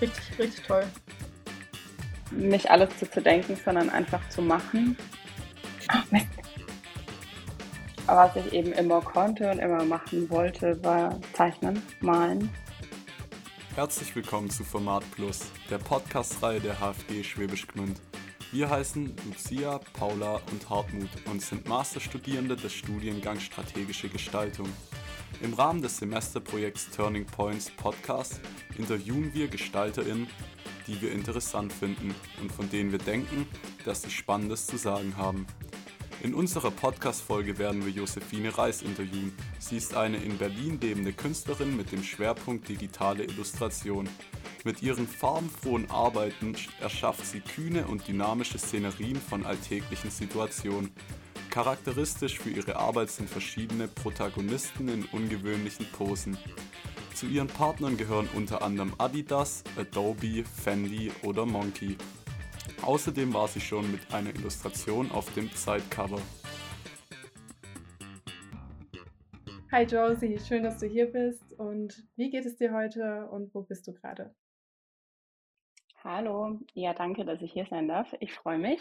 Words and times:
richtig, 0.00 0.38
richtig 0.38 0.66
toll. 0.66 0.86
Nicht 2.30 2.70
alles 2.70 2.96
zu 2.98 3.10
zerdenken, 3.10 3.56
sondern 3.64 3.90
einfach 3.90 4.26
zu 4.28 4.42
machen. 4.42 4.96
Aber 8.06 8.32
was 8.34 8.46
ich 8.46 8.52
eben 8.52 8.72
immer 8.72 9.00
konnte 9.00 9.50
und 9.50 9.58
immer 9.58 9.84
machen 9.84 10.30
wollte, 10.30 10.82
war 10.82 11.20
zeichnen, 11.34 11.82
malen. 12.00 12.50
Herzlich 13.74 14.14
willkommen 14.16 14.50
zu 14.50 14.64
Format 14.64 15.04
Plus, 15.12 15.40
der 15.70 15.78
Podcast-Reihe 15.78 16.60
der 16.60 16.80
HFG 16.80 17.22
Schwäbisch 17.22 17.66
Gmünd. 17.66 18.00
Wir 18.50 18.70
heißen 18.70 19.14
Lucia, 19.26 19.78
Paula 19.92 20.40
und 20.50 20.70
Hartmut 20.70 21.10
und 21.26 21.42
sind 21.42 21.68
Masterstudierende 21.68 22.56
des 22.56 22.72
Studiengangs 22.72 23.42
Strategische 23.42 24.08
Gestaltung. 24.08 24.68
Im 25.40 25.54
Rahmen 25.54 25.80
des 25.82 25.98
Semesterprojekts 25.98 26.90
Turning 26.90 27.24
Points 27.24 27.70
Podcast 27.70 28.40
interviewen 28.76 29.32
wir 29.34 29.46
GestalterInnen, 29.46 30.26
die 30.88 31.00
wir 31.00 31.12
interessant 31.12 31.72
finden 31.72 32.12
und 32.40 32.50
von 32.50 32.68
denen 32.70 32.90
wir 32.90 32.98
denken, 32.98 33.46
dass 33.84 34.02
sie 34.02 34.10
Spannendes 34.10 34.66
zu 34.66 34.76
sagen 34.76 35.16
haben. 35.16 35.46
In 36.24 36.34
unserer 36.34 36.72
Podcast-Folge 36.72 37.56
werden 37.58 37.84
wir 37.84 37.92
Josephine 37.92 38.58
Reis 38.58 38.82
interviewen. 38.82 39.32
Sie 39.60 39.76
ist 39.76 39.94
eine 39.94 40.16
in 40.16 40.36
Berlin 40.38 40.80
lebende 40.80 41.12
Künstlerin 41.12 41.76
mit 41.76 41.92
dem 41.92 42.02
Schwerpunkt 42.02 42.68
digitale 42.68 43.22
Illustration. 43.22 44.08
Mit 44.64 44.82
ihren 44.82 45.06
farbenfrohen 45.06 45.88
Arbeiten 45.88 46.56
erschafft 46.80 47.24
sie 47.24 47.40
kühne 47.40 47.86
und 47.86 48.08
dynamische 48.08 48.58
Szenerien 48.58 49.20
von 49.20 49.46
alltäglichen 49.46 50.10
Situationen. 50.10 50.90
Charakteristisch 51.50 52.38
für 52.38 52.50
ihre 52.50 52.76
Arbeit 52.76 53.10
sind 53.10 53.28
verschiedene 53.28 53.88
Protagonisten 53.88 54.88
in 54.88 55.04
ungewöhnlichen 55.06 55.86
Posen. 55.92 56.36
Zu 57.14 57.26
ihren 57.26 57.48
Partnern 57.48 57.96
gehören 57.96 58.28
unter 58.34 58.62
anderem 58.62 58.94
Adidas, 58.98 59.64
Adobe, 59.76 60.44
Fendi 60.44 61.10
oder 61.24 61.46
Monkey. 61.46 61.96
Außerdem 62.82 63.32
war 63.34 63.48
sie 63.48 63.60
schon 63.60 63.90
mit 63.90 64.12
einer 64.12 64.30
Illustration 64.30 65.10
auf 65.10 65.32
dem 65.34 65.50
Zeitcover. 65.52 66.20
Hi 69.72 69.84
Josie, 69.84 70.38
schön, 70.38 70.62
dass 70.62 70.78
du 70.78 70.86
hier 70.86 71.06
bist. 71.06 71.52
Und 71.58 72.06
wie 72.16 72.30
geht 72.30 72.46
es 72.46 72.56
dir 72.56 72.72
heute 72.72 73.26
und 73.30 73.54
wo 73.54 73.62
bist 73.62 73.86
du 73.86 73.94
gerade? 73.94 74.34
Hallo, 76.04 76.60
ja, 76.74 76.94
danke, 76.94 77.24
dass 77.24 77.42
ich 77.42 77.52
hier 77.52 77.66
sein 77.66 77.88
darf. 77.88 78.14
Ich 78.20 78.32
freue 78.32 78.58
mich. 78.58 78.80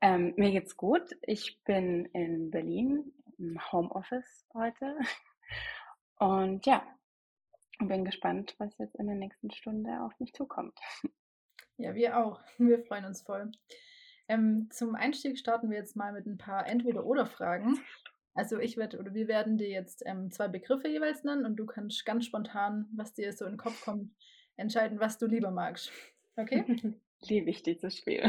Ähm, 0.00 0.34
mir 0.36 0.52
geht's 0.52 0.76
gut. 0.76 1.10
Ich 1.22 1.62
bin 1.64 2.06
in 2.12 2.50
Berlin 2.50 3.12
im 3.38 3.58
Homeoffice 3.72 4.46
heute. 4.54 4.96
Und 6.18 6.66
ja, 6.66 6.86
bin 7.78 8.04
gespannt, 8.04 8.54
was 8.58 8.76
jetzt 8.78 8.96
in 8.96 9.06
der 9.06 9.16
nächsten 9.16 9.50
Stunde 9.50 10.00
auf 10.02 10.18
mich 10.18 10.32
zukommt. 10.32 10.78
Ja, 11.80 11.94
wir 11.94 12.18
auch. 12.18 12.40
Wir 12.58 12.82
freuen 12.82 13.04
uns 13.04 13.22
voll. 13.22 13.52
Ähm, 14.26 14.68
zum 14.72 14.96
Einstieg 14.96 15.38
starten 15.38 15.70
wir 15.70 15.78
jetzt 15.78 15.94
mal 15.94 16.12
mit 16.12 16.26
ein 16.26 16.36
paar 16.36 16.66
Entweder-Oder-Fragen. 16.66 17.78
Also 18.34 18.58
ich 18.58 18.76
werde 18.76 18.98
oder 18.98 19.14
wir 19.14 19.28
werden 19.28 19.58
dir 19.58 19.68
jetzt 19.68 20.02
ähm, 20.04 20.32
zwei 20.32 20.48
Begriffe 20.48 20.88
jeweils 20.88 21.22
nennen 21.22 21.46
und 21.46 21.54
du 21.54 21.66
kannst 21.66 22.04
ganz 22.04 22.26
spontan, 22.26 22.88
was 22.96 23.14
dir 23.14 23.32
so 23.32 23.44
in 23.44 23.52
den 23.52 23.58
Kopf 23.58 23.80
kommt, 23.84 24.12
entscheiden, 24.56 24.98
was 24.98 25.18
du 25.18 25.26
lieber 25.26 25.52
magst. 25.52 25.92
Okay? 26.34 26.64
Liebe 27.20 27.50
ich 27.50 27.62
dieses 27.62 27.96
Spiel. 27.96 28.26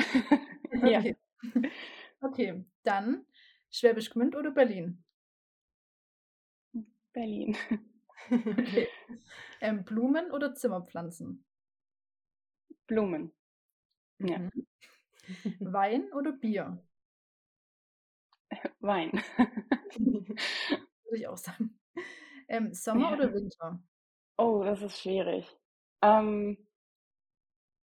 ja. 0.84 1.00
Okay. 1.00 1.16
okay, 2.22 2.66
dann 2.84 3.26
Schwäbisch 3.72 4.10
Gmünd 4.10 4.36
oder 4.36 4.52
Berlin? 4.52 5.04
Berlin. 7.14 7.56
okay. 8.32 8.88
Ähm, 9.62 9.84
Blumen 9.84 10.32
oder 10.32 10.56
Zimmerpflanzen? 10.56 11.46
Blumen. 12.88 13.32
Ja. 14.20 14.40
Mhm. 14.40 14.68
Wein 15.60 16.12
oder 16.14 16.32
Bier? 16.32 16.84
Wein. 18.80 19.12
Würde 19.96 20.38
ich 21.14 21.28
auch 21.28 21.38
sagen. 21.38 21.80
Ähm, 22.48 22.74
Sommer 22.74 23.10
ja. 23.10 23.16
oder 23.16 23.34
Winter? 23.34 23.84
Oh, 24.38 24.64
das 24.64 24.82
ist 24.82 25.00
schwierig. 25.00 25.46
Ähm, 26.02 26.58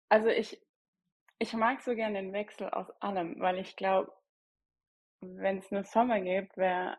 also 0.09 0.27
ich, 0.27 0.61
ich 1.41 1.53
mag 1.53 1.81
so 1.81 1.95
gerne 1.95 2.21
den 2.21 2.33
Wechsel 2.33 2.69
aus 2.69 2.87
allem, 3.01 3.39
weil 3.39 3.57
ich 3.57 3.75
glaube, 3.75 4.13
wenn 5.21 5.57
es 5.57 5.71
nur 5.71 5.83
Sommer 5.83 6.21
gibt, 6.21 6.55
wäre 6.55 6.97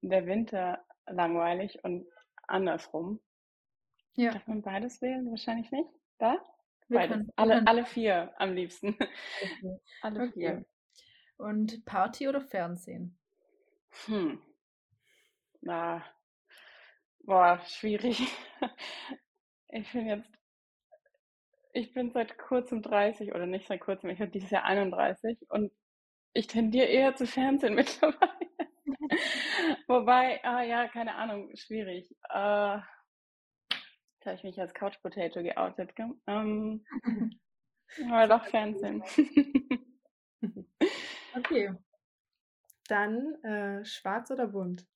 der 0.00 0.26
Winter 0.26 0.84
langweilig 1.06 1.82
und 1.84 2.04
andersrum. 2.48 3.20
Ja. 4.16 4.32
Darf 4.32 4.48
man 4.48 4.62
beides 4.62 5.00
wählen? 5.00 5.30
Wahrscheinlich 5.30 5.70
nicht. 5.70 5.88
Da? 6.18 6.44
Wir 6.88 6.98
beides. 6.98 7.16
Können, 7.16 7.32
alle, 7.36 7.54
können. 7.54 7.68
alle 7.68 7.86
vier 7.86 8.34
am 8.36 8.52
liebsten. 8.52 8.96
Okay. 8.98 9.80
alle 10.02 10.22
okay. 10.28 10.32
vier. 10.32 10.66
Und 11.36 11.84
Party 11.84 12.28
oder 12.28 12.40
Fernsehen? 12.40 13.16
Hm. 14.06 14.42
Na, 15.60 16.04
boah, 17.20 17.60
schwierig. 17.66 18.26
Ich 19.76 19.90
bin 19.90 20.06
jetzt 20.06 20.30
ich 21.74 21.92
bin 21.92 22.12
seit 22.12 22.38
kurzem 22.38 22.82
30 22.82 23.34
oder 23.34 23.46
nicht 23.46 23.66
seit 23.66 23.80
kurzem, 23.80 24.08
ich 24.08 24.20
werde 24.20 24.32
dieses 24.32 24.50
Jahr 24.50 24.64
31 24.64 25.38
und 25.50 25.72
ich 26.32 26.46
tendiere 26.46 26.86
eher 26.86 27.16
zu 27.16 27.26
Fernsehen 27.26 27.74
mittlerweile. 27.74 28.30
Wobei, 29.88 30.42
ah 30.44 30.62
ja, 30.62 30.88
keine 30.88 31.14
Ahnung, 31.16 31.50
schwierig. 31.56 32.10
Äh, 32.30 32.78
jetzt 32.78 34.26
habe 34.26 34.36
ich 34.36 34.44
mich 34.44 34.60
als 34.60 34.72
Couch 34.72 35.00
Potato 35.02 35.42
geoutet. 35.42 35.94
Gell? 35.96 36.14
Ähm, 36.26 36.84
aber 38.10 38.28
doch 38.28 38.46
Fernsehen. 38.46 39.02
okay. 41.36 41.74
Dann 42.86 43.34
äh, 43.42 43.84
schwarz 43.84 44.30
oder 44.30 44.46
bunt? 44.46 44.86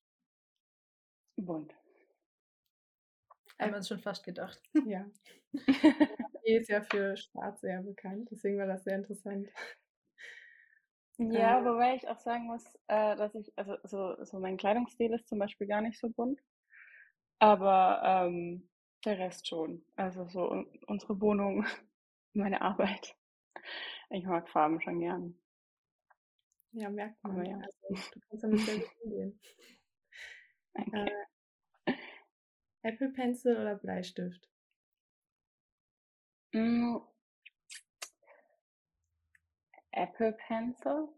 Bunt. 1.35 1.78
Haben 3.59 3.71
wir 3.71 3.77
uns 3.77 3.87
schon 3.87 3.99
fast 3.99 4.23
gedacht. 4.23 4.61
Ja. 4.85 5.05
ist 6.43 6.69
ja 6.69 6.81
für 6.81 7.15
Schwarz 7.17 7.61
sehr 7.61 7.81
bekannt, 7.81 8.29
deswegen 8.31 8.57
war 8.57 8.67
das 8.67 8.83
sehr 8.83 8.95
interessant. 8.95 9.49
Ja, 11.17 11.59
äh, 11.59 11.65
wobei 11.65 11.95
ich 11.95 12.07
auch 12.07 12.19
sagen 12.19 12.45
muss, 12.45 12.63
äh, 12.87 13.15
dass 13.15 13.35
ich, 13.35 13.51
also 13.57 13.75
so, 13.83 14.23
so 14.23 14.39
mein 14.39 14.57
Kleidungsstil 14.57 15.13
ist 15.13 15.27
zum 15.27 15.39
Beispiel 15.39 15.67
gar 15.67 15.81
nicht 15.81 15.99
so 15.99 16.09
bunt, 16.09 16.41
aber 17.39 18.01
ähm, 18.03 18.69
der 19.05 19.19
Rest 19.19 19.47
schon. 19.47 19.85
Also 19.95 20.27
so 20.27 20.65
unsere 20.87 21.19
Wohnung, 21.21 21.65
meine 22.33 22.61
Arbeit. 22.61 23.15
Ich 24.09 24.25
mag 24.25 24.49
Farben 24.49 24.81
schon 24.81 24.99
gern. 24.99 25.37
Ja, 26.71 26.89
merkt 26.89 27.21
man. 27.23 27.33
Aber 27.33 27.47
ja. 27.47 27.57
Also, 27.57 28.11
du 28.13 28.19
kannst 28.29 28.43
damit 28.43 28.59
sehr 28.61 28.77
gut 28.77 29.01
umgehen. 29.03 29.39
Okay. 30.73 31.09
Äh, 31.09 31.25
Apple 32.81 33.09
Pencil 33.09 33.57
oder 33.57 33.75
Bleistift? 33.75 34.49
Mm. 36.53 36.97
Apple 39.91 40.33
Pencil, 40.33 41.09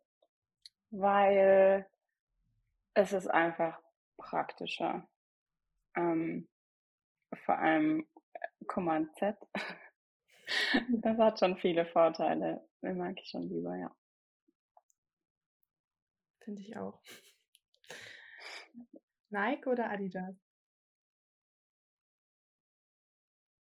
weil 0.90 1.86
es 2.94 3.14
ist 3.14 3.28
einfach 3.28 3.80
praktischer. 4.18 5.08
Ähm, 5.96 6.48
vor 7.46 7.58
allem 7.60 8.08
Command 8.68 9.16
Z. 9.18 9.38
das 10.90 11.18
hat 11.18 11.40
schon 11.40 11.58
viele 11.58 11.86
Vorteile. 11.86 12.68
Den 12.82 12.98
mag 12.98 13.20
ich 13.20 13.30
schon 13.30 13.48
lieber, 13.50 13.76
ja. 13.76 13.96
Finde 16.40 16.62
ich 16.62 16.76
auch. 16.76 17.02
Nike 19.30 19.68
oder 19.68 19.90
Adidas? 19.92 20.36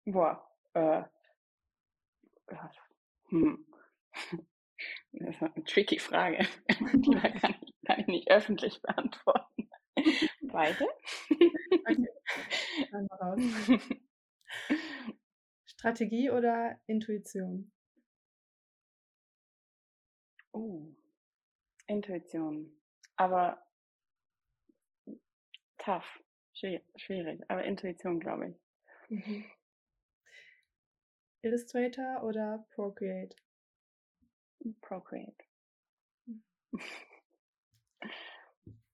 Boah, 0.06 0.40
äh, 0.74 1.02
hm. 3.30 3.66
Das 5.12 5.34
ist 5.34 5.42
eine 5.42 5.64
tricky 5.64 5.98
Frage. 5.98 6.46
Die 6.68 7.10
kann 7.40 7.54
ich, 7.62 7.74
kann 7.86 8.00
ich 8.00 8.06
nicht 8.06 8.30
öffentlich 8.30 8.82
beantworten. 8.82 9.70
Beide? 10.42 10.86
Okay. 11.84 12.08
Strategie 15.64 16.30
oder 16.30 16.78
Intuition? 16.86 17.72
Oh, 20.52 20.88
Intuition. 21.88 22.70
Aber 23.16 23.58
tough. 25.78 26.20
Schwierig. 26.52 27.40
Aber 27.48 27.64
Intuition, 27.64 28.20
glaube 28.20 28.48
ich. 28.50 28.56
Mhm. 29.10 29.44
Illustrator 31.46 32.22
oder 32.22 32.66
Procreate? 32.74 33.36
Procreate. 34.80 35.44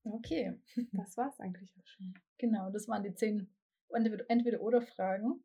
Okay, 0.05 0.61
das 0.93 1.17
war's 1.17 1.41
eigentlich 1.41 1.73
auch 1.79 1.87
schon. 1.87 2.15
Genau, 2.39 2.71
das 2.71 2.89
waren 2.89 3.03
die 3.03 3.15
zehn 3.15 3.49
Entweder-Oder-Fragen. 3.91 5.45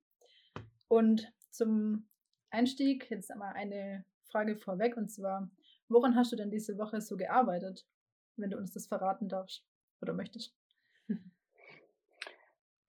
Und 0.88 1.32
zum 1.52 2.08
Einstieg 2.50 3.10
jetzt 3.10 3.32
einmal 3.32 3.54
eine 3.54 4.06
Frage 4.26 4.58
vorweg 4.58 4.98
und 4.98 5.10
zwar, 5.10 5.50
woran 5.90 6.16
hast 6.16 6.32
du 6.32 6.36
denn 6.36 6.52
diese 6.52 6.78
Woche 6.78 7.02
so 7.02 7.18
gearbeitet, 7.18 7.86
wenn 8.36 8.50
du 8.50 8.58
uns 8.58 8.72
das 8.72 8.88
verraten 8.88 9.30
darfst 9.30 9.66
oder 10.02 10.14
möchtest? 10.14 10.56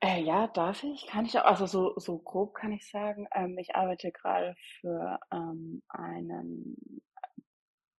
Äh, 0.08 0.22
ja, 0.22 0.46
darf 0.46 0.84
ich? 0.84 1.06
Kann 1.06 1.26
ich 1.26 1.38
auch. 1.38 1.44
Also 1.44 1.66
so, 1.66 1.92
so 1.98 2.16
grob 2.18 2.54
kann 2.54 2.72
ich 2.72 2.88
sagen, 2.88 3.28
ähm, 3.34 3.58
ich 3.58 3.76
arbeite 3.76 4.10
gerade 4.10 4.54
für 4.80 5.20
ähm, 5.30 5.82
einen 5.88 7.02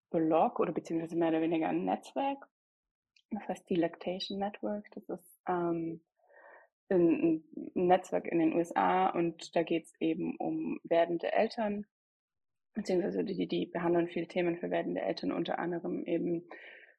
Blog 0.09 0.59
oder 0.59 0.71
beziehungsweise 0.71 1.15
mehr 1.15 1.29
oder 1.29 1.41
weniger 1.41 1.69
ein 1.69 1.85
Netzwerk. 1.85 2.47
Das 3.29 3.47
heißt 3.47 3.69
Delectation 3.69 4.39
Network. 4.39 4.89
Das 4.95 5.07
ist 5.07 5.39
ähm, 5.47 6.01
ein, 6.89 7.43
ein 7.75 7.87
Netzwerk 7.87 8.25
in 8.25 8.39
den 8.39 8.53
USA 8.53 9.09
und 9.09 9.55
da 9.55 9.61
geht 9.61 9.85
es 9.85 9.93
eben 10.01 10.35
um 10.37 10.79
werdende 10.85 11.31
Eltern, 11.31 11.85
beziehungsweise 12.73 13.23
die, 13.23 13.47
die 13.47 13.67
behandeln 13.67 14.07
viele 14.07 14.27
Themen 14.27 14.57
für 14.57 14.71
werdende 14.71 15.01
Eltern, 15.01 15.31
unter 15.31 15.59
anderem 15.59 16.03
eben 16.05 16.49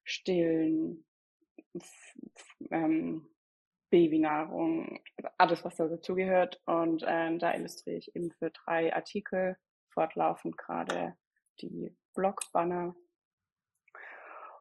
Stillen, 0.04 1.04
ähm, 2.70 3.26
Babynahrung, 3.90 5.00
alles, 5.36 5.64
was 5.64 5.76
da 5.76 5.88
dazugehört. 5.88 6.60
Und 6.66 7.02
äh, 7.02 7.36
da 7.38 7.54
illustriere 7.54 7.98
ich 7.98 8.14
eben 8.14 8.30
für 8.32 8.50
drei 8.50 8.94
Artikel 8.94 9.56
fortlaufend 9.88 10.56
gerade 10.56 11.16
die 11.60 11.94
Blogbanner. 12.14 12.94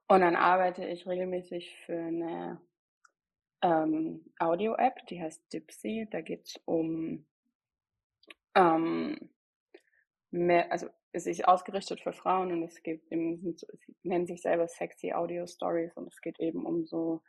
Und 0.07 0.21
dann 0.21 0.35
arbeite 0.35 0.85
ich 0.85 1.07
regelmäßig 1.07 1.75
für 1.85 1.99
eine 1.99 2.59
ähm, 3.61 4.25
Audio-App, 4.39 5.05
die 5.07 5.21
heißt 5.21 5.53
Dipsy. 5.53 6.07
Da 6.09 6.21
geht 6.21 6.47
es 6.47 6.61
um 6.65 7.25
ähm, 8.55 9.29
mehr, 10.31 10.71
also 10.71 10.87
es 11.11 11.25
ist 11.25 11.47
ausgerichtet 11.47 12.01
für 12.01 12.13
Frauen 12.13 12.51
und 12.51 12.63
es 12.63 12.81
geht 12.83 13.03
eben, 13.11 13.55
es 13.55 13.65
nennt 14.03 14.27
sich 14.27 14.41
selber 14.41 14.67
Sexy 14.67 15.13
Audio 15.13 15.47
Stories 15.47 15.95
und 15.95 16.07
es 16.07 16.21
geht 16.21 16.39
eben 16.39 16.65
um 16.65 16.85
so 16.85 17.21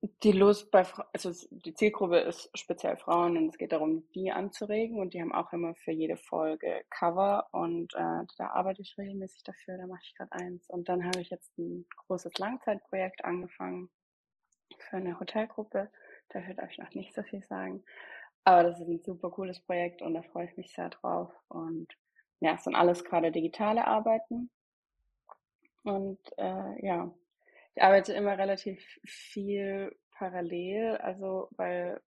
die 0.00 0.32
Lust 0.32 0.70
bei, 0.70 0.86
also 1.12 1.32
die 1.50 1.74
Zielgruppe 1.74 2.18
ist 2.18 2.50
speziell 2.56 2.96
Frauen 2.96 3.36
und 3.36 3.48
es 3.48 3.58
geht 3.58 3.72
darum, 3.72 4.08
die 4.14 4.30
anzuregen 4.30 5.00
und 5.00 5.12
die 5.12 5.20
haben 5.20 5.32
auch 5.32 5.52
immer 5.52 5.74
für 5.74 5.90
jede 5.90 6.16
Folge 6.16 6.84
Cover 6.90 7.48
und 7.52 7.94
äh, 7.94 8.24
da 8.36 8.48
arbeite 8.52 8.82
ich 8.82 8.96
regelmäßig 8.96 9.42
dafür, 9.42 9.76
da 9.76 9.86
mache 9.86 10.02
ich 10.04 10.14
gerade 10.14 10.32
eins. 10.32 10.68
Und 10.68 10.88
dann 10.88 11.04
habe 11.04 11.20
ich 11.20 11.30
jetzt 11.30 11.56
ein 11.58 11.84
großes 12.06 12.38
Langzeitprojekt 12.38 13.24
angefangen 13.24 13.90
für 14.78 14.98
eine 14.98 15.18
Hotelgruppe. 15.18 15.90
Dafür 16.28 16.54
darf 16.54 16.70
ich 16.70 16.78
noch 16.78 16.94
nicht 16.94 17.14
so 17.14 17.22
viel 17.24 17.42
sagen. 17.42 17.82
Aber 18.44 18.62
das 18.62 18.80
ist 18.80 18.88
ein 18.88 19.02
super 19.02 19.30
cooles 19.30 19.60
Projekt 19.60 20.00
und 20.00 20.14
da 20.14 20.22
freue 20.22 20.46
ich 20.46 20.56
mich 20.56 20.72
sehr 20.72 20.90
drauf. 20.90 21.32
Und 21.48 21.88
ja, 22.40 22.54
es 22.54 22.64
sind 22.64 22.76
alles 22.76 23.04
gerade 23.04 23.32
digitale 23.32 23.86
Arbeiten. 23.86 24.50
Und 25.82 26.20
äh, 26.36 26.86
ja, 26.86 27.10
ich 27.74 27.82
arbeite 27.82 28.12
immer 28.12 28.36
relativ 28.38 28.80
viel 29.04 29.96
parallel, 30.12 30.96
also 30.96 31.48
weil 31.52 32.00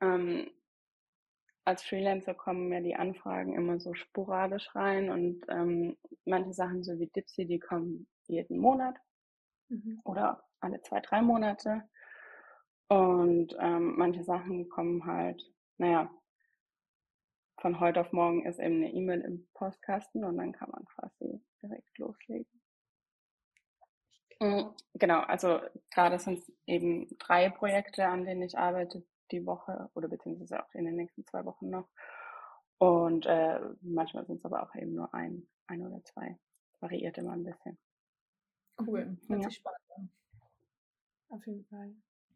ähm, 0.00 0.50
als 1.64 1.82
Freelancer 1.82 2.34
kommen 2.34 2.68
mir 2.68 2.80
die 2.80 2.96
Anfragen 2.96 3.54
immer 3.54 3.78
so 3.78 3.92
sporadisch 3.92 4.74
rein 4.74 5.10
und 5.10 5.44
ähm, 5.48 5.98
manche 6.24 6.52
Sachen, 6.54 6.82
so 6.82 6.98
wie 6.98 7.08
Dipsy, 7.08 7.46
die 7.46 7.58
kommen 7.58 8.08
jeden 8.26 8.58
Monat 8.58 8.96
mhm. 9.68 10.00
oder 10.04 10.44
alle 10.60 10.80
zwei, 10.82 11.00
drei 11.00 11.20
Monate. 11.20 11.82
Und 12.88 13.54
ähm, 13.60 13.96
manche 13.98 14.24
Sachen 14.24 14.70
kommen 14.70 15.04
halt, 15.04 15.42
naja, 15.76 16.10
von 17.60 17.80
heute 17.80 18.00
auf 18.00 18.12
morgen 18.12 18.46
ist 18.46 18.58
eben 18.58 18.76
eine 18.76 18.92
E-Mail 18.92 19.20
im 19.20 19.46
Postkasten 19.52 20.24
und 20.24 20.38
dann 20.38 20.52
kann 20.52 20.70
man 20.70 20.86
quasi 20.86 21.42
direkt 21.60 21.98
loslegen. 21.98 22.62
Mhm, 24.40 24.74
genau, 24.94 25.20
also 25.20 25.60
gerade 25.90 26.18
sind 26.18 26.38
es 26.38 26.52
eben 26.66 27.08
drei 27.18 27.50
Projekte, 27.50 28.06
an 28.06 28.24
denen 28.24 28.42
ich 28.42 28.56
arbeite 28.56 29.04
die 29.30 29.44
Woche 29.44 29.90
oder 29.94 30.08
beziehungsweise 30.08 30.62
auch 30.62 30.72
in 30.74 30.84
den 30.84 30.96
nächsten 30.96 31.24
zwei 31.26 31.44
Wochen 31.44 31.70
noch. 31.70 31.88
Und 32.78 33.26
äh, 33.26 33.60
manchmal 33.82 34.24
sind 34.26 34.38
es 34.38 34.44
aber 34.44 34.62
auch 34.62 34.74
eben 34.76 34.94
nur 34.94 35.12
ein, 35.12 35.48
ein 35.66 35.84
oder 35.84 36.02
zwei. 36.04 36.38
Variiert 36.80 37.18
immer 37.18 37.32
ein 37.32 37.42
bisschen. 37.42 37.76
Cool, 38.80 39.18
hört 39.26 39.42
ja. 39.42 39.48
sich 39.48 39.58
spannend 39.58 39.80
an. 39.96 40.10
Auf 41.30 41.46
jeden 41.46 41.64
Fall. 41.66 41.94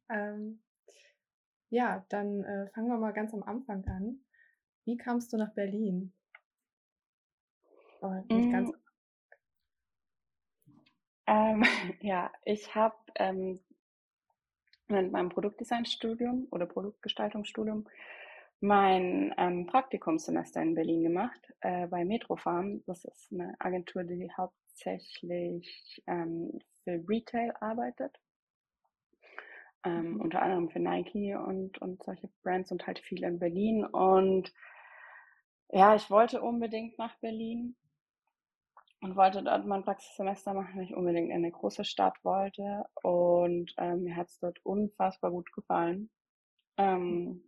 Ähm, 0.08 0.62
ja, 1.70 2.04
dann 2.08 2.43
äh, 2.43 2.69
fangen 2.70 2.88
wir 2.88 2.99
mal 2.99 3.12
ganz 3.12 3.32
am 3.32 3.44
Anfang 3.44 3.87
an. 3.87 4.25
Wie 4.84 4.96
kamst 4.96 5.32
du 5.32 5.37
nach 5.37 5.54
Berlin? 5.54 6.12
Oh, 8.00 8.10
nicht 8.28 8.50
ganz 8.50 8.70
mm. 8.70 8.81
Ähm, 11.27 11.65
ja, 12.01 12.31
ich 12.45 12.75
habe 12.75 12.97
ähm, 13.17 13.61
während 14.89 15.13
meinem 15.13 15.29
Produktdesignstudium 15.29 16.49
oder 16.51 16.67
Produktgestaltungsstudium 16.67 17.87
mein 18.61 19.35
ähm, 19.39 19.67
Praktikumssemester 19.67 20.63
in 20.63 20.75
Berlin 20.75 21.03
gemacht 21.03 21.41
äh, 21.61 21.89
bei 21.89 22.05
Metrofarm. 22.05 22.83
Das 22.87 23.05
ist 23.05 23.33
eine 23.33 23.55
Agentur, 23.59 24.05
die 24.05 24.31
hauptsächlich 24.37 26.03
ähm, 26.07 26.61
für 26.85 27.03
Retail 27.09 27.53
arbeitet. 27.61 28.17
Ähm, 29.85 30.15
mhm. 30.15 30.21
Unter 30.21 30.43
anderem 30.43 30.71
für 30.71 30.79
Nike 30.79 31.35
und, 31.35 31.79
und 31.79 32.05
solche 32.05 32.29
Brands 32.45 32.71
und 32.71 32.87
halt 32.87 33.01
viel 33.01 33.25
in 33.25 33.41
Berlin. 33.41 33.85
Und 33.85 34.53
ja, 35.71 35.97
ich 35.97 36.09
wollte 36.09 36.41
unbedingt 36.41 36.99
nach 36.99 37.17
Berlin 37.17 37.75
und 39.02 39.16
wollte 39.16 39.43
dort 39.43 39.66
mein 39.66 39.84
Praxissemester 39.84 40.54
machen, 40.54 40.76
weil 40.76 40.84
ich 40.84 40.94
unbedingt 40.94 41.31
in 41.31 41.37
eine 41.37 41.50
große 41.50 41.84
Stadt 41.84 42.14
wollte. 42.22 42.84
Und 43.02 43.75
ähm, 43.76 44.04
mir 44.04 44.14
hat 44.14 44.28
es 44.28 44.38
dort 44.38 44.64
unfassbar 44.64 45.32
gut 45.32 45.52
gefallen. 45.52 46.08
Ähm, 46.76 47.43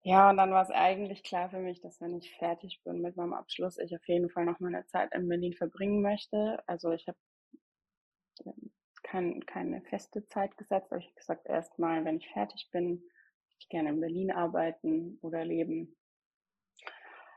ja, 0.00 0.30
und 0.30 0.38
dann 0.38 0.50
war 0.50 0.62
es 0.62 0.70
eigentlich 0.70 1.22
klar 1.22 1.50
für 1.50 1.58
mich, 1.58 1.82
dass 1.82 2.00
wenn 2.00 2.16
ich 2.16 2.34
fertig 2.38 2.80
bin 2.84 3.02
mit 3.02 3.16
meinem 3.16 3.34
Abschluss, 3.34 3.76
ich 3.78 3.94
auf 3.94 4.08
jeden 4.08 4.30
Fall 4.30 4.46
noch 4.46 4.60
meine 4.60 4.86
Zeit 4.86 5.12
in 5.14 5.28
Berlin 5.28 5.52
verbringen 5.52 6.00
möchte. 6.00 6.62
Also 6.66 6.90
ich 6.92 7.06
habe 7.06 7.18
ähm, 8.46 8.72
kein, 9.02 9.44
keine 9.44 9.82
feste 9.82 10.26
Zeit 10.28 10.56
gesetzt, 10.56 10.90
aber 10.90 11.00
ich 11.00 11.06
habe 11.06 11.16
gesagt, 11.16 11.46
erstmal, 11.46 12.06
wenn 12.06 12.16
ich 12.16 12.30
fertig 12.30 12.70
bin, 12.72 12.94
möchte 13.44 13.58
ich 13.58 13.68
gerne 13.68 13.90
in 13.90 14.00
Berlin 14.00 14.30
arbeiten 14.32 15.18
oder 15.20 15.44
leben. 15.44 15.94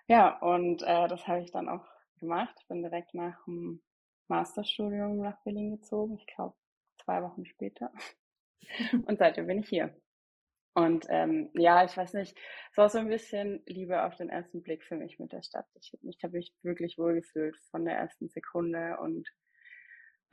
Ja, 0.07 0.39
und 0.39 0.83
äh, 0.83 1.07
das 1.09 1.27
habe 1.27 1.41
ich 1.41 1.51
dann 1.51 1.67
auch 1.67 1.94
gemacht. 2.19 2.55
Bin 2.67 2.81
direkt 2.81 3.13
nach 3.13 3.43
dem 3.45 3.81
Masterstudium 4.27 5.17
nach 5.17 5.41
Berlin 5.43 5.71
gezogen. 5.71 6.17
Ich 6.17 6.27
glaube, 6.27 6.55
zwei 7.03 7.21
Wochen 7.21 7.45
später. 7.45 7.91
Und 9.07 9.19
seitdem 9.19 9.47
bin 9.47 9.59
ich 9.59 9.69
hier. 9.69 9.95
Und 10.73 11.05
ähm, 11.09 11.51
ja, 11.53 11.85
ich 11.85 11.95
weiß 11.95 12.13
nicht, 12.13 12.37
es 12.71 12.77
war 12.77 12.89
so 12.89 12.97
ein 12.97 13.07
bisschen 13.07 13.63
Liebe 13.65 14.03
auf 14.03 14.15
den 14.17 14.29
ersten 14.29 14.61
Blick 14.61 14.83
für 14.83 14.97
mich 14.97 15.19
mit 15.19 15.31
der 15.31 15.41
Stadt. 15.41 15.65
Ich, 15.75 15.93
habe 16.21 16.33
mich 16.33 16.53
wirklich 16.63 16.97
wohlgefühlt 16.97 17.55
von 17.71 17.85
der 17.85 17.95
ersten 17.95 18.27
Sekunde. 18.27 18.97
Und 18.99 19.29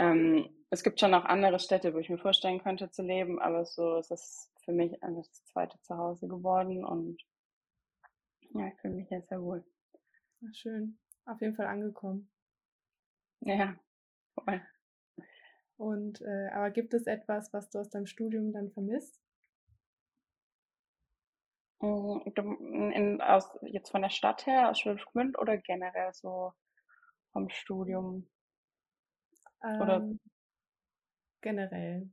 ähm, 0.01 0.49
es 0.71 0.83
gibt 0.83 0.99
schon 0.99 1.15
auch 1.15 1.25
andere 1.25 1.61
Städte, 1.61 1.95
wo 1.95 1.99
ich 1.99 2.11
mir 2.11 2.19
vorstellen 2.19 2.61
könnte 2.61 2.91
zu 2.91 3.03
leben, 3.03 3.41
aber 3.41 3.65
so 3.65 3.99
ist 3.99 4.11
es 4.11 4.51
für 4.65 4.73
mich 4.73 5.01
einfach 5.05 5.23
das 5.23 5.45
zweite 5.45 5.81
Zuhause 5.83 6.27
geworden. 6.27 6.85
Und 6.85 7.23
ja, 8.51 8.67
ich 8.67 8.81
fühle 8.81 8.95
mich 8.95 9.11
jetzt 9.11 9.29
sehr 9.29 9.43
wohl. 9.43 9.65
Schön 10.55 10.99
auf 11.26 11.41
jeden 11.41 11.55
Fall 11.55 11.67
angekommen. 11.67 12.29
Ja, 13.41 13.75
voll. 14.35 14.61
Und 15.76 16.21
äh, 16.21 16.49
aber 16.52 16.71
gibt 16.71 16.95
es 16.95 17.07
etwas, 17.07 17.52
was 17.52 17.69
du 17.71 17.81
aus 17.81 17.91
deinem 17.91 18.07
Studium 18.07 18.52
dann 18.52 18.71
vermisst? 18.71 19.21
Hm, 21.81 22.23
in, 22.25 22.93
in, 22.93 23.21
aus, 23.21 23.49
jetzt 23.62 23.91
von 23.91 24.02
der 24.02 24.11
Stadt 24.11 24.47
her, 24.47 24.71
aus 24.71 24.79
Schwäbisch 24.79 25.07
Gmünd 25.07 25.38
oder 25.38 25.57
generell 25.59 26.12
so 26.12 26.52
vom 27.33 27.49
Studium? 27.49 28.29
Ähm, 29.64 29.81
oder 29.81 30.09
generell. 31.41 32.11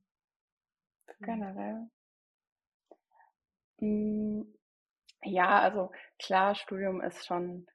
Generell. 1.21 1.89
Hm, 3.79 4.51
ja, 5.23 5.59
also 5.59 5.91
klar, 6.17 6.55
Studium 6.55 7.01
ist 7.01 7.25
schon 7.25 7.67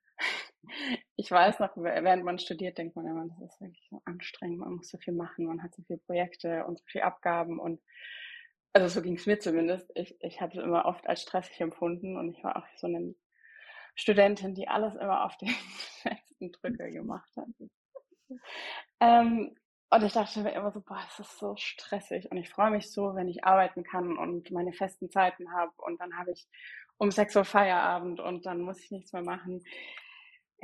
ich 1.17 1.31
weiß 1.31 1.61
noch, 1.61 1.77
während 1.77 2.25
man 2.25 2.39
studiert, 2.39 2.79
denkt 2.79 2.97
man 2.97 3.07
immer, 3.07 3.27
das 3.29 3.53
ist 3.53 3.61
wirklich 3.61 3.87
so 3.91 4.01
anstrengend, 4.05 4.59
man 4.59 4.75
muss 4.75 4.91
so 4.91 4.99
viel 4.99 5.15
machen, 5.15 5.47
man 5.47 5.63
hat 5.63 5.75
so 5.75 5.83
viele 5.83 5.99
Projekte 6.01 6.65
und 6.65 6.79
so 6.79 6.85
viele 6.87 7.05
Abgaben 7.05 7.59
und 7.59 7.81
also 8.73 8.89
so 8.89 9.03
ging 9.03 9.17
es 9.17 9.27
mir 9.27 9.39
zumindest. 9.39 9.91
Ich, 9.95 10.17
ich 10.21 10.41
habe 10.41 10.59
es 10.59 10.63
immer 10.63 10.85
oft 10.85 11.07
als 11.07 11.23
stressig 11.23 11.61
empfunden 11.61 12.17
und 12.17 12.37
ich 12.37 12.43
war 12.43 12.57
auch 12.57 12.67
so 12.77 12.89
eine 12.89 13.15
Studentin, 13.95 14.55
die 14.55 14.69
alles 14.69 14.97
immer 14.97 15.25
auf 15.25 15.37
den 15.39 15.49
letzten 16.05 16.53
Drücker 16.53 16.91
gemacht 16.91 17.31
hat. 17.37 17.47
Ähm, 19.01 19.55
und 19.91 20.03
ich 20.03 20.13
dachte 20.13 20.41
mir 20.41 20.53
immer 20.53 20.73
so, 20.73 20.81
boah, 20.81 21.01
es 21.09 21.21
ist 21.21 21.39
so 21.39 21.55
stressig. 21.57 22.29
Und 22.33 22.37
ich 22.37 22.51
freue 22.51 22.73
mich 22.73 22.91
so, 22.91 23.15
wenn 23.15 23.29
ich 23.29 23.45
arbeiten 23.45 23.85
kann 23.85 24.19
und 24.19 24.51
meine 24.51 24.73
festen 24.73 25.09
Zeiten 25.09 25.53
habe. 25.53 25.73
Und 25.77 26.01
dann 26.01 26.19
habe 26.19 26.33
ich 26.33 26.49
um 26.97 27.13
6 27.13 27.37
Uhr 27.37 27.45
Feierabend 27.45 28.19
und 28.19 28.45
dann 28.45 28.61
muss 28.61 28.81
ich 28.81 28.91
nichts 28.91 29.13
mehr 29.13 29.23
machen. 29.23 29.63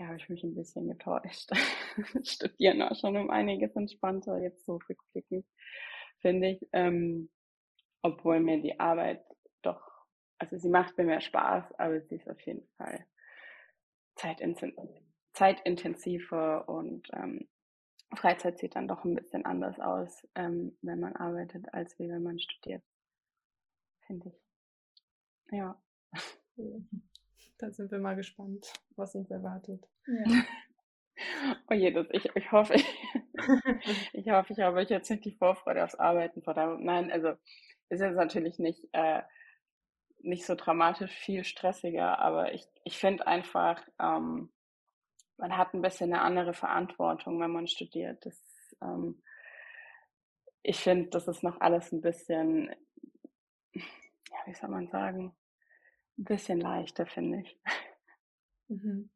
Ja, 0.00 0.06
habe 0.06 0.16
ich 0.16 0.30
mich 0.30 0.42
ein 0.42 0.54
bisschen 0.54 0.88
getäuscht. 0.88 1.50
Studieren 2.24 2.78
war 2.78 2.94
schon 2.94 3.18
um 3.18 3.28
einiges 3.28 3.76
entspannter, 3.76 4.38
jetzt 4.38 4.64
so 4.64 4.76
rückblickend, 4.88 5.44
finde 6.20 6.52
ich. 6.52 6.66
Ähm, 6.72 7.28
obwohl 8.00 8.40
mir 8.40 8.62
die 8.62 8.80
Arbeit 8.80 9.22
doch, 9.60 9.82
also 10.38 10.56
sie 10.56 10.70
macht 10.70 10.96
mir 10.96 11.04
mehr 11.04 11.20
Spaß, 11.20 11.74
aber 11.78 12.00
sie 12.00 12.16
ist 12.16 12.30
auf 12.30 12.40
jeden 12.40 12.66
Fall 12.78 13.04
zeitintensiver 15.34 16.68
und 16.68 17.08
ähm, 17.12 17.46
Freizeit 18.16 18.58
sieht 18.58 18.76
dann 18.76 18.88
doch 18.88 19.04
ein 19.04 19.14
bisschen 19.16 19.44
anders 19.44 19.78
aus, 19.80 20.26
ähm, 20.34 20.78
wenn 20.82 21.00
man 21.00 21.14
arbeitet, 21.16 21.74
als 21.74 21.98
wie 21.98 22.08
wenn 22.08 22.22
man 22.22 22.40
studiert. 22.40 22.82
Finde 24.06 24.28
ich. 24.28 24.34
Ja. 25.52 25.80
Da 27.60 27.70
sind 27.70 27.90
wir 27.90 27.98
mal 27.98 28.16
gespannt, 28.16 28.72
was 28.96 29.14
uns 29.14 29.30
erwartet. 29.30 29.86
Ja. 30.06 30.44
oh 31.70 31.74
je, 31.74 31.90
das, 31.90 32.06
ich, 32.12 32.34
ich 32.34 32.52
hoffe, 32.52 32.74
ich, 32.74 32.86
ich 34.14 34.30
hoffe, 34.30 34.52
ich 34.54 34.60
habe 34.60 34.78
euch 34.78 34.88
jetzt 34.88 35.10
nicht 35.10 35.26
die 35.26 35.36
Vorfreude 35.36 35.84
aufs 35.84 35.94
Arbeiten 35.94 36.42
verdammt. 36.42 36.82
Nein, 36.82 37.12
also 37.12 37.34
ist 37.90 38.00
jetzt 38.00 38.16
natürlich 38.16 38.58
nicht, 38.58 38.88
äh, 38.92 39.22
nicht 40.20 40.46
so 40.46 40.54
dramatisch 40.54 41.12
viel 41.12 41.44
stressiger, 41.44 42.18
aber 42.18 42.54
ich, 42.54 42.66
ich 42.84 42.98
finde 42.98 43.26
einfach, 43.26 43.82
ähm, 44.00 44.50
man 45.36 45.56
hat 45.56 45.74
ein 45.74 45.82
bisschen 45.82 46.12
eine 46.12 46.22
andere 46.22 46.54
Verantwortung, 46.54 47.40
wenn 47.40 47.50
man 47.50 47.66
studiert. 47.66 48.24
Das, 48.24 48.42
ähm, 48.82 49.22
ich 50.62 50.78
finde, 50.78 51.10
das 51.10 51.28
ist 51.28 51.42
noch 51.42 51.60
alles 51.60 51.92
ein 51.92 52.00
bisschen, 52.00 52.74
ja, 53.74 53.82
wie 54.46 54.54
soll 54.54 54.70
man 54.70 54.88
sagen, 54.88 55.34
ein 56.20 56.24
bisschen 56.24 56.60
leichter, 56.60 57.06
finde 57.06 57.40
ich. 57.40 57.58
Mhm. 58.68 59.10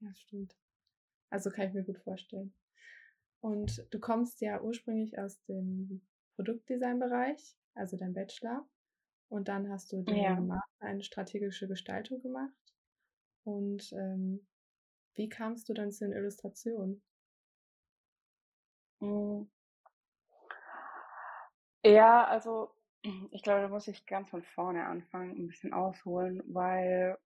Ja, 0.00 0.14
stimmt. 0.14 0.56
Also 1.30 1.50
kann 1.50 1.68
ich 1.68 1.74
mir 1.74 1.84
gut 1.84 1.98
vorstellen. 1.98 2.54
Und 3.40 3.86
du 3.90 3.98
kommst 3.98 4.40
ja 4.40 4.60
ursprünglich 4.60 5.18
aus 5.18 5.42
dem 5.44 6.06
Produktdesign-Bereich, 6.36 7.56
also 7.74 7.96
dein 7.96 8.14
Bachelor. 8.14 8.68
Und 9.28 9.48
dann 9.48 9.70
hast 9.70 9.92
du 9.92 10.02
den 10.02 10.16
ja. 10.16 10.38
Master 10.38 10.90
in 10.90 11.02
strategische 11.02 11.66
Gestaltung 11.66 12.20
gemacht. 12.20 12.74
Und 13.44 13.92
ähm, 13.92 14.46
wie 15.14 15.28
kamst 15.28 15.68
du 15.68 15.74
dann 15.74 15.92
zu 15.92 16.04
den 16.04 16.12
Illustrationen? 16.12 17.02
Hm. 19.00 19.50
Ja, 21.84 22.26
also 22.26 22.74
ich 23.02 23.42
glaube, 23.42 23.62
da 23.62 23.68
muss 23.68 23.88
ich 23.88 24.06
ganz 24.06 24.28
von 24.30 24.42
vorne 24.42 24.86
anfangen, 24.86 25.36
ein 25.36 25.48
bisschen 25.48 25.72
ausholen, 25.72 26.42
weil 26.46 27.16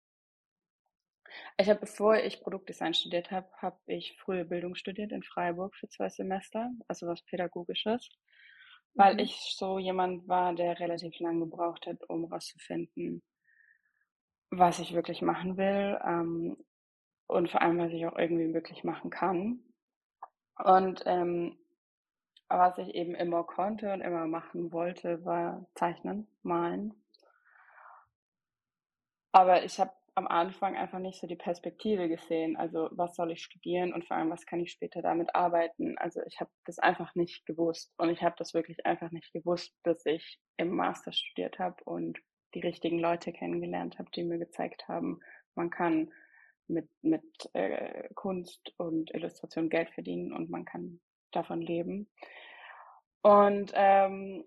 ich 1.57 1.69
habe, 1.69 1.81
bevor 1.81 2.17
ich 2.17 2.41
Produktdesign 2.41 2.95
studiert 2.95 3.31
habe, 3.31 3.49
habe 3.61 3.79
ich 3.87 4.17
frühe 4.19 4.45
Bildung 4.45 4.75
studiert 4.75 5.11
in 5.13 5.23
Freiburg 5.23 5.75
für 5.75 5.89
zwei 5.89 6.09
Semester, 6.09 6.71
also 6.87 7.07
was 7.07 7.23
Pädagogisches, 7.23 8.09
weil 8.95 9.15
mhm. 9.15 9.21
ich 9.21 9.55
so 9.57 9.79
jemand 9.79 10.29
war, 10.29 10.55
der 10.55 10.79
relativ 10.79 11.19
lange 11.19 11.41
gebraucht 11.41 11.87
hat, 11.87 12.09
um 12.09 12.25
rauszufinden, 12.27 13.23
was 14.51 14.79
ich 14.79 14.95
wirklich 14.95 15.23
machen 15.23 15.57
will. 15.57 15.99
Ähm, 16.05 16.57
und 17.27 17.51
vor 17.51 17.63
allem, 17.63 17.79
was 17.79 17.91
ich 17.91 18.07
auch 18.07 18.17
irgendwie 18.17 18.53
wirklich 18.53 18.85
machen 18.85 19.11
kann. 19.11 19.61
Und 20.63 21.03
ähm, 21.07 21.59
was 22.49 22.79
ich 22.79 22.95
eben 22.95 23.15
immer 23.15 23.45
konnte 23.45 23.93
und 23.93 24.01
immer 24.01 24.27
machen 24.27 24.73
wollte, 24.73 25.25
war 25.25 25.67
zeichnen, 25.75 26.27
malen. 26.43 26.95
Aber 29.33 29.65
ich 29.65 29.81
habe 29.81 29.93
am 30.15 30.29
Anfang 30.29 30.77
einfach 30.77 31.01
nicht 31.01 31.21
so 31.21 31.27
die 31.27 31.37
Perspektive 31.37 32.09
gesehen. 32.09 32.57
Also 32.57 32.89
was 32.93 33.17
soll 33.17 33.33
ich 33.33 33.43
studieren 33.43 33.93
und 33.93 34.05
vor 34.05 34.17
allem, 34.17 34.31
was 34.31 34.47
kann 34.47 34.61
ich 34.61 34.71
später 34.71 35.03
damit 35.03 35.35
arbeiten? 35.35 35.99
Also 35.99 36.21
ich 36.27 36.39
habe 36.41 36.51
das 36.65 36.79
einfach 36.79 37.15
nicht 37.15 37.45
gewusst 37.47 37.93
und 37.97 38.11
ich 38.11 38.23
habe 38.23 38.37
das 38.39 38.55
wirklich 38.55 38.87
einfach 38.87 39.11
nicht 39.11 39.33
gewusst, 39.33 39.75
bis 39.83 40.07
ich 40.07 40.39
im 40.57 40.71
Master 40.71 41.13
studiert 41.13 41.59
habe 41.59 41.83
und 41.85 42.21
die 42.55 42.61
richtigen 42.61 43.01
Leute 43.01 43.33
kennengelernt 43.33 43.99
habe, 43.99 44.11
die 44.15 44.23
mir 44.23 44.39
gezeigt 44.39 44.87
haben, 44.87 45.19
man 45.57 45.71
kann 45.71 46.13
mit, 46.69 46.89
mit 47.03 47.25
äh, 47.53 48.09
Kunst 48.15 48.73
und 48.79 49.13
Illustration 49.13 49.69
Geld 49.69 49.91
verdienen 49.91 50.33
und 50.33 50.49
man 50.49 50.65
kann 50.65 51.01
davon 51.35 51.61
leben. 51.61 52.09
Und 53.23 53.73
ähm, 53.75 54.45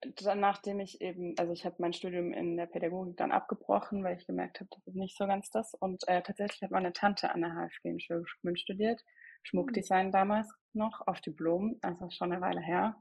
dann, 0.00 0.40
nachdem 0.40 0.80
ich 0.80 1.00
eben, 1.00 1.34
also 1.38 1.52
ich 1.52 1.64
habe 1.64 1.76
mein 1.78 1.92
Studium 1.92 2.32
in 2.32 2.56
der 2.56 2.66
Pädagogik 2.66 3.16
dann 3.16 3.32
abgebrochen, 3.32 4.04
weil 4.04 4.16
ich 4.16 4.26
gemerkt 4.26 4.60
habe, 4.60 4.70
das 4.70 4.86
ist 4.86 4.96
nicht 4.96 5.16
so 5.16 5.26
ganz 5.26 5.50
das. 5.50 5.74
Und 5.74 6.06
äh, 6.08 6.22
tatsächlich 6.22 6.62
hat 6.62 6.70
meine 6.70 6.92
Tante 6.92 7.30
an 7.30 7.40
der 7.40 7.50
HFG 7.50 7.88
in 7.88 8.00
Schwäbisch 8.00 8.62
studiert, 8.62 9.04
Schmuckdesign 9.42 10.06
hm. 10.06 10.12
damals 10.12 10.52
noch 10.72 11.06
auf 11.06 11.20
Diplom, 11.20 11.78
also 11.82 12.10
schon 12.10 12.32
eine 12.32 12.40
Weile 12.40 12.60
her. 12.60 12.96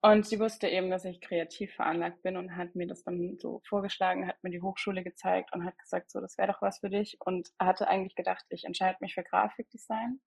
Und 0.00 0.26
sie 0.26 0.38
wusste 0.38 0.68
eben, 0.68 0.90
dass 0.90 1.04
ich 1.04 1.20
kreativ 1.20 1.74
veranlagt 1.74 2.22
bin 2.22 2.36
und 2.36 2.56
hat 2.56 2.76
mir 2.76 2.86
das 2.86 3.02
dann 3.02 3.36
so 3.38 3.60
vorgeschlagen, 3.68 4.28
hat 4.28 4.42
mir 4.44 4.50
die 4.50 4.62
Hochschule 4.62 5.02
gezeigt 5.02 5.52
und 5.52 5.64
hat 5.64 5.76
gesagt, 5.78 6.10
so, 6.10 6.20
das 6.20 6.38
wäre 6.38 6.52
doch 6.52 6.62
was 6.62 6.78
für 6.78 6.90
dich. 6.90 7.16
Und 7.20 7.50
hatte 7.58 7.88
eigentlich 7.88 8.14
gedacht, 8.14 8.44
ich 8.48 8.64
entscheide 8.64 8.98
mich 9.00 9.14
für 9.14 9.24
Grafikdesign, 9.24 10.20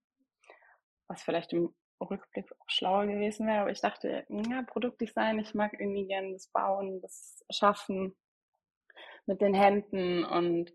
was 1.08 1.24
vielleicht 1.24 1.54
im 1.54 1.74
Rückblick 2.10 2.52
auch 2.60 2.70
schlauer 2.70 3.08
gewesen 3.08 3.48
wäre. 3.48 3.62
Aber 3.62 3.72
ich 3.72 3.82
dachte, 3.82 4.26
ja, 4.30 4.64
Produktdesign, 4.64 5.40
ich 5.40 5.54
mag 5.54 5.74
irgendwie 5.74 6.08
gerne 6.08 6.34
das 6.34 6.48
Bauen, 6.48 7.02
das 7.02 7.44
Schaffen 7.50 8.16
mit 9.26 9.42
den 9.42 9.54
Händen 9.54 10.26
und 10.26 10.74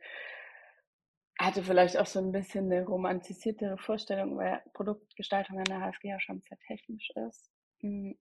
hatte 1.38 1.62
vielleicht 1.62 1.98
auch 1.98 2.06
so 2.06 2.18
ein 2.18 2.32
bisschen 2.32 2.72
eine 2.72 2.84
romantisiertere 2.84 3.76
Vorstellung, 3.78 4.38
weil 4.38 4.62
Produktgestaltung 4.72 5.58
an 5.58 5.64
der 5.64 5.80
HFG 5.80 6.08
ja 6.08 6.20
schon 6.20 6.40
sehr 6.40 6.58
technisch 6.66 7.10
ist. 7.28 7.50
Hm. 7.80 8.16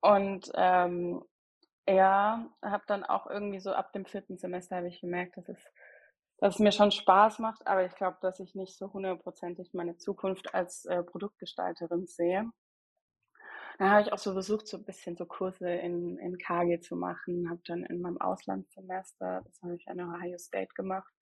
Und 0.00 0.50
ähm, 0.54 1.22
ja, 1.88 2.48
habe 2.62 2.84
dann 2.86 3.04
auch 3.04 3.26
irgendwie 3.26 3.60
so 3.60 3.72
ab 3.72 3.92
dem 3.92 4.06
vierten 4.06 4.38
Semester 4.38 4.76
habe 4.76 4.88
ich 4.88 5.00
gemerkt, 5.00 5.36
dass 5.36 5.48
es, 5.48 5.58
dass 6.40 6.54
es 6.54 6.60
mir 6.60 6.72
schon 6.72 6.90
Spaß 6.90 7.38
macht, 7.38 7.66
aber 7.66 7.84
ich 7.84 7.94
glaube, 7.94 8.16
dass 8.22 8.40
ich 8.40 8.54
nicht 8.54 8.76
so 8.76 8.92
hundertprozentig 8.92 9.74
meine 9.74 9.96
Zukunft 9.98 10.54
als 10.54 10.86
äh, 10.86 11.02
Produktgestalterin 11.02 12.06
sehe. 12.06 12.50
Dann 13.78 13.90
habe 13.90 14.02
ich 14.02 14.12
auch 14.12 14.18
so 14.18 14.32
versucht, 14.32 14.66
so 14.66 14.76
ein 14.76 14.84
bisschen 14.84 15.16
so 15.16 15.26
Kurse 15.26 15.70
in, 15.70 16.18
in 16.18 16.38
KG 16.38 16.80
zu 16.80 16.96
machen, 16.96 17.48
habe 17.48 17.60
dann 17.66 17.84
in 17.84 18.00
meinem 18.00 18.20
Auslandssemester, 18.20 19.42
das 19.44 19.62
habe 19.62 19.76
ich 19.76 19.88
an 19.88 20.00
Ohio 20.00 20.38
State 20.38 20.74
gemacht, 20.74 21.12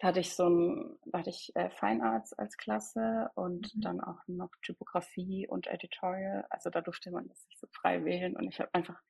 da 0.00 0.08
hatte 0.08 0.20
ich 0.20 0.34
so 0.34 0.48
ein, 0.48 0.98
da 1.04 1.18
hatte 1.18 1.30
ich 1.30 1.52
äh, 1.54 1.68
Fine 1.70 2.02
Arts 2.02 2.32
als 2.32 2.56
Klasse 2.56 3.30
und 3.34 3.74
mhm. 3.74 3.80
dann 3.82 4.00
auch 4.00 4.18
noch 4.26 4.50
Typografie 4.62 5.46
und 5.46 5.66
Editorial. 5.66 6.46
Also 6.48 6.70
da 6.70 6.80
durfte 6.80 7.10
man 7.10 7.28
das 7.28 7.44
sich 7.44 7.58
so 7.58 7.66
frei 7.70 8.04
wählen 8.04 8.34
und 8.34 8.48
ich 8.48 8.58
habe 8.60 8.72
einfach, 8.72 9.00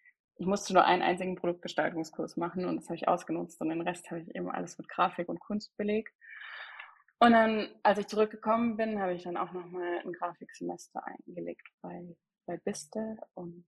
ich 0.40 0.46
musste 0.46 0.72
nur 0.72 0.84
einen 0.84 1.02
einzigen 1.02 1.36
Produktgestaltungskurs 1.36 2.36
machen 2.36 2.64
und 2.64 2.76
das 2.76 2.86
habe 2.86 2.96
ich 2.96 3.06
ausgenutzt 3.06 3.60
und 3.60 3.68
den 3.68 3.82
Rest 3.82 4.10
habe 4.10 4.22
ich 4.22 4.34
eben 4.34 4.50
alles 4.50 4.78
mit 4.78 4.88
Grafik 4.88 5.28
und 5.28 5.38
Kunst 5.38 5.76
belegt. 5.76 6.14
Und 7.18 7.32
dann, 7.32 7.68
als 7.82 7.98
ich 7.98 8.06
zurückgekommen 8.06 8.76
bin, 8.76 9.00
habe 9.00 9.12
ich 9.12 9.22
dann 9.22 9.36
auch 9.36 9.52
nochmal 9.52 9.98
ein 9.98 10.12
Grafiksemester 10.12 11.04
eingelegt 11.04 11.68
bei, 11.82 12.16
bei 12.46 12.56
Biste 12.56 13.18
und 13.34 13.66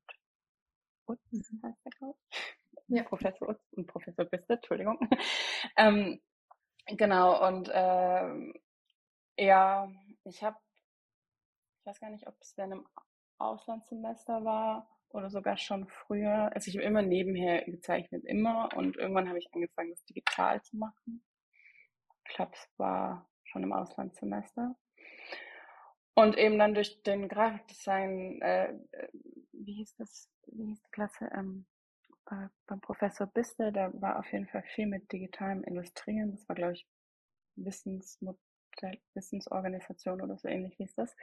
Utz 1.07 1.21
mhm. 1.31 1.61
heißt 1.63 1.85
der, 1.85 1.93
glaube 1.99 2.19
ich. 2.31 2.59
Ja. 2.89 3.03
Professor 3.09 3.51
Utz 3.51 3.63
und 3.73 3.87
Professor 3.87 4.25
Biste, 4.25 4.55
Entschuldigung. 4.55 4.99
ähm, 5.77 6.21
Genau, 6.87 7.47
und 7.47 7.71
ähm, 7.73 8.55
ja, 9.39 9.89
ich 10.25 10.43
habe, 10.43 10.57
ich 11.79 11.87
weiß 11.87 12.01
gar 12.01 12.11
nicht, 12.11 12.27
ob 12.27 12.35
es 12.41 12.57
während 12.57 12.73
einem 12.75 12.89
Auslandssemester 13.39 14.45
war 14.45 14.89
oder 15.13 15.31
sogar 15.31 15.57
schon 15.57 15.89
früher. 15.89 16.51
Also 16.55 16.69
ich 16.69 16.77
habe 16.77 16.87
immer 16.87 17.03
nebenher 17.03 17.65
gezeichnet, 17.65 18.25
immer. 18.25 18.69
Und 18.77 18.97
irgendwann 18.97 19.29
habe 19.29 19.39
ich 19.39 19.53
angefangen, 19.53 19.91
das 19.91 20.05
digital 20.05 20.63
zu 20.63 20.77
machen. 20.77 21.25
Ich 22.29 22.35
glaube, 22.35 22.53
es 22.55 22.69
war 22.79 23.29
schon 23.45 23.63
im 23.63 23.73
Auslandssemester. 23.73 24.77
Und 26.15 26.37
eben 26.37 26.59
dann 26.59 26.75
durch 26.75 27.03
den 27.03 27.29
Grafikdesign, 27.29 28.41
äh, 28.43 28.73
äh 28.73 29.09
wie 29.53 29.75
hieß 29.75 29.97
das, 29.97 30.31
wie 30.47 30.67
hieß 30.67 30.83
die 30.83 30.91
Klasse? 30.91 31.31
Ähm, 31.35 31.67
bei, 32.25 32.49
beim 32.67 32.81
Professor 32.81 33.27
Biste, 33.27 33.73
da 33.73 33.91
war 33.95 34.19
auf 34.19 34.31
jeden 34.33 34.49
Fall 34.49 34.63
viel 34.75 34.87
mit 34.87 35.11
digitalem 35.13 35.65
Illustrieren. 35.65 36.33
Das 36.33 36.49
war, 36.49 36.57
glaube 36.57 36.75
ich, 36.75 36.87
Wissensmodell, 37.57 38.39
Wissensorganisation 39.15 40.21
oder 40.21 40.37
so 40.37 40.49
ähnlich 40.49 40.75
hieß 40.77 40.95
das. 40.95 41.15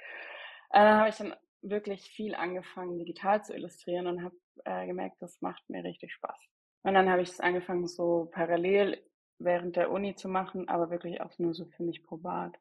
Äh, 0.72 0.80
habe 0.80 1.10
ich 1.10 1.16
dann 1.16 1.36
wirklich 1.62 2.10
viel 2.12 2.36
angefangen, 2.36 2.98
digital 2.98 3.44
zu 3.44 3.54
illustrieren 3.54 4.08
und 4.08 4.24
habe 4.24 4.36
äh, 4.66 4.88
gemerkt, 4.88 5.22
das 5.22 5.42
macht 5.42 5.70
mir 5.70 5.84
richtig 5.84 6.14
Spaß. 6.14 6.50
Und 6.84 6.94
dann 6.94 7.10
habe 7.10 7.22
ich 7.22 7.30
es 7.30 7.40
angefangen, 7.40 7.88
so 7.88 8.30
parallel 8.32 9.02
während 9.40 9.76
der 9.76 9.92
Uni 9.92 10.16
zu 10.16 10.30
machen, 10.30 10.68
aber 10.70 10.90
wirklich 10.90 11.22
auch 11.22 11.38
nur 11.38 11.54
so 11.54 11.66
für 11.66 11.84
mich 11.84 12.04
privat. 12.04 12.58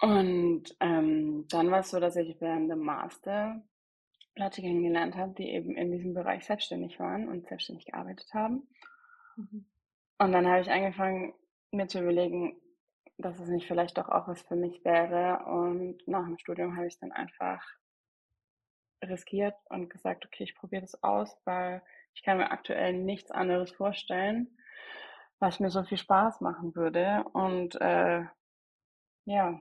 Und 0.00 0.76
ähm, 0.80 1.46
dann 1.48 1.70
war 1.70 1.80
es 1.80 1.90
so, 1.90 2.00
dass 2.00 2.16
ich 2.16 2.40
während 2.40 2.70
dem 2.70 2.80
Master 2.80 3.62
Leute 4.36 4.60
kennengelernt 4.60 5.16
habe, 5.16 5.32
die 5.34 5.48
eben 5.50 5.76
in 5.76 5.92
diesem 5.92 6.14
Bereich 6.14 6.44
selbstständig 6.44 6.98
waren 6.98 7.28
und 7.28 7.46
selbstständig 7.46 7.86
gearbeitet 7.86 8.28
haben. 8.34 8.68
Mhm. 9.36 9.66
Und 10.18 10.32
dann 10.32 10.46
habe 10.48 10.60
ich 10.60 10.70
angefangen, 10.70 11.34
mir 11.70 11.86
zu 11.86 12.00
überlegen, 12.00 12.60
dass 13.18 13.38
es 13.38 13.48
nicht 13.48 13.66
vielleicht 13.66 13.98
doch 13.98 14.08
auch 14.08 14.28
was 14.28 14.42
für 14.42 14.56
mich 14.56 14.84
wäre. 14.84 15.44
Und 15.46 16.06
nach 16.06 16.24
dem 16.24 16.38
Studium 16.38 16.76
habe 16.76 16.86
ich 16.86 16.98
dann 16.98 17.12
einfach 17.12 17.64
riskiert 19.02 19.54
und 19.68 19.90
gesagt, 19.90 20.24
okay, 20.26 20.44
ich 20.44 20.54
probiere 20.54 20.82
das 20.82 21.02
aus, 21.02 21.36
weil 21.44 21.82
ich 22.14 22.22
kann 22.22 22.38
mir 22.38 22.50
aktuell 22.50 22.92
nichts 22.94 23.30
anderes 23.30 23.70
vorstellen, 23.72 24.56
was 25.38 25.60
mir 25.60 25.70
so 25.70 25.84
viel 25.84 25.98
Spaß 25.98 26.40
machen 26.40 26.74
würde. 26.74 27.24
Und 27.32 27.80
äh, 27.80 28.24
ja, 29.26 29.60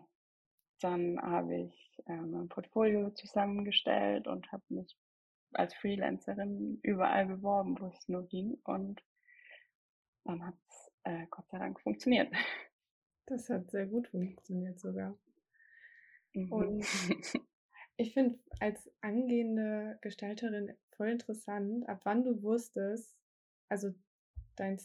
dann 0.81 1.19
habe 1.21 1.55
ich 1.55 2.01
äh, 2.05 2.15
mein 2.15 2.49
Portfolio 2.49 3.11
zusammengestellt 3.11 4.27
und 4.27 4.51
habe 4.51 4.63
mich 4.69 4.97
als 5.53 5.73
Freelancerin 5.75 6.79
überall 6.81 7.25
beworben, 7.25 7.79
wo 7.79 7.87
es 7.87 8.07
nur 8.07 8.27
ging. 8.27 8.57
Und 8.63 9.01
dann 10.25 10.45
hat 10.45 10.55
es 10.67 10.91
äh, 11.03 11.27
Gott 11.29 11.47
sei 11.49 11.59
Dank 11.59 11.79
funktioniert. 11.81 12.31
Das 13.25 13.49
hat 13.49 13.71
sehr 13.71 13.85
gut 13.85 14.07
funktioniert 14.07 14.79
sogar. 14.79 15.17
Mhm. 16.33 16.51
Und 16.51 16.85
ich 17.97 18.13
finde 18.13 18.39
als 18.59 18.89
angehende 19.01 19.97
Gestalterin 20.01 20.73
voll 20.91 21.09
interessant, 21.09 21.87
ab 21.87 22.01
wann 22.03 22.23
du 22.23 22.41
wusstest, 22.41 23.15
also 23.69 23.93
dein, 24.55 24.77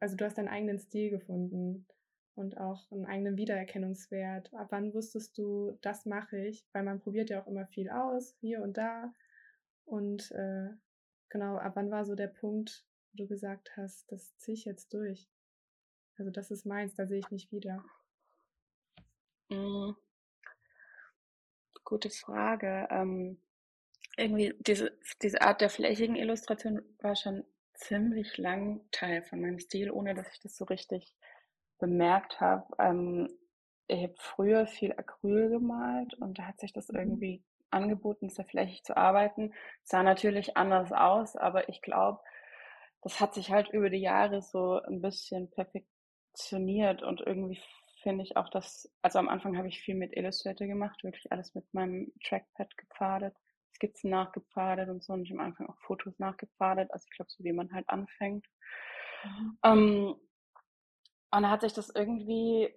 also 0.00 0.16
du 0.16 0.24
hast 0.24 0.38
deinen 0.38 0.48
eigenen 0.48 0.78
Stil 0.78 1.10
gefunden 1.10 1.86
und 2.34 2.58
auch 2.58 2.90
einen 2.90 3.06
eigenen 3.06 3.36
Wiedererkennungswert. 3.36 4.52
Ab 4.54 4.68
wann 4.70 4.94
wusstest 4.94 5.36
du, 5.36 5.78
das 5.82 6.06
mache 6.06 6.38
ich? 6.38 6.66
Weil 6.72 6.82
man 6.82 7.00
probiert 7.00 7.30
ja 7.30 7.42
auch 7.42 7.46
immer 7.46 7.66
viel 7.66 7.90
aus, 7.90 8.34
hier 8.40 8.62
und 8.62 8.76
da. 8.76 9.12
Und 9.84 10.30
äh, 10.32 10.70
genau, 11.28 11.56
ab 11.56 11.72
wann 11.76 11.90
war 11.90 12.04
so 12.04 12.14
der 12.14 12.28
Punkt, 12.28 12.86
wo 13.12 13.24
du 13.24 13.28
gesagt 13.28 13.76
hast, 13.76 14.10
das 14.10 14.36
ziehe 14.38 14.54
ich 14.54 14.64
jetzt 14.64 14.94
durch? 14.94 15.28
Also 16.22 16.30
das 16.30 16.52
ist 16.52 16.64
meins, 16.64 16.94
da 16.94 17.04
sehe 17.04 17.18
ich 17.18 17.32
mich 17.32 17.50
wieder. 17.50 17.82
Mhm. 19.48 19.96
Gute 21.82 22.10
Frage. 22.10 22.86
Ähm, 22.90 23.40
irgendwie 24.16 24.54
diese, 24.60 24.96
diese 25.20 25.42
Art 25.42 25.60
der 25.60 25.68
flächigen 25.68 26.14
Illustration 26.14 26.80
war 27.00 27.16
schon 27.16 27.42
ziemlich 27.74 28.38
lang 28.38 28.88
Teil 28.92 29.24
von 29.24 29.40
meinem 29.40 29.58
Stil, 29.58 29.90
ohne 29.90 30.14
dass 30.14 30.32
ich 30.32 30.38
das 30.38 30.56
so 30.56 30.64
richtig 30.64 31.12
bemerkt 31.80 32.40
habe. 32.40 32.72
Ähm, 32.78 33.28
ich 33.88 34.04
habe 34.04 34.14
früher 34.18 34.68
viel 34.68 34.92
Acryl 34.92 35.50
gemalt 35.50 36.14
und 36.14 36.38
da 36.38 36.44
hat 36.44 36.60
sich 36.60 36.72
das 36.72 36.86
mhm. 36.86 36.98
irgendwie 37.00 37.42
angeboten, 37.70 38.28
sehr 38.28 38.44
flächig 38.44 38.84
zu 38.84 38.96
arbeiten. 38.96 39.52
Sah 39.82 40.04
natürlich 40.04 40.56
anders 40.56 40.92
aus, 40.92 41.34
aber 41.34 41.68
ich 41.68 41.82
glaube, 41.82 42.20
das 43.02 43.18
hat 43.18 43.34
sich 43.34 43.50
halt 43.50 43.68
über 43.70 43.90
die 43.90 44.00
Jahre 44.00 44.40
so 44.40 44.80
ein 44.80 45.02
bisschen 45.02 45.50
perfektioniert 46.32 47.02
und 47.02 47.20
irgendwie 47.20 47.60
finde 48.02 48.24
ich 48.24 48.36
auch, 48.36 48.48
dass, 48.48 48.90
also 49.02 49.18
am 49.18 49.28
Anfang 49.28 49.56
habe 49.56 49.68
ich 49.68 49.80
viel 49.80 49.94
mit 49.94 50.16
Illustrator 50.16 50.66
gemacht, 50.66 51.04
wirklich 51.04 51.30
alles 51.30 51.54
mit 51.54 51.72
meinem 51.72 52.12
Trackpad 52.24 52.76
gepfadet, 52.76 53.36
Skizzen 53.74 54.10
nachgepfadet 54.10 54.88
und 54.88 55.02
so 55.04 55.12
und 55.12 55.22
ich 55.22 55.32
am 55.32 55.40
Anfang 55.40 55.68
auch 55.68 55.78
Fotos 55.78 56.18
nachgepfadet, 56.18 56.90
also 56.90 57.06
ich 57.08 57.16
glaube, 57.16 57.30
so 57.30 57.44
wie 57.44 57.52
man 57.52 57.72
halt 57.72 57.88
anfängt. 57.88 58.46
Mhm. 59.24 59.58
Ähm, 59.62 60.14
und 61.34 61.42
da 61.42 61.50
hat 61.50 61.62
sich 61.62 61.72
das 61.72 61.90
irgendwie, 61.90 62.74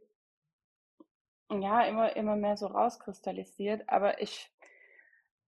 ja, 1.52 1.82
immer, 1.84 2.16
immer 2.16 2.36
mehr 2.36 2.56
so 2.56 2.68
rauskristallisiert. 2.68 3.90
Aber 3.90 4.22
ich, 4.22 4.50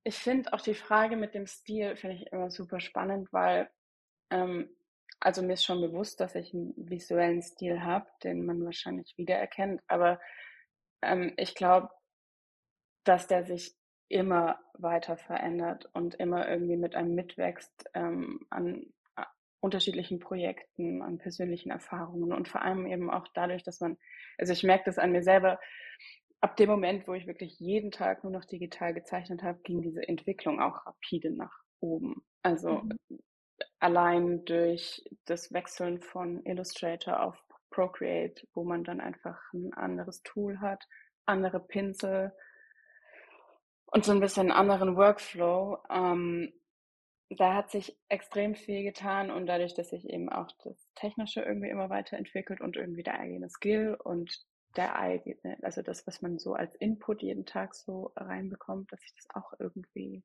ich 0.03 0.17
finde 0.17 0.51
auch 0.51 0.59
die 0.59 0.73
Frage 0.73 1.15
mit 1.15 1.33
dem 1.33 1.47
Stil, 1.47 1.95
finde 1.95 2.17
ich 2.17 2.27
immer 2.33 2.51
super 2.51 2.81
spannend, 2.81 3.31
weil, 3.31 3.69
ähm, 4.29 4.76
also 5.19 5.41
mir 5.41 5.53
ist 5.53 5.65
schon 5.65 5.81
bewusst, 5.81 6.19
dass 6.19 6.35
ich 6.35 6.53
einen 6.53 6.73
visuellen 6.77 7.41
Stil 7.41 7.81
habe, 7.81 8.07
den 8.23 8.45
man 8.45 8.63
wahrscheinlich 8.63 9.13
wiedererkennt. 9.17 9.81
Aber 9.87 10.19
ähm, 11.01 11.33
ich 11.37 11.55
glaube, 11.55 11.89
dass 13.03 13.27
der 13.27 13.45
sich 13.45 13.75
immer 14.09 14.59
weiter 14.73 15.17
verändert 15.17 15.89
und 15.93 16.15
immer 16.15 16.47
irgendwie 16.47 16.77
mit 16.77 16.95
einem 16.95 17.15
mitwächst 17.15 17.89
ähm, 17.93 18.45
an 18.49 18.85
unterschiedlichen 19.59 20.19
Projekten, 20.19 21.01
an 21.01 21.17
persönlichen 21.17 21.71
Erfahrungen 21.71 22.31
und 22.31 22.47
vor 22.47 22.61
allem 22.61 22.85
eben 22.85 23.09
auch 23.09 23.27
dadurch, 23.33 23.63
dass 23.63 23.79
man, 23.79 23.97
also 24.37 24.53
ich 24.53 24.63
merke 24.63 24.85
das 24.85 24.99
an 24.99 25.11
mir 25.11 25.23
selber, 25.23 25.59
ab 26.41 26.55
dem 26.57 26.69
Moment, 26.69 27.07
wo 27.07 27.13
ich 27.13 27.27
wirklich 27.27 27.59
jeden 27.59 27.91
Tag 27.91 28.23
nur 28.23 28.31
noch 28.31 28.45
digital 28.45 28.93
gezeichnet 28.93 29.41
habe, 29.43 29.59
ging 29.63 29.81
diese 29.81 30.07
Entwicklung 30.07 30.61
auch 30.61 30.85
rapide 30.85 31.31
nach 31.31 31.63
oben. 31.79 32.23
Also 32.43 32.83
mhm. 33.09 33.19
Allein 33.79 34.45
durch 34.45 35.03
das 35.25 35.51
Wechseln 35.53 36.01
von 36.01 36.43
Illustrator 36.45 37.23
auf 37.23 37.43
Procreate, 37.69 38.47
wo 38.53 38.63
man 38.63 38.83
dann 38.83 38.99
einfach 39.01 39.39
ein 39.53 39.73
anderes 39.73 40.23
Tool 40.23 40.59
hat, 40.59 40.87
andere 41.25 41.59
Pinsel 41.59 42.33
und 43.85 44.03
so 44.05 44.11
ein 44.11 44.19
bisschen 44.19 44.51
anderen 44.51 44.95
Workflow, 44.95 45.77
ähm, 45.89 46.53
da 47.29 47.55
hat 47.55 47.71
sich 47.71 47.97
extrem 48.07 48.55
viel 48.55 48.83
getan 48.83 49.31
und 49.31 49.47
dadurch, 49.47 49.73
dass 49.73 49.89
sich 49.89 50.09
eben 50.09 50.29
auch 50.29 50.49
das 50.63 50.87
Technische 50.95 51.41
irgendwie 51.41 51.69
immer 51.69 51.89
weiterentwickelt 51.89 52.61
und 52.61 52.77
irgendwie 52.77 53.03
der 53.03 53.19
eigene 53.19 53.49
Skill 53.49 53.97
und 54.01 54.45
der 54.77 54.97
eigene, 54.97 55.57
also 55.61 55.81
das, 55.81 56.05
was 56.07 56.21
man 56.21 56.39
so 56.39 56.53
als 56.53 56.73
Input 56.75 57.21
jeden 57.21 57.45
Tag 57.45 57.75
so 57.75 58.13
reinbekommt, 58.15 58.91
dass 58.91 59.01
sich 59.01 59.13
das 59.15 59.27
auch 59.35 59.53
irgendwie, 59.59 60.23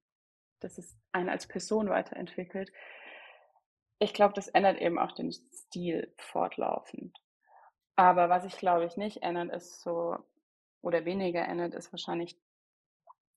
dass 0.60 0.78
es 0.78 0.96
einen 1.10 1.28
als 1.28 1.48
Person 1.48 1.88
weiterentwickelt. 1.88 2.70
Ich 4.02 4.14
glaube, 4.14 4.34
das 4.34 4.48
ändert 4.48 4.80
eben 4.80 4.98
auch 4.98 5.12
den 5.12 5.30
Stil 5.30 6.12
fortlaufend. 6.18 7.16
Aber 7.94 8.28
was 8.28 8.44
ich 8.44 8.56
glaube 8.56 8.84
ich 8.84 8.96
nicht 8.96 9.22
ändert, 9.22 9.54
ist 9.54 9.80
so, 9.80 10.16
oder 10.80 11.04
weniger 11.04 11.46
ändert, 11.46 11.74
ist 11.74 11.92
wahrscheinlich 11.92 12.36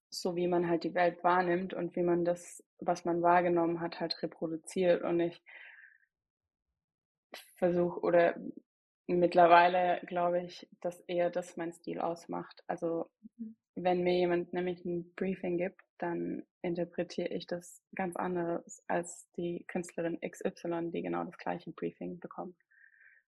so 0.09 0.35
wie 0.35 0.47
man 0.47 0.67
halt 0.67 0.83
die 0.83 0.95
Welt 0.95 1.23
wahrnimmt 1.23 1.75
und 1.75 1.95
wie 1.95 2.01
man 2.01 2.25
das, 2.25 2.63
was 2.79 3.05
man 3.05 3.21
wahrgenommen 3.21 3.79
hat, 3.79 3.99
halt 3.99 4.19
reproduziert. 4.23 5.03
Und 5.03 5.19
ich 5.19 5.39
versuche 7.57 7.99
oder 7.99 8.35
mittlerweile 9.05 10.01
glaube 10.07 10.41
ich, 10.41 10.67
dass 10.81 10.99
eher 11.01 11.29
das 11.29 11.57
mein 11.57 11.73
Stil 11.73 12.01
ausmacht. 12.01 12.63
Also 12.65 13.11
mhm. 13.37 13.55
Wenn 13.75 14.03
mir 14.03 14.13
jemand 14.13 14.53
nämlich 14.53 14.83
ein 14.85 15.13
Briefing 15.15 15.57
gibt, 15.57 15.81
dann 15.97 16.43
interpretiere 16.61 17.29
ich 17.29 17.45
das 17.45 17.81
ganz 17.93 18.15
anderes 18.15 18.83
als 18.87 19.29
die 19.37 19.65
Künstlerin 19.67 20.19
XY, 20.21 20.91
die 20.91 21.01
genau 21.01 21.23
das 21.23 21.37
gleiche 21.37 21.71
Briefing 21.71 22.19
bekommt. 22.19 22.57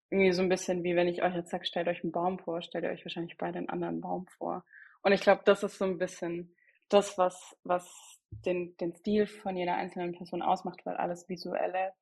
Irgendwie 0.09 0.31
so 0.31 0.41
ein 0.41 0.49
bisschen 0.49 0.83
wie 0.83 0.95
wenn 0.95 1.07
ich 1.07 1.21
euch 1.21 1.35
jetzt 1.35 1.49
sage, 1.49 1.65
stellt 1.65 1.87
euch 1.87 2.01
einen 2.03 2.13
Baum 2.13 2.39
vor, 2.39 2.61
stellt 2.61 2.85
ihr 2.85 2.91
euch 2.91 3.03
wahrscheinlich 3.03 3.37
beide 3.37 3.57
einen 3.57 3.69
anderen 3.69 3.99
Baum 3.99 4.27
vor. 4.27 4.63
Und 5.01 5.11
ich 5.11 5.21
glaube, 5.21 5.41
das 5.45 5.63
ist 5.63 5.77
so 5.77 5.85
ein 5.85 5.97
bisschen 5.97 6.55
das, 6.89 7.17
was, 7.17 7.57
was 7.63 8.21
den, 8.45 8.75
den 8.77 8.95
Stil 8.95 9.27
von 9.27 9.57
jeder 9.57 9.75
einzelnen 9.75 10.13
Person 10.13 10.41
ausmacht, 10.41 10.85
weil 10.85 10.95
alles 10.95 11.27
Visuelle 11.27 11.93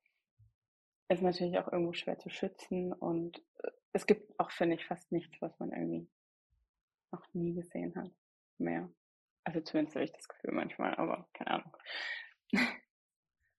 ist 1.08 1.22
natürlich 1.22 1.58
auch 1.58 1.72
irgendwo 1.72 1.94
schwer 1.94 2.18
zu 2.18 2.30
schützen 2.30 2.94
und 2.94 3.40
äh, 3.64 3.72
es 3.94 4.06
gibt 4.06 4.40
auch, 4.40 4.52
finde 4.52 4.76
ich, 4.76 4.86
fast 4.86 5.12
nichts, 5.12 5.40
was 5.40 5.58
man 5.60 5.72
irgendwie 5.72 6.08
noch 7.12 7.26
nie 7.34 7.54
gesehen 7.54 7.96
hat. 7.96 8.12
Mehr. 8.58 8.89
Also 9.44 9.62
zumindest 9.62 9.96
habe 9.96 10.06
ich 10.06 10.12
das 10.12 10.28
Gefühl 10.28 10.54
manchmal, 10.54 10.96
aber 10.96 11.30
keine 11.34 11.52
Ahnung. 11.52 11.78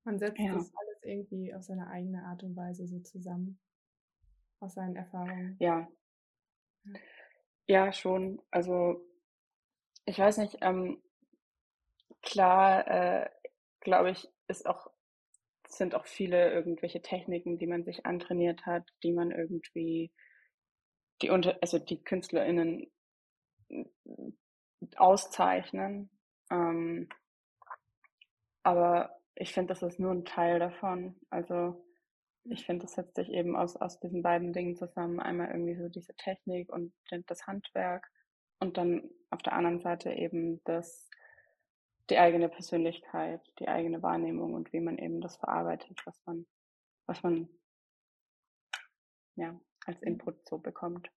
Man 0.05 0.19
setzt 0.19 0.39
ja. 0.39 0.55
das 0.55 0.73
alles 0.75 1.03
irgendwie 1.03 1.55
auf 1.55 1.63
seine 1.63 1.89
eigene 1.89 2.25
Art 2.25 2.43
und 2.43 2.57
Weise 2.57 2.87
so 2.87 3.01
zusammen. 3.01 3.59
Aus 4.61 4.75
seinen 4.75 4.97
Erfahrungen. 4.97 5.57
Ja. 5.61 5.89
Ja, 7.67 7.93
schon. 7.93 8.41
Also 8.51 9.05
ich 10.05 10.19
weiß 10.19 10.39
nicht, 10.39 10.59
ähm, 10.61 11.03
klar, 12.23 12.87
äh, 12.87 13.31
glaube 13.81 14.11
ich, 14.11 14.29
ist 14.49 14.67
auch, 14.67 14.91
sind 15.69 15.95
auch 15.95 16.07
viele 16.07 16.53
irgendwelche 16.53 17.03
Techniken, 17.03 17.59
die 17.59 17.67
man 17.67 17.85
sich 17.85 18.07
antrainiert 18.07 18.67
hat, 18.67 18.89
die 19.03 19.13
man 19.13 19.33
irgendwie, 19.33 20.13
die 21.23 21.31
unter, 21.31 21.59
also 21.61 21.79
die 21.79 22.03
KünstlerInnen 22.03 22.91
auszeichnen. 24.97 26.11
Ähm, 26.51 27.09
aber 28.63 29.21
ich 29.35 29.53
finde, 29.53 29.69
das 29.69 29.83
ist 29.83 30.01
nur 30.01 30.13
ein 30.13 30.25
Teil 30.25 30.59
davon. 30.59 31.17
Also 31.31 31.85
ich 32.45 32.65
finde, 32.65 32.83
das 32.83 32.95
setzt 32.95 33.17
sich 33.17 33.31
eben 33.31 33.57
aus, 33.57 33.77
aus 33.77 34.01
diesen 34.01 34.23
beiden 34.23 34.53
Dingen 34.53 34.77
zusammen. 34.77 35.21
Einmal 35.21 35.49
irgendwie 35.49 35.77
so 35.77 35.89
diese 35.89 36.15
Technik 36.15 36.73
und 36.73 36.93
das 37.27 37.47
Handwerk 37.47 38.11
und 38.61 38.77
dann 38.77 39.11
auf 39.31 39.43
der 39.43 39.53
anderen 39.53 39.81
Seite 39.81 40.13
eben 40.13 40.63
das 40.65 41.11
die 42.11 42.19
eigene 42.19 42.49
Persönlichkeit, 42.49 43.41
die 43.59 43.69
eigene 43.69 44.03
Wahrnehmung 44.03 44.55
und 44.55 44.73
wie 44.73 44.81
man 44.81 44.99
eben 44.99 45.21
das 45.21 45.37
verarbeitet, 45.37 46.01
was 46.07 46.21
man, 46.25 46.47
was 47.07 47.23
man 47.23 47.49
ja 49.35 49.59
als 49.87 50.01
Input 50.03 50.47
so 50.47 50.59
bekommt. 50.59 51.11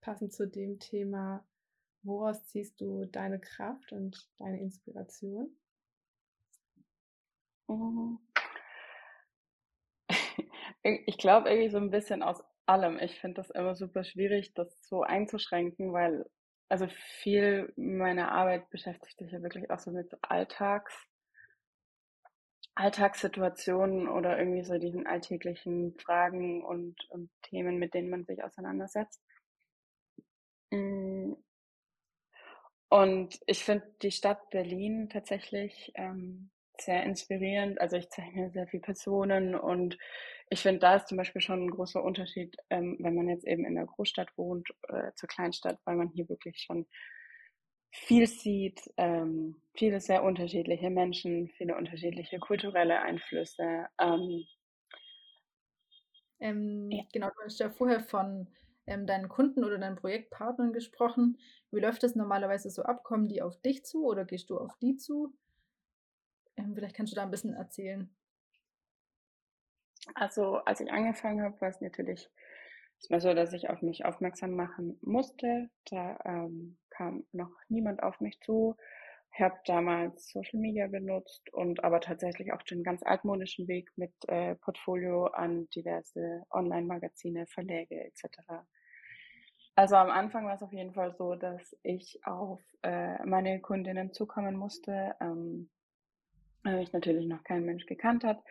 Passend 0.00 0.32
zu 0.32 0.46
dem 0.48 0.78
Thema, 0.78 1.44
woraus 2.02 2.46
ziehst 2.46 2.80
du 2.80 3.04
deine 3.06 3.40
Kraft 3.40 3.92
und 3.92 4.28
deine 4.38 4.60
Inspiration? 4.60 5.50
Mhm. 7.68 8.18
Ich 10.82 11.18
glaube 11.18 11.50
irgendwie 11.50 11.70
so 11.70 11.76
ein 11.78 11.90
bisschen 11.90 12.22
aus 12.22 12.42
allem. 12.66 12.98
Ich 12.98 13.20
finde 13.20 13.36
das 13.36 13.50
immer 13.50 13.74
super 13.74 14.04
schwierig, 14.04 14.54
das 14.54 14.86
so 14.88 15.02
einzuschränken, 15.02 15.92
weil 15.92 16.24
also 16.68 16.86
viel 17.22 17.72
meiner 17.76 18.30
Arbeit 18.32 18.70
beschäftigt 18.70 19.18
sich 19.18 19.32
ja 19.32 19.42
wirklich 19.42 19.70
auch 19.70 19.78
so 19.80 19.90
mit 19.90 20.10
Alltags 20.22 20.94
Alltagssituationen 22.74 24.08
oder 24.08 24.38
irgendwie 24.38 24.64
so 24.64 24.78
diesen 24.78 25.06
alltäglichen 25.06 25.94
Fragen 25.98 26.64
und 26.64 26.96
und 27.10 27.30
Themen, 27.42 27.78
mit 27.78 27.94
denen 27.94 28.10
man 28.10 28.24
sich 28.24 28.42
auseinandersetzt. 28.42 29.20
Hm. 30.72 31.36
Und 32.90 33.40
ich 33.46 33.64
finde 33.64 33.86
die 34.02 34.10
Stadt 34.12 34.50
Berlin 34.50 35.08
tatsächlich, 35.10 35.92
ähm, 35.96 36.50
sehr 36.80 37.04
inspirierend. 37.04 37.80
Also, 37.80 37.96
ich 37.96 38.10
zeichne 38.10 38.50
sehr 38.52 38.68
viele 38.68 38.82
Personen 38.82 39.54
und 39.54 39.98
ich 40.50 40.60
finde, 40.62 40.80
da 40.80 40.96
ist 40.96 41.08
zum 41.08 41.18
Beispiel 41.18 41.42
schon 41.42 41.64
ein 41.66 41.70
großer 41.70 42.02
Unterschied, 42.04 42.56
ähm, 42.70 42.98
wenn 43.00 43.14
man 43.16 43.28
jetzt 43.28 43.46
eben 43.46 43.64
in 43.66 43.76
der 43.76 43.86
Großstadt 43.86 44.36
wohnt, 44.36 44.68
äh, 44.88 45.12
zur 45.16 45.28
Kleinstadt, 45.28 45.78
weil 45.86 45.96
man 45.96 46.10
hier 46.10 46.28
wirklich 46.28 46.58
schon 46.62 46.86
viel 47.92 48.26
sieht, 48.26 48.80
ähm, 48.96 49.62
viele 49.74 50.00
sehr 50.00 50.22
unterschiedliche 50.24 50.90
Menschen, 50.90 51.48
viele 51.56 51.76
unterschiedliche 51.76 52.38
kulturelle 52.40 53.00
Einflüsse. 53.02 53.86
Ähm, 54.00 54.44
Ähm, 56.40 56.90
ja. 56.90 57.04
genau, 57.12 57.28
du 57.30 57.44
hast 57.44 57.60
ja 57.60 57.70
vorher 57.70 58.00
von, 58.00 58.48
ähm, 58.90 59.06
deinen 59.06 59.28
Kunden 59.28 59.64
oder 59.64 59.78
deinen 59.78 59.96
Projektpartnern 59.96 60.72
gesprochen. 60.72 61.38
Wie 61.70 61.80
läuft 61.80 62.02
das 62.02 62.14
normalerweise 62.14 62.70
so 62.70 62.82
ab? 62.82 63.04
Kommen 63.04 63.28
die 63.28 63.42
auf 63.42 63.60
dich 63.60 63.84
zu 63.84 64.04
oder 64.04 64.24
gehst 64.24 64.50
du 64.50 64.58
auf 64.58 64.76
die 64.78 64.96
zu? 64.96 65.32
Ähm, 66.56 66.74
vielleicht 66.74 66.96
kannst 66.96 67.12
du 67.12 67.16
da 67.16 67.22
ein 67.22 67.30
bisschen 67.30 67.54
erzählen. 67.54 68.10
Also, 70.14 70.56
als 70.56 70.80
ich 70.80 70.90
angefangen 70.90 71.42
habe, 71.42 71.60
war 71.60 71.68
es 71.68 71.80
natürlich 71.80 72.28
so, 72.98 73.34
dass 73.34 73.52
ich 73.52 73.70
auf 73.70 73.80
mich 73.82 74.04
aufmerksam 74.04 74.52
machen 74.54 74.98
musste. 75.02 75.70
Da, 75.84 76.18
ähm, 76.24 76.76
kam 77.00 77.24
noch 77.32 77.52
niemand 77.68 78.02
auf 78.02 78.20
mich 78.20 78.38
zu. 78.40 78.76
Ich 79.32 79.40
habe 79.40 79.58
damals 79.64 80.28
Social 80.28 80.60
Media 80.60 80.86
benutzt 80.88 81.52
und 81.54 81.82
aber 81.82 82.00
tatsächlich 82.00 82.52
auch 82.52 82.62
den 82.62 82.82
ganz 82.82 83.02
altmodischen 83.02 83.68
Weg 83.68 83.90
mit 83.96 84.12
äh, 84.28 84.56
Portfolio 84.56 85.26
an 85.26 85.68
diverse 85.70 86.42
Online-Magazine, 86.50 87.46
Verläge 87.46 88.04
etc. 88.04 88.26
Also 89.76 89.96
am 89.96 90.10
Anfang 90.10 90.46
war 90.46 90.54
es 90.54 90.62
auf 90.62 90.72
jeden 90.72 90.92
Fall 90.92 91.14
so, 91.16 91.34
dass 91.34 91.76
ich 91.82 92.20
auf 92.26 92.60
äh, 92.82 93.24
meine 93.24 93.60
Kundinnen 93.60 94.12
zukommen 94.12 94.56
musste, 94.56 95.14
ähm, 95.20 95.70
weil 96.62 96.82
ich 96.82 96.92
natürlich 96.92 97.26
noch 97.26 97.42
kein 97.44 97.64
Mensch 97.64 97.86
gekannt 97.86 98.24
hat. 98.24 98.42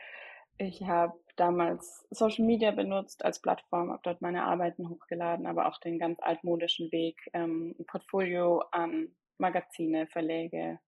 Ich 0.58 0.84
habe 0.84 1.14
damals 1.36 2.06
Social 2.10 2.46
Media 2.46 2.72
benutzt 2.72 3.24
als 3.24 3.42
Plattform, 3.42 3.92
habe 3.92 4.02
dort 4.04 4.22
meine 4.22 4.44
Arbeiten 4.44 4.90
hochgeladen, 4.90 5.46
aber 5.46 5.68
auch 5.68 5.80
den 5.80 6.00
ganz 6.00 6.20
altmodischen 6.22 6.92
Weg, 6.92 7.30
ähm, 7.34 7.76
ein 7.80 7.86
Portfolio 7.86 8.64
an 8.72 9.16
Magazine, 9.38 10.08
Verläge 10.08 10.80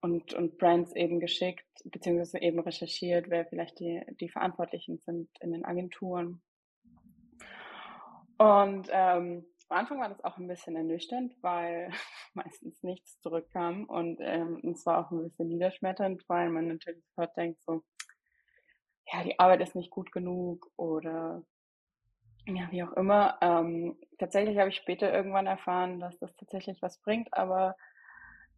und, 0.00 0.32
und 0.34 0.58
Brands 0.58 0.94
eben 0.94 1.20
geschickt, 1.20 1.66
beziehungsweise 1.84 2.40
eben 2.40 2.60
recherchiert, 2.60 3.28
wer 3.28 3.44
vielleicht 3.46 3.78
die, 3.80 4.02
die 4.20 4.28
Verantwortlichen 4.28 4.98
sind 4.98 5.28
in 5.40 5.52
den 5.52 5.64
Agenturen. 5.64 6.42
Und 8.38 8.88
ähm, 8.90 9.46
am 9.68 9.78
Anfang 9.78 10.00
war 10.00 10.08
das 10.08 10.22
auch 10.24 10.38
ein 10.38 10.48
bisschen 10.48 10.76
ernüchternd, 10.76 11.34
weil 11.42 11.90
meistens 12.34 12.82
nichts 12.82 13.20
zurückkam 13.20 13.84
und 13.84 14.18
ähm, 14.20 14.60
es 14.72 14.84
war 14.86 14.98
auch 14.98 15.10
ein 15.10 15.22
bisschen 15.22 15.48
niederschmetternd, 15.48 16.22
weil 16.28 16.50
man 16.50 16.68
natürlich 16.68 17.04
sofort 17.06 17.36
denkt 17.36 17.62
so, 17.62 17.82
ja, 19.12 19.22
die 19.22 19.38
Arbeit 19.38 19.60
ist 19.60 19.74
nicht 19.74 19.90
gut 19.90 20.12
genug 20.12 20.70
oder 20.76 21.44
ja, 22.46 22.70
wie 22.70 22.82
auch 22.82 22.92
immer. 22.92 23.38
Ähm, 23.40 23.96
tatsächlich 24.18 24.58
habe 24.58 24.68
ich 24.68 24.76
später 24.76 25.12
irgendwann 25.12 25.46
erfahren, 25.46 26.00
dass 26.00 26.18
das 26.18 26.34
tatsächlich 26.36 26.80
was 26.82 27.00
bringt, 27.00 27.32
aber 27.32 27.74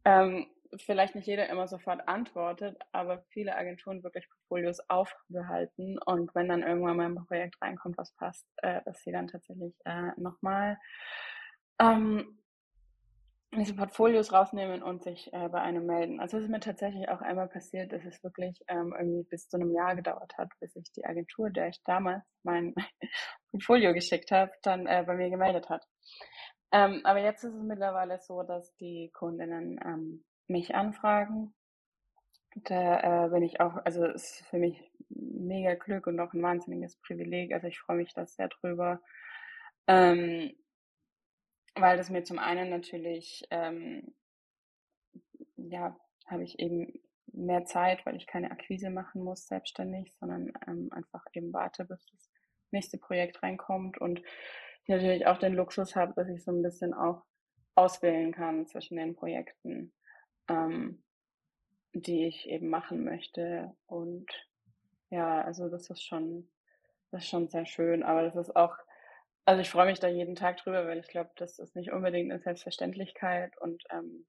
ähm, 0.04 0.46
vielleicht 0.76 1.14
nicht 1.14 1.26
jeder 1.26 1.48
immer 1.48 1.68
sofort 1.68 2.06
antwortet, 2.08 2.78
aber 2.92 3.24
viele 3.30 3.56
Agenturen 3.56 4.02
wirklich 4.02 4.28
Portfolios 4.28 4.80
aufbehalten 4.88 5.98
und 5.98 6.34
wenn 6.34 6.48
dann 6.48 6.62
irgendwann 6.62 6.96
mal 6.96 7.06
ein 7.06 7.26
Projekt 7.26 7.60
reinkommt, 7.62 7.98
was 7.98 8.12
passt, 8.12 8.46
äh, 8.58 8.80
dass 8.84 9.02
sie 9.02 9.12
dann 9.12 9.28
tatsächlich 9.28 9.74
äh, 9.84 10.10
nochmal 10.16 10.78
ähm, 11.80 12.38
diese 13.54 13.74
Portfolios 13.74 14.32
rausnehmen 14.32 14.82
und 14.82 15.02
sich 15.02 15.32
äh, 15.32 15.48
bei 15.48 15.60
einem 15.60 15.86
melden. 15.86 16.20
Also 16.20 16.36
es 16.36 16.44
ist 16.44 16.50
mir 16.50 16.60
tatsächlich 16.60 17.08
auch 17.08 17.22
einmal 17.22 17.48
passiert, 17.48 17.92
dass 17.92 18.04
es 18.04 18.22
wirklich 18.22 18.62
ähm, 18.68 18.94
irgendwie 18.98 19.22
bis 19.24 19.48
zu 19.48 19.56
einem 19.56 19.72
Jahr 19.72 19.96
gedauert 19.96 20.36
hat, 20.36 20.50
bis 20.60 20.74
sich 20.74 20.92
die 20.92 21.06
Agentur, 21.06 21.50
der 21.50 21.68
ich 21.68 21.82
damals 21.84 22.24
mein 22.42 22.74
Portfolio 23.50 23.92
geschickt 23.94 24.30
habe, 24.30 24.52
dann 24.62 24.86
äh, 24.86 25.04
bei 25.06 25.14
mir 25.14 25.30
gemeldet 25.30 25.70
hat. 25.70 25.86
Ähm, 26.72 27.00
aber 27.04 27.20
jetzt 27.20 27.44
ist 27.44 27.54
es 27.54 27.62
mittlerweile 27.62 28.18
so, 28.20 28.42
dass 28.42 28.74
die 28.76 29.10
Kundinnen 29.12 29.80
ähm, 29.84 30.24
mich 30.48 30.74
anfragen. 30.74 31.54
Da 32.54 33.26
äh, 33.26 33.28
bin 33.30 33.42
ich 33.42 33.60
auch, 33.60 33.76
also 33.84 34.04
es 34.06 34.40
ist 34.40 34.46
für 34.46 34.58
mich 34.58 34.90
mega 35.08 35.74
Glück 35.74 36.06
und 36.06 36.18
auch 36.20 36.32
ein 36.32 36.42
wahnsinniges 36.42 36.96
Privileg. 36.96 37.52
Also 37.52 37.66
ich 37.66 37.78
freue 37.78 37.98
mich 37.98 38.14
da 38.14 38.26
sehr 38.26 38.48
drüber. 38.48 39.00
Ähm, 39.86 40.52
weil 41.74 41.96
das 41.98 42.10
mir 42.10 42.24
zum 42.24 42.38
einen 42.38 42.70
natürlich, 42.70 43.44
ähm, 43.50 44.14
ja, 45.56 45.96
habe 46.26 46.42
ich 46.42 46.58
eben 46.58 46.92
mehr 47.32 47.64
Zeit, 47.64 48.04
weil 48.06 48.16
ich 48.16 48.26
keine 48.26 48.50
Akquise 48.50 48.90
machen 48.90 49.22
muss 49.22 49.46
selbstständig, 49.46 50.14
sondern 50.18 50.52
ähm, 50.66 50.88
einfach 50.92 51.24
eben 51.34 51.52
warte, 51.52 51.84
bis 51.84 52.06
das 52.06 52.30
nächste 52.70 52.98
Projekt 52.98 53.42
reinkommt 53.42 53.98
und 53.98 54.20
ich 54.20 54.88
natürlich 54.88 55.26
auch 55.26 55.38
den 55.38 55.54
Luxus 55.54 55.96
habe, 55.96 56.14
dass 56.14 56.28
ich 56.28 56.42
so 56.42 56.52
ein 56.52 56.62
bisschen 56.62 56.94
auch 56.94 57.24
auswählen 57.74 58.32
kann 58.32 58.66
zwischen 58.66 58.96
den 58.96 59.14
Projekten, 59.14 59.92
ähm, 60.48 61.02
die 61.92 62.26
ich 62.26 62.48
eben 62.48 62.68
machen 62.68 63.04
möchte. 63.04 63.74
Und 63.86 64.30
ja, 65.10 65.40
also 65.42 65.68
das 65.68 65.88
ist 65.90 66.02
schon, 66.02 66.48
das 67.10 67.22
ist 67.22 67.30
schon 67.30 67.48
sehr 67.48 67.66
schön, 67.66 68.02
aber 68.02 68.22
das 68.22 68.36
ist 68.36 68.54
auch 68.54 68.76
also 69.46 69.62
ich 69.62 69.70
freue 69.70 69.86
mich 69.86 70.00
da 70.00 70.08
jeden 70.08 70.34
Tag 70.34 70.58
drüber, 70.58 70.86
weil 70.86 70.98
ich 70.98 71.06
glaube, 71.06 71.30
das 71.36 71.60
ist 71.60 71.76
nicht 71.76 71.92
unbedingt 71.92 72.30
eine 72.30 72.40
Selbstverständlichkeit. 72.40 73.56
Und 73.58 73.84
ähm, 73.90 74.26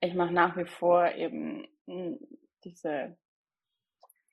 ich 0.00 0.14
mache 0.14 0.32
nach 0.32 0.56
wie 0.56 0.64
vor 0.64 1.10
eben 1.10 1.66
hm, 1.86 2.18
diese, 2.62 3.16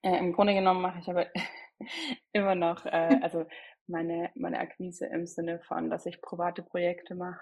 äh, 0.04 0.18
im 0.18 0.32
Grunde 0.34 0.54
genommen 0.54 0.82
mache 0.82 1.00
ich 1.00 1.10
aber 1.10 1.26
immer 2.34 2.54
noch, 2.54 2.86
äh, 2.86 3.20
also 3.24 3.46
meine, 3.88 4.30
meine 4.36 4.60
Akquise 4.60 5.08
im 5.08 5.26
Sinne 5.26 5.60
von, 5.60 5.90
dass 5.90 6.06
ich 6.06 6.22
private 6.22 6.62
Projekte 6.62 7.16
mache, 7.16 7.42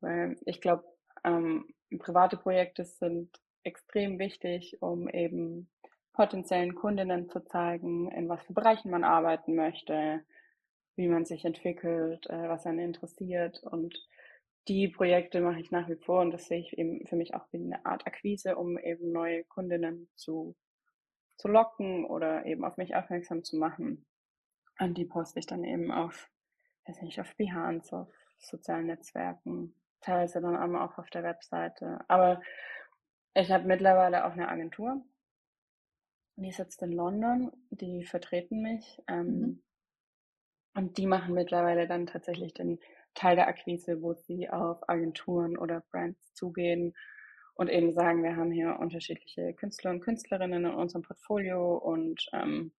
weil 0.00 0.36
ich 0.46 0.60
glaube, 0.60 0.84
ähm, 1.26 1.74
private 1.98 2.36
Projekte 2.36 2.84
sind 2.84 3.30
extrem 3.62 4.18
wichtig, 4.18 4.80
um 4.80 5.08
eben 5.08 5.68
potenziellen 6.12 6.74
Kundinnen 6.74 7.28
zu 7.28 7.40
zeigen, 7.40 8.10
in 8.10 8.28
was 8.28 8.42
für 8.44 8.54
Bereichen 8.54 8.90
man 8.90 9.04
arbeiten 9.04 9.54
möchte, 9.54 10.24
wie 10.94 11.08
man 11.08 11.26
sich 11.26 11.44
entwickelt, 11.44 12.26
äh, 12.30 12.48
was 12.48 12.64
einen 12.64 12.78
interessiert. 12.78 13.62
Und 13.64 14.08
die 14.68 14.88
Projekte 14.88 15.40
mache 15.40 15.60
ich 15.60 15.70
nach 15.70 15.88
wie 15.88 15.96
vor 15.96 16.22
und 16.22 16.30
das 16.30 16.46
sehe 16.46 16.60
ich 16.60 16.78
eben 16.78 17.06
für 17.06 17.16
mich 17.16 17.34
auch 17.34 17.46
wie 17.52 17.58
eine 17.58 17.84
Art 17.84 18.06
Akquise, 18.06 18.56
um 18.56 18.78
eben 18.78 19.12
neue 19.12 19.44
Kundinnen 19.44 20.08
zu, 20.14 20.56
zu 21.36 21.48
locken 21.48 22.06
oder 22.06 22.46
eben 22.46 22.64
auf 22.64 22.76
mich 22.78 22.94
aufmerksam 22.94 23.44
zu 23.44 23.56
machen. 23.56 24.06
Und 24.78 24.96
die 24.96 25.04
poste 25.04 25.38
ich 25.38 25.46
dann 25.46 25.64
eben 25.64 25.90
auf, 25.90 26.30
weiß 26.86 27.02
nicht, 27.02 27.20
auf 27.20 27.34
Behance, 27.36 27.94
auf 27.96 28.08
sozialen 28.38 28.86
Netzwerken, 28.86 29.74
teilweise 30.06 30.40
dann 30.40 30.76
auch 30.76 30.98
auf 30.98 31.10
der 31.10 31.22
Webseite. 31.22 32.00
Aber 32.08 32.40
ich 33.34 33.50
habe 33.50 33.66
mittlerweile 33.66 34.24
auch 34.24 34.32
eine 34.32 34.48
Agentur. 34.48 35.02
Die 36.36 36.52
sitzt 36.52 36.82
in 36.82 36.92
London, 36.92 37.52
die 37.70 38.04
vertreten 38.04 38.62
mich. 38.62 39.02
Ähm, 39.08 39.26
mhm. 39.26 39.62
Und 40.74 40.98
die 40.98 41.06
machen 41.06 41.34
mittlerweile 41.34 41.86
dann 41.86 42.06
tatsächlich 42.06 42.52
den 42.54 42.78
Teil 43.14 43.36
der 43.36 43.48
Akquise, 43.48 44.02
wo 44.02 44.12
sie 44.12 44.48
auf 44.50 44.88
Agenturen 44.88 45.56
oder 45.56 45.80
Brands 45.90 46.34
zugehen 46.34 46.94
und 47.54 47.68
eben 47.68 47.92
sagen, 47.92 48.22
wir 48.22 48.36
haben 48.36 48.50
hier 48.50 48.78
unterschiedliche 48.78 49.54
Künstler 49.54 49.90
und 49.90 50.00
Künstlerinnen 50.00 50.66
in 50.66 50.74
unserem 50.74 51.02
Portfolio 51.02 51.76
und 51.78 52.28
ähm, 52.34 52.72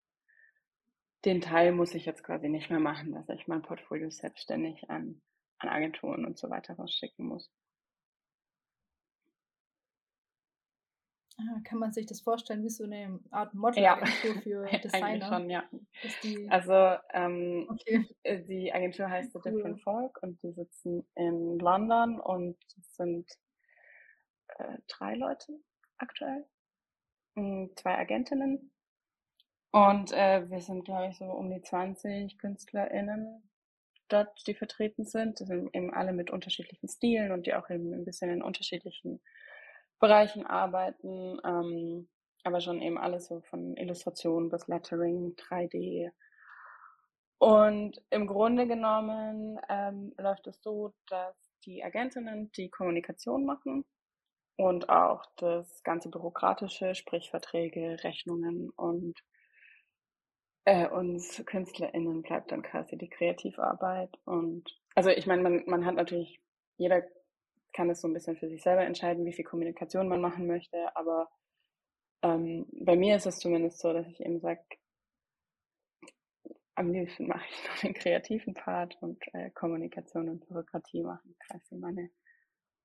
den 1.24 1.40
Teil 1.40 1.72
muss 1.72 1.94
ich 1.94 2.06
jetzt 2.06 2.22
quasi 2.22 2.48
nicht 2.48 2.70
mehr 2.70 2.78
machen, 2.78 3.12
dass 3.12 3.28
ich 3.28 3.48
mein 3.48 3.62
Portfolio 3.62 4.08
selbstständig 4.10 4.88
an, 4.88 5.20
an 5.58 5.68
Agenturen 5.68 6.24
und 6.24 6.38
so 6.38 6.50
weiter 6.50 6.74
rausschicken 6.74 7.26
muss. 7.26 7.50
Ah, 11.40 11.60
kann 11.62 11.78
man 11.78 11.92
sich 11.92 12.06
das 12.06 12.20
vorstellen 12.20 12.64
wie 12.64 12.68
so 12.68 12.82
eine 12.84 13.20
Art 13.30 13.54
Ja, 13.54 13.60
Modelagentur 13.60 14.42
für 14.42 14.64
eigentlich 14.66 14.82
Designer? 14.82 15.26
schon, 15.28 15.50
ja. 15.50 15.64
Also 16.50 16.98
ähm, 17.12 17.66
okay, 17.70 18.04
äh, 18.24 18.40
die 18.44 18.72
Agentur 18.72 19.08
heißt 19.08 19.32
The 19.32 19.38
cool. 19.38 19.52
Different 19.52 19.80
Folk 19.82 20.20
und 20.22 20.42
die 20.42 20.52
sitzen 20.52 21.06
in 21.14 21.58
London 21.60 22.18
und 22.20 22.56
es 22.76 22.96
sind 22.96 23.30
äh, 24.58 24.78
drei 24.88 25.14
Leute 25.14 25.60
aktuell, 25.98 26.44
mm, 27.36 27.66
zwei 27.76 27.96
Agentinnen 27.98 28.72
und 29.70 30.12
äh, 30.12 30.48
wir 30.50 30.60
sind, 30.60 30.84
glaube 30.84 31.08
ich, 31.08 31.18
so 31.18 31.24
um 31.26 31.50
die 31.50 31.60
20 31.62 32.38
KünstlerInnen 32.38 33.47
dort, 34.08 34.46
die 34.46 34.54
vertreten 34.54 35.04
sind. 35.04 35.40
Das 35.40 35.48
sind 35.48 35.74
eben 35.74 35.92
alle 35.92 36.12
mit 36.12 36.30
unterschiedlichen 36.30 36.88
Stilen 36.88 37.32
und 37.32 37.46
die 37.46 37.54
auch 37.54 37.70
eben 37.70 37.92
ein 37.92 38.04
bisschen 38.04 38.30
in 38.30 38.42
unterschiedlichen 38.42 39.20
Bereichen 39.98 40.46
arbeiten, 40.46 41.38
ähm, 41.44 42.08
aber 42.44 42.60
schon 42.60 42.80
eben 42.80 42.98
alles 42.98 43.26
so 43.26 43.40
von 43.42 43.76
Illustration 43.76 44.48
bis 44.48 44.68
Lettering, 44.68 45.34
3D. 45.36 46.10
Und 47.38 48.02
im 48.10 48.26
Grunde 48.26 48.66
genommen 48.66 49.60
ähm, 49.68 50.12
läuft 50.18 50.46
es 50.46 50.60
so, 50.62 50.92
dass 51.08 51.36
die 51.64 51.84
Agentinnen 51.84 52.50
die 52.52 52.68
Kommunikation 52.68 53.44
machen 53.44 53.84
und 54.56 54.88
auch 54.88 55.24
das 55.36 55.82
ganze 55.84 56.08
Bürokratische, 56.08 56.94
sprich 56.94 57.30
Verträge, 57.30 58.02
Rechnungen 58.02 58.70
und 58.70 59.20
äh, 60.68 60.86
uns 60.86 61.42
KünstlerInnen 61.46 62.20
bleibt 62.20 62.52
dann 62.52 62.62
quasi 62.62 62.98
die 62.98 63.08
Kreativarbeit. 63.08 64.10
Und 64.26 64.64
also 64.94 65.08
ich 65.08 65.26
meine, 65.26 65.42
man, 65.42 65.62
man 65.66 65.86
hat 65.86 65.94
natürlich, 65.94 66.42
jeder 66.76 67.02
kann 67.72 67.88
es 67.88 68.02
so 68.02 68.08
ein 68.08 68.12
bisschen 68.12 68.36
für 68.36 68.50
sich 68.50 68.62
selber 68.62 68.82
entscheiden, 68.82 69.24
wie 69.24 69.32
viel 69.32 69.46
Kommunikation 69.46 70.08
man 70.08 70.20
machen 70.20 70.46
möchte, 70.46 70.94
aber 70.94 71.30
ähm, 72.22 72.66
bei 72.72 72.96
mir 72.96 73.16
ist 73.16 73.24
es 73.24 73.38
zumindest 73.38 73.78
so, 73.78 73.94
dass 73.94 74.06
ich 74.08 74.20
eben 74.20 74.40
sage, 74.40 74.60
am 76.74 76.92
liebsten 76.92 77.28
mache 77.28 77.46
ich 77.48 77.64
nur 77.82 77.90
den 77.90 77.94
kreativen 77.94 78.52
Part 78.52 78.94
und 79.00 79.22
äh, 79.32 79.50
Kommunikation 79.52 80.28
und 80.28 80.46
Bürokratie 80.46 81.02
machen 81.02 81.34
quasi 81.46 81.76
meine, 81.76 82.10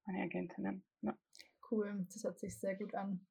meine 0.05 0.23
Agentinnen. 0.23 0.85
Ja. 1.01 1.17
Cool, 1.69 2.05
das 2.13 2.23
hört 2.23 2.39
sich 2.39 2.57
sehr 2.57 2.75
gut 2.75 2.95
an. 2.95 3.27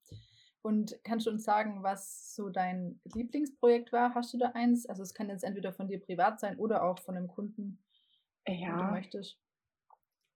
Und 0.62 0.98
kannst 1.05 1.27
du 1.27 1.31
uns 1.31 1.44
sagen, 1.44 1.83
was 1.83 2.35
so 2.35 2.48
dein 2.48 3.01
Lieblingsprojekt 3.05 3.92
war? 3.92 4.14
Hast 4.14 4.33
du 4.33 4.38
da 4.38 4.53
eins? 4.55 4.87
Also 4.87 5.03
es 5.03 5.14
kann 5.14 5.29
jetzt 5.29 5.44
entweder 5.44 5.72
von 5.72 5.88
dir 5.88 6.01
privat 6.01 6.40
sein 6.40 6.59
oder 6.59 6.85
auch 6.85 7.01
von 7.01 7.16
einem 7.16 7.29
Kunden, 7.29 7.83
wenn 8.64 8.79
du 8.79 8.87
Ja, 8.87 8.88
möchtest. 8.88 9.38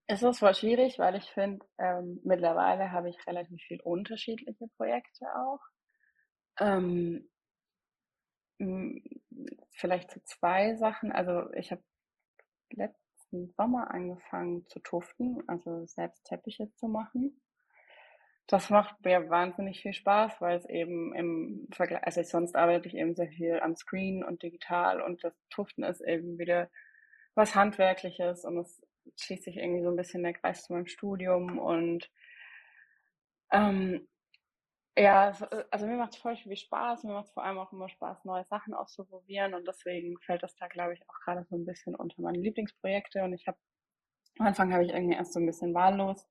es 0.09 0.23
ist 0.25 0.41
voll 0.41 0.53
schwierig, 0.55 0.99
weil 0.99 1.15
ich 1.15 1.31
finde, 1.31 1.65
ähm, 1.79 2.21
mittlerweile 2.25 2.91
habe 2.91 3.09
ich 3.09 3.25
relativ 3.27 3.61
viel 3.63 3.81
unterschiedliche 3.81 4.67
Projekte 4.77 5.27
auch. 5.37 5.61
Ähm, 6.61 7.29
m, 8.59 9.03
vielleicht 9.73 10.11
zu 10.11 10.23
zwei 10.25 10.77
Sachen. 10.77 11.13
Also 11.13 11.53
ich 11.55 11.71
habe 11.71 11.83
letzten 12.71 13.51
Sommer 13.53 13.91
angefangen 13.93 14.67
zu 14.69 14.81
tuften, 14.81 15.43
also 15.49 15.87
selbst 15.87 16.25
Teppiche 16.25 16.73
zu 16.75 16.89
machen. 16.89 17.41
Das 18.49 18.71
macht 18.71 19.05
mir 19.05 19.29
wahnsinnig 19.29 19.83
viel 19.83 19.93
Spaß, 19.93 20.41
weil 20.41 20.57
es 20.57 20.67
eben 20.67 21.13
im 21.15 21.67
Vergleich, 21.73 22.05
also 22.05 22.23
sonst 22.23 22.55
arbeite 22.55 22.87
ich 22.87 22.95
eben 22.95 23.17
sehr 23.17 23.29
viel 23.29 23.59
am 23.61 23.75
Screen 23.75 24.23
und 24.23 24.43
digital 24.43 25.01
und 25.01 25.25
das 25.25 25.35
Tuften 25.51 25.83
ist 25.83 26.01
eben 26.01 26.39
wieder 26.39 26.71
was 27.35 27.57
Handwerkliches 27.57 28.45
und 28.45 28.59
es 28.59 28.83
schließt 29.17 29.45
sich 29.45 29.57
irgendwie 29.57 29.83
so 29.83 29.91
ein 29.91 29.97
bisschen 29.97 30.23
der 30.23 30.33
Kreis 30.33 30.63
zu 30.65 30.73
meinem 30.73 30.87
Studium 30.87 31.59
und 31.59 32.09
ähm, 33.51 34.07
ja, 34.99 35.35
also 35.71 35.87
mir 35.87 35.97
macht 35.97 36.15
es 36.15 36.21
voll 36.21 36.37
viel 36.37 36.57
Spaß, 36.57 37.05
mir 37.05 37.13
macht 37.13 37.27
es 37.27 37.33
vor 37.33 37.45
allem 37.45 37.59
auch 37.59 37.73
immer 37.73 37.89
Spaß, 37.89 38.25
neue 38.25 38.45
Sachen 38.45 38.75
auszuprobieren 38.75 39.55
und 39.55 39.67
deswegen 39.67 40.19
fällt 40.21 40.43
das 40.43 40.55
da, 40.57 40.69
glaube 40.69 40.95
ich, 40.95 41.03
auch 41.09 41.21
gerade 41.25 41.45
so 41.45 41.57
ein 41.57 41.67
bisschen 41.67 41.95
unter 41.97 42.23
meine 42.23 42.39
Lieblingsprojekte 42.39 43.23
und 43.25 43.35
ich 43.35 43.47
habe, 43.47 43.59
am 44.39 44.47
Anfang 44.47 44.73
habe 44.73 44.85
ich 44.85 44.93
irgendwie 44.93 45.17
erst 45.17 45.33
so 45.33 45.41
ein 45.41 45.47
bisschen 45.47 45.75
wahllos 45.75 46.27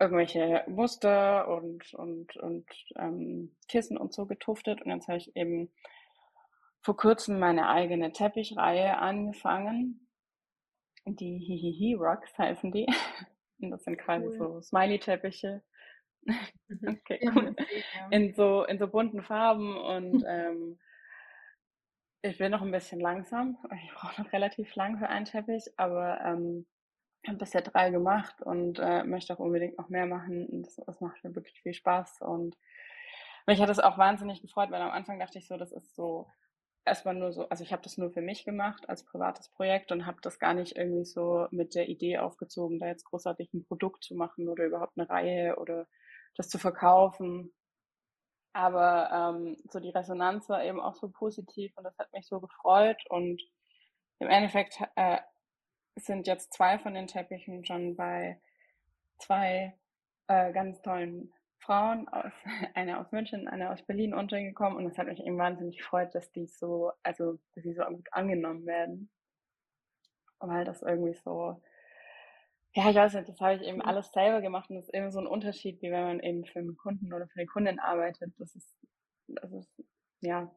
irgendwelche 0.00 0.64
Muster 0.66 1.46
und, 1.48 1.92
und, 1.94 2.36
und 2.36 2.66
ähm, 2.96 3.54
Kissen 3.68 3.98
und 3.98 4.12
so 4.14 4.26
getuftet. 4.26 4.82
Und 4.82 4.90
jetzt 4.90 5.08
habe 5.08 5.18
ich 5.18 5.36
eben 5.36 5.70
vor 6.82 6.96
kurzem 6.96 7.38
meine 7.38 7.68
eigene 7.68 8.10
Teppichreihe 8.12 8.98
angefangen. 8.98 10.08
Die 11.04 11.38
Hihihi 11.38 11.94
Rocks 11.94 12.36
heißen 12.38 12.72
die. 12.72 12.86
Und 13.60 13.70
das 13.72 13.84
sind 13.84 13.98
quasi 13.98 14.26
Cool. 14.26 14.38
so 14.38 14.60
Smiley-Teppiche. 14.62 15.62
Mhm. 16.24 16.34
Okay, 17.00 17.20
cool. 17.34 17.54
In 18.10 18.32
so, 18.34 18.64
in 18.64 18.78
so 18.78 18.86
bunten 18.86 19.22
Farben 19.22 19.76
und 19.76 20.24
ähm, 20.26 20.78
ich 22.22 22.38
bin 22.38 22.52
noch 22.52 22.62
ein 22.62 22.70
bisschen 22.70 23.00
langsam. 23.00 23.58
Ich 23.84 23.92
brauche 23.92 24.22
noch 24.22 24.32
relativ 24.32 24.74
lang 24.76 24.98
für 24.98 25.08
einen 25.08 25.24
Teppich, 25.24 25.64
aber 25.76 26.20
ähm, 26.24 26.66
habe 27.26 27.38
bisher 27.38 27.62
drei 27.62 27.90
gemacht 27.90 28.40
und 28.42 28.78
äh, 28.78 29.04
möchte 29.04 29.34
auch 29.34 29.38
unbedingt 29.38 29.78
noch 29.78 29.88
mehr 29.88 30.06
machen. 30.06 30.46
Und 30.46 30.62
das, 30.62 30.76
das 30.76 31.00
macht 31.00 31.22
mir 31.22 31.34
wirklich 31.34 31.60
viel 31.62 31.74
Spaß. 31.74 32.20
Und 32.22 32.56
mich 33.46 33.60
hat 33.60 33.68
es 33.70 33.78
auch 33.78 33.98
wahnsinnig 33.98 34.42
gefreut, 34.42 34.70
weil 34.70 34.82
am 34.82 34.90
Anfang 34.90 35.18
dachte 35.18 35.38
ich 35.38 35.46
so, 35.46 35.56
das 35.56 35.72
ist 35.72 35.94
so 35.94 36.26
erstmal 36.84 37.14
nur 37.14 37.32
so, 37.32 37.48
also 37.48 37.62
ich 37.62 37.72
habe 37.72 37.82
das 37.82 37.98
nur 37.98 38.10
für 38.10 38.22
mich 38.22 38.44
gemacht 38.44 38.88
als 38.88 39.04
privates 39.04 39.48
Projekt 39.50 39.92
und 39.92 40.06
habe 40.06 40.18
das 40.22 40.38
gar 40.38 40.54
nicht 40.54 40.76
irgendwie 40.76 41.04
so 41.04 41.46
mit 41.50 41.74
der 41.74 41.88
Idee 41.88 42.18
aufgezogen, 42.18 42.78
da 42.78 42.86
jetzt 42.86 43.04
großartig 43.04 43.52
ein 43.52 43.64
Produkt 43.64 44.04
zu 44.04 44.14
machen 44.14 44.48
oder 44.48 44.64
überhaupt 44.64 44.96
eine 44.96 45.08
Reihe 45.08 45.56
oder 45.56 45.86
das 46.36 46.48
zu 46.48 46.58
verkaufen. 46.58 47.52
Aber 48.52 49.10
ähm, 49.12 49.56
so 49.70 49.78
die 49.78 49.90
Resonanz 49.90 50.48
war 50.48 50.64
eben 50.64 50.80
auch 50.80 50.94
so 50.94 51.08
positiv 51.08 51.72
und 51.76 51.84
das 51.84 51.96
hat 51.98 52.12
mich 52.12 52.26
so 52.26 52.40
gefreut. 52.40 53.00
Und 53.08 53.40
im 54.18 54.28
Endeffekt 54.28 54.80
äh, 54.96 55.18
sind 56.04 56.26
jetzt 56.26 56.52
zwei 56.52 56.78
von 56.78 56.94
den 56.94 57.06
Teppichen 57.06 57.64
schon 57.64 57.96
bei 57.96 58.40
zwei 59.18 59.74
äh, 60.28 60.52
ganz 60.52 60.80
tollen 60.82 61.32
Frauen, 61.58 62.08
aus, 62.08 62.32
eine 62.74 62.98
aus 63.00 63.12
München, 63.12 63.48
eine 63.48 63.70
aus 63.70 63.82
Berlin 63.82 64.14
untergekommen. 64.14 64.76
Und 64.76 64.86
es 64.86 64.98
hat 64.98 65.06
mich 65.06 65.20
eben 65.20 65.38
wahnsinnig 65.38 65.78
gefreut, 65.78 66.14
dass 66.14 66.30
die 66.32 66.46
so, 66.46 66.92
also 67.02 67.38
dass 67.54 67.64
sie 67.64 67.74
so 67.74 67.84
gut 67.84 68.08
angenommen 68.12 68.66
werden. 68.66 69.10
Weil 70.38 70.64
das 70.64 70.82
irgendwie 70.82 71.14
so, 71.14 71.62
ja, 72.74 72.88
ich 72.88 72.96
weiß 72.96 73.14
nicht, 73.14 73.28
das 73.28 73.40
habe 73.40 73.56
ich 73.56 73.62
eben 73.62 73.82
alles 73.82 74.12
selber 74.12 74.40
gemacht 74.40 74.70
und 74.70 74.76
das 74.76 74.86
ist 74.86 74.94
eben 74.94 75.10
so 75.10 75.18
ein 75.18 75.26
Unterschied, 75.26 75.82
wie 75.82 75.90
wenn 75.90 76.04
man 76.04 76.20
eben 76.20 76.44
für 76.46 76.60
einen 76.60 76.76
Kunden 76.76 77.12
oder 77.12 77.26
für 77.26 77.40
eine 77.40 77.46
Kundin 77.46 77.78
arbeitet. 77.78 78.32
Das 78.38 78.54
ist, 78.54 78.74
das 79.26 79.52
ist, 79.52 79.84
ja, 80.20 80.50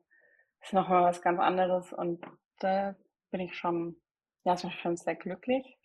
ist 0.62 0.74
nochmal 0.74 1.04
was 1.04 1.22
ganz 1.22 1.40
anderes 1.40 1.92
und 1.92 2.24
da 2.60 2.96
bin 3.32 3.42
ich 3.42 3.56
schon, 3.56 3.98
ja, 4.44 4.54
ist 4.54 4.72
schon 4.82 4.98
sehr 4.98 5.16
glücklich. 5.16 5.78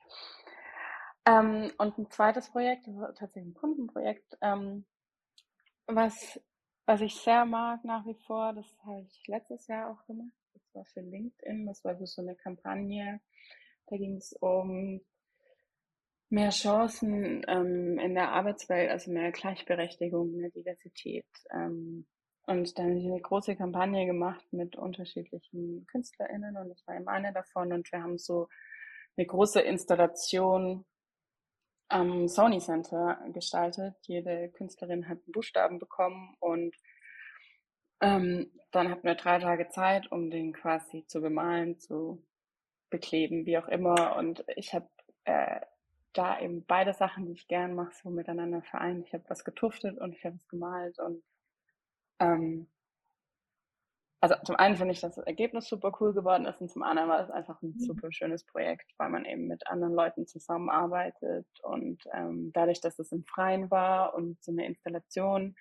Ähm, 1.24 1.70
und 1.78 1.98
ein 1.98 2.10
zweites 2.10 2.50
Projekt, 2.50 2.86
tatsächlich 2.86 3.44
ein 3.44 3.54
Kundenprojekt, 3.54 4.36
ähm, 4.40 4.86
was, 5.86 6.40
was 6.86 7.00
ich 7.00 7.14
sehr 7.16 7.44
mag 7.44 7.84
nach 7.84 8.06
wie 8.06 8.16
vor, 8.26 8.52
das 8.52 8.66
habe 8.84 9.02
ich 9.02 9.26
letztes 9.26 9.66
Jahr 9.66 9.90
auch 9.90 10.06
gemacht. 10.06 10.32
Das 10.54 10.74
war 10.74 10.84
für 10.86 11.00
LinkedIn, 11.00 11.66
das 11.66 11.84
war 11.84 11.96
so 12.06 12.22
eine 12.22 12.34
Kampagne. 12.34 13.20
Da 13.86 13.96
ging 13.96 14.16
es 14.16 14.32
um 14.34 15.00
mehr 16.30 16.50
Chancen 16.50 17.44
ähm, 17.48 17.98
in 17.98 18.14
der 18.14 18.32
Arbeitswelt, 18.32 18.90
also 18.90 19.10
mehr 19.10 19.32
Gleichberechtigung, 19.32 20.32
mehr 20.36 20.50
Diversität. 20.50 21.26
Ähm, 21.50 22.06
und 22.48 22.78
dann 22.78 22.86
habe 22.86 22.98
ich 22.98 23.04
eine 23.04 23.20
große 23.20 23.56
Kampagne 23.56 24.06
gemacht 24.06 24.42
mit 24.52 24.74
unterschiedlichen 24.74 25.86
KünstlerInnen 25.86 26.56
und 26.56 26.70
ich 26.70 26.82
war 26.86 26.96
eben 26.96 27.06
eine 27.06 27.30
davon 27.34 27.74
und 27.74 27.92
wir 27.92 28.02
haben 28.02 28.16
so 28.16 28.48
eine 29.18 29.26
große 29.26 29.60
Installation 29.60 30.86
am 31.88 32.26
Sony 32.26 32.58
Center 32.60 33.18
gestaltet. 33.34 33.96
Jede 34.06 34.48
Künstlerin 34.48 35.08
hat 35.10 35.18
einen 35.18 35.32
Buchstaben 35.32 35.78
bekommen 35.78 36.36
und 36.40 36.74
ähm, 38.00 38.50
dann 38.70 38.88
hatten 38.88 39.06
wir 39.06 39.14
drei 39.14 39.38
Tage 39.40 39.68
Zeit, 39.68 40.10
um 40.10 40.30
den 40.30 40.54
quasi 40.54 41.04
zu 41.06 41.20
bemalen, 41.20 41.78
zu 41.78 42.24
bekleben, 42.88 43.44
wie 43.44 43.58
auch 43.58 43.68
immer. 43.68 44.16
Und 44.16 44.42
ich 44.56 44.72
habe 44.72 44.88
äh, 45.24 45.60
da 46.14 46.40
eben 46.40 46.64
beide 46.64 46.94
Sachen, 46.94 47.26
die 47.26 47.32
ich 47.32 47.46
gern 47.46 47.74
mache, 47.74 47.92
so 48.02 48.08
miteinander 48.08 48.62
vereint. 48.62 49.06
Ich 49.06 49.12
habe 49.12 49.24
was 49.28 49.44
getuftet 49.44 49.98
und 49.98 50.14
ich 50.14 50.24
habe 50.24 50.36
es 50.36 50.48
gemalt 50.48 50.98
und 50.98 51.22
ähm, 52.20 52.68
also 54.20 54.34
zum 54.44 54.56
einen 54.56 54.76
finde 54.76 54.92
ich, 54.94 55.00
dass 55.00 55.14
das 55.14 55.26
Ergebnis 55.26 55.68
super 55.68 55.92
cool 56.00 56.12
geworden 56.12 56.44
ist 56.46 56.60
und 56.60 56.70
zum 56.70 56.82
anderen 56.82 57.08
war 57.08 57.22
es 57.22 57.30
einfach 57.30 57.62
ein 57.62 57.78
super 57.78 58.10
schönes 58.10 58.44
Projekt, 58.44 58.92
weil 58.98 59.10
man 59.10 59.24
eben 59.24 59.46
mit 59.46 59.66
anderen 59.68 59.94
Leuten 59.94 60.26
zusammenarbeitet 60.26 61.46
und 61.62 62.02
ähm, 62.12 62.50
dadurch, 62.52 62.80
dass 62.80 62.98
es 62.98 63.12
im 63.12 63.24
Freien 63.24 63.70
war 63.70 64.14
und 64.14 64.42
so 64.42 64.50
eine 64.50 64.66
Installation, 64.66 65.54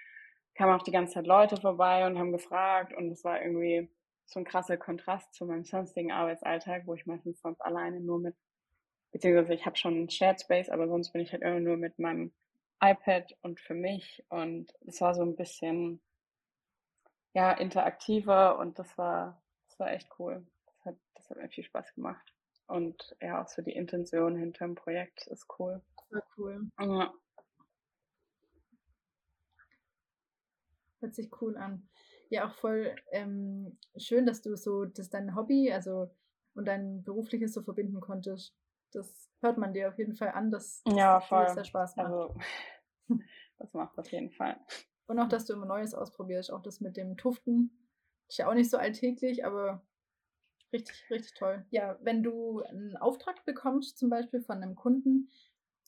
kamen 0.55 0.73
auch 0.73 0.83
die 0.83 0.91
ganze 0.91 1.13
Zeit 1.13 1.27
Leute 1.27 1.57
vorbei 1.57 2.07
und 2.07 2.17
haben 2.17 2.31
gefragt 2.31 2.93
und 2.93 3.11
es 3.11 3.23
war 3.23 3.41
irgendwie 3.41 3.91
so 4.25 4.39
ein 4.39 4.45
krasser 4.45 4.77
Kontrast 4.77 5.33
zu 5.35 5.45
meinem 5.45 5.63
sonstigen 5.63 6.11
Arbeitsalltag, 6.11 6.87
wo 6.87 6.95
ich 6.95 7.05
meistens 7.05 7.39
sonst 7.41 7.61
alleine 7.61 8.01
nur 8.01 8.19
mit, 8.19 8.35
beziehungsweise 9.11 9.53
ich 9.53 9.67
habe 9.67 9.77
schon 9.77 9.93
einen 9.93 10.09
Shared 10.09 10.41
Space, 10.41 10.69
aber 10.69 10.87
sonst 10.87 11.13
bin 11.13 11.21
ich 11.21 11.31
halt 11.31 11.43
immer 11.43 11.59
nur 11.59 11.77
mit 11.77 11.99
meinem 11.99 12.33
iPad 12.81 13.37
und 13.41 13.59
für 13.59 13.75
mich 13.75 14.25
und 14.29 14.73
es 14.87 14.99
war 14.99 15.13
so 15.13 15.21
ein 15.21 15.35
bisschen 15.35 16.01
ja 17.37 17.51
interaktiver 17.51 18.57
und 18.57 18.79
das 18.79 18.97
war 18.97 19.39
das 19.67 19.79
war 19.79 19.91
echt 19.91 20.09
cool. 20.17 20.43
Das 20.65 20.85
hat 20.85 20.95
das 21.13 21.29
hat 21.29 21.37
mir 21.37 21.49
viel 21.49 21.63
Spaß 21.63 21.93
gemacht 21.93 22.33
und 22.65 23.15
ja 23.21 23.43
auch 23.43 23.47
so 23.47 23.61
die 23.61 23.73
Intention 23.73 24.35
hinter 24.35 24.65
dem 24.65 24.73
Projekt 24.73 25.27
ist 25.27 25.45
cool. 25.59 25.81
War 26.09 26.23
cool. 26.37 26.67
Ja. 26.79 27.13
Hört 30.99 31.13
sich 31.13 31.29
cool 31.41 31.55
an. 31.57 31.87
Ja, 32.29 32.47
auch 32.47 32.55
voll 32.55 32.95
ähm, 33.11 33.77
schön, 33.95 34.25
dass 34.25 34.41
du 34.41 34.57
so, 34.57 34.85
dass 34.85 35.11
dein 35.11 35.35
Hobby, 35.35 35.71
also 35.71 36.09
und 36.55 36.65
dein 36.65 37.03
berufliches 37.03 37.53
so 37.53 37.61
verbinden 37.61 38.01
konntest. 38.01 38.55
Das 38.93 39.29
hört 39.41 39.59
man 39.59 39.73
dir 39.73 39.89
auf 39.89 39.99
jeden 39.99 40.15
Fall 40.15 40.29
an, 40.29 40.49
dass, 40.49 40.81
dass 40.83 40.95
Ja, 40.95 41.21
voll. 41.21 41.43
das 41.45 41.53
sehr 41.53 41.65
Spaß 41.65 41.97
macht. 41.97 42.07
Also 42.07 42.35
das 43.59 43.73
macht 43.73 43.99
auf 43.99 44.11
jeden 44.11 44.31
Fall. 44.31 44.59
Und 45.07 45.19
auch, 45.19 45.29
dass 45.29 45.45
du 45.45 45.53
immer 45.53 45.65
Neues 45.65 45.93
ausprobierst. 45.93 46.51
Auch 46.51 46.61
das 46.61 46.81
mit 46.81 46.97
dem 46.97 47.17
Tuften. 47.17 47.71
Ist 48.27 48.37
ja 48.37 48.49
auch 48.49 48.53
nicht 48.53 48.69
so 48.69 48.77
alltäglich, 48.77 49.45
aber 49.45 49.81
richtig, 50.73 51.09
richtig 51.09 51.33
toll. 51.33 51.65
Ja, 51.71 51.97
wenn 52.01 52.23
du 52.23 52.61
einen 52.61 52.97
Auftrag 52.97 53.45
bekommst, 53.45 53.97
zum 53.97 54.09
Beispiel 54.09 54.41
von 54.41 54.57
einem 54.61 54.75
Kunden, 54.75 55.29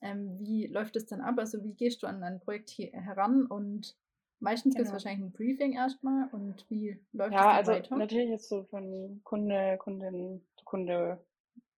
ähm, 0.01 0.39
wie 0.39 0.67
läuft 0.67 0.95
es 0.95 1.05
dann 1.05 1.21
ab? 1.21 1.35
Also 1.37 1.63
wie 1.63 1.73
gehst 1.73 2.01
du 2.03 2.07
an 2.07 2.23
ein 2.23 2.39
Projekt 2.39 2.69
hier 2.69 2.91
heran? 2.93 3.45
Und 3.45 3.97
meistens 4.39 4.73
gibt 4.73 4.85
es 4.85 4.93
Genau. 4.93 5.03
wahrscheinlich 5.03 5.27
ein 5.27 5.33
Briefing 5.33 5.73
erstmal. 5.73 6.29
Und 6.31 6.65
wie 6.69 6.97
läuft 7.11 7.33
Ja, 7.33 7.51
es 7.51 7.57
also 7.57 7.71
dann 7.71 7.81
weiter? 7.81 7.97
natürlich 7.97 8.29
ist 8.31 8.47
so 8.49 8.63
von 8.63 9.19
Kunde, 9.25 9.77
Kundin 9.79 10.45
Kunde 10.63 11.21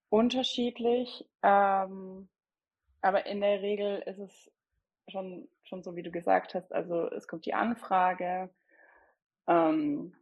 unterschiedlich. 0.10 1.26
Ähm, 1.42 2.28
aber 3.02 3.26
in 3.26 3.42
der 3.42 3.62
Regel 3.64 4.04
ist 4.06 4.20
es 4.20 4.52
schon, 5.12 5.48
schon 5.64 5.84
so, 5.84 5.96
wie 5.96 6.04
du 6.04 6.12
gesagt 6.12 6.56
hast. 6.56 6.74
Also 6.74 7.10
es 7.12 7.28
kommt 7.28 7.46
die 7.46 7.54
Anfrage, 7.54 8.50
ähm, 9.48 10.16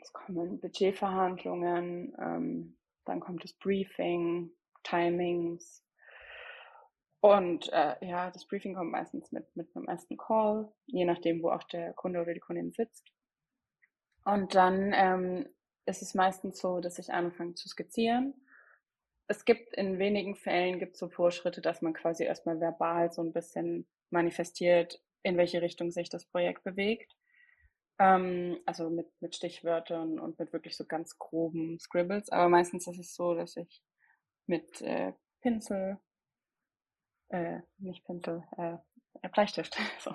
es 0.00 0.12
kommen 0.12 0.60
Budgetverhandlungen, 0.60 2.16
ähm, 2.18 2.76
dann 3.04 3.20
kommt 3.20 3.44
das 3.44 3.52
Briefing, 3.54 4.50
Timings. 4.82 5.84
Und 7.20 7.68
äh, 7.72 7.96
ja, 8.06 8.30
das 8.30 8.46
Briefing 8.46 8.74
kommt 8.74 8.92
meistens 8.92 9.32
mit, 9.32 9.44
mit 9.56 9.74
einem 9.74 9.88
ersten 9.88 10.16
Call, 10.16 10.72
je 10.86 11.04
nachdem, 11.04 11.42
wo 11.42 11.50
auch 11.50 11.64
der 11.64 11.92
Kunde 11.94 12.20
oder 12.20 12.32
die 12.32 12.40
Kundin 12.40 12.72
sitzt. 12.72 13.12
Und 14.24 14.54
dann 14.54 14.92
ähm, 14.94 15.48
ist 15.86 16.02
es 16.02 16.14
meistens 16.14 16.60
so, 16.60 16.80
dass 16.80 16.98
ich 16.98 17.12
anfange 17.12 17.54
zu 17.54 17.68
skizzieren. 17.68 18.34
Es 19.26 19.44
gibt 19.44 19.74
in 19.74 19.98
wenigen 19.98 20.36
Fällen 20.36 20.78
gibt 20.78 20.96
so 20.96 21.08
Vorschritte, 21.08 21.60
dass 21.60 21.82
man 21.82 21.92
quasi 21.92 22.24
erstmal 22.24 22.60
verbal 22.60 23.10
so 23.10 23.22
ein 23.22 23.32
bisschen 23.32 23.86
manifestiert, 24.10 25.02
in 25.22 25.36
welche 25.36 25.62
Richtung 25.62 25.90
sich 25.90 26.08
das 26.08 26.26
Projekt 26.26 26.64
bewegt. 26.64 27.14
Ähm, 27.98 28.58
also 28.66 28.90
mit, 28.90 29.08
mit 29.20 29.34
Stichwörtern 29.34 30.18
und 30.18 30.38
mit 30.38 30.52
wirklich 30.52 30.76
so 30.76 30.84
ganz 30.84 31.18
groben 31.18 31.78
Scribbles. 31.78 32.30
Aber 32.30 32.48
meistens 32.48 32.86
ist 32.86 32.98
es 32.98 33.14
so, 33.14 33.34
dass 33.34 33.56
ich 33.56 33.82
mit 34.46 34.80
äh, 34.82 35.12
Pinsel, 35.40 35.98
äh, 37.28 37.60
nicht 37.78 38.04
Pinsel, 38.04 38.44
äh, 38.56 38.76
äh, 39.22 39.28
Bleistift, 39.28 39.76
so, 40.00 40.12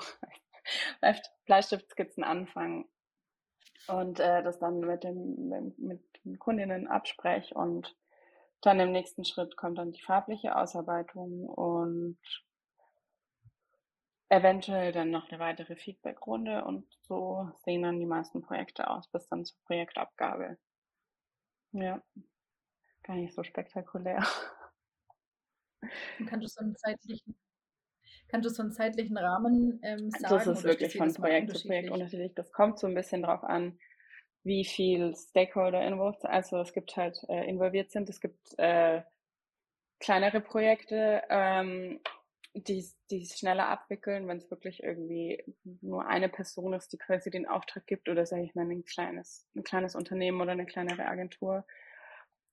Bleistift, 1.00 1.32
Bleistiftskizzen 1.46 2.24
anfange 2.24 2.86
und 3.88 4.20
äh, 4.20 4.44
das 4.44 4.60
dann 4.60 4.80
mit 4.80 5.04
dem 5.04 5.74
mit 5.78 6.02
den 6.24 6.40
Kundinnen 6.40 6.88
abspreche 6.88 7.54
und 7.54 7.96
dann 8.62 8.80
im 8.80 8.92
nächsten 8.94 9.26
Schritt 9.26 9.58
kommt 9.58 9.78
dann 9.78 9.92
die 9.92 10.02
farbliche 10.02 10.56
Ausarbeitung 10.56 11.46
und 11.46 12.18
eventuell 14.30 14.92
dann 14.92 15.12
noch 15.12 15.30
eine 15.30 15.40
weitere 15.40 15.76
Feedbackrunde 15.76 16.66
und 16.66 16.86
so 17.02 17.52
sehen 17.66 17.84
dann 17.84 18.00
die 18.00 18.06
meisten 18.06 18.42
Projekte 18.42 18.90
aus, 18.90 19.08
bis 19.08 19.28
dann 19.28 19.46
zur 19.46 19.58
Projektabgabe. 19.66 20.58
Ja, 21.72 22.02
gar 23.04 23.16
nicht 23.16 23.34
so 23.34 23.44
spektakulär. 23.44 24.24
Und 26.20 26.26
kannst 26.28 26.46
du 26.46 26.48
so 26.48 26.62
einen 26.62 26.76
zeitlichen, 26.76 27.36
kannst 28.30 28.50
du 28.50 28.54
so 28.54 28.64
einen 28.64 28.72
zeitlichen 28.72 29.18
Rahmen 29.18 29.80
ähm, 29.84 30.10
sagen? 30.12 30.24
Das 30.30 30.48
ist 30.48 30.64
wirklich 30.64 30.98
von 30.98 31.14
Projekt 31.14 31.56
zu 31.56 31.68
Projekt 31.68 31.90
unterschiedlich? 31.90 31.92
unterschiedlich. 31.92 32.36
Das 32.36 32.52
kommt 32.52 32.80
so 32.80 32.88
ein 32.88 32.96
bisschen 32.96 33.24
drauf 33.24 33.44
an, 33.44 33.78
wie 34.44 34.66
viel 34.66 35.16
Stakeholder 35.16 35.86
involviert, 35.86 36.26
also 36.26 36.60
es 36.60 36.74
gibt 36.74 36.96
halt 36.98 37.18
äh, 37.30 37.48
involviert 37.48 37.92
sind. 37.92 38.10
Es 38.10 38.20
gibt 38.20 38.58
äh, 38.58 39.02
kleinere 40.00 40.42
Projekte, 40.42 41.24
ähm, 41.30 42.00
die 42.54 42.86
die 43.10 43.22
es 43.24 43.38
schneller 43.38 43.68
abwickeln, 43.68 44.28
wenn 44.28 44.38
es 44.38 44.50
wirklich 44.52 44.84
irgendwie 44.84 45.44
nur 45.82 46.06
eine 46.08 46.30
Person 46.30 46.74
ist, 46.74 46.94
die 46.94 46.98
quasi 46.98 47.32
den 47.32 47.48
Auftrag 47.48 47.88
gibt 47.88 48.10
oder 48.10 48.26
sage 48.26 48.44
ich 48.44 48.56
mal 48.56 48.70
ein 48.70 48.86
kleines 48.86 49.48
ein 49.56 49.64
kleines 49.64 49.96
Unternehmen 49.96 50.42
oder 50.42 50.52
eine 50.52 50.66
kleinere 50.66 51.06
Agentur. 51.06 51.66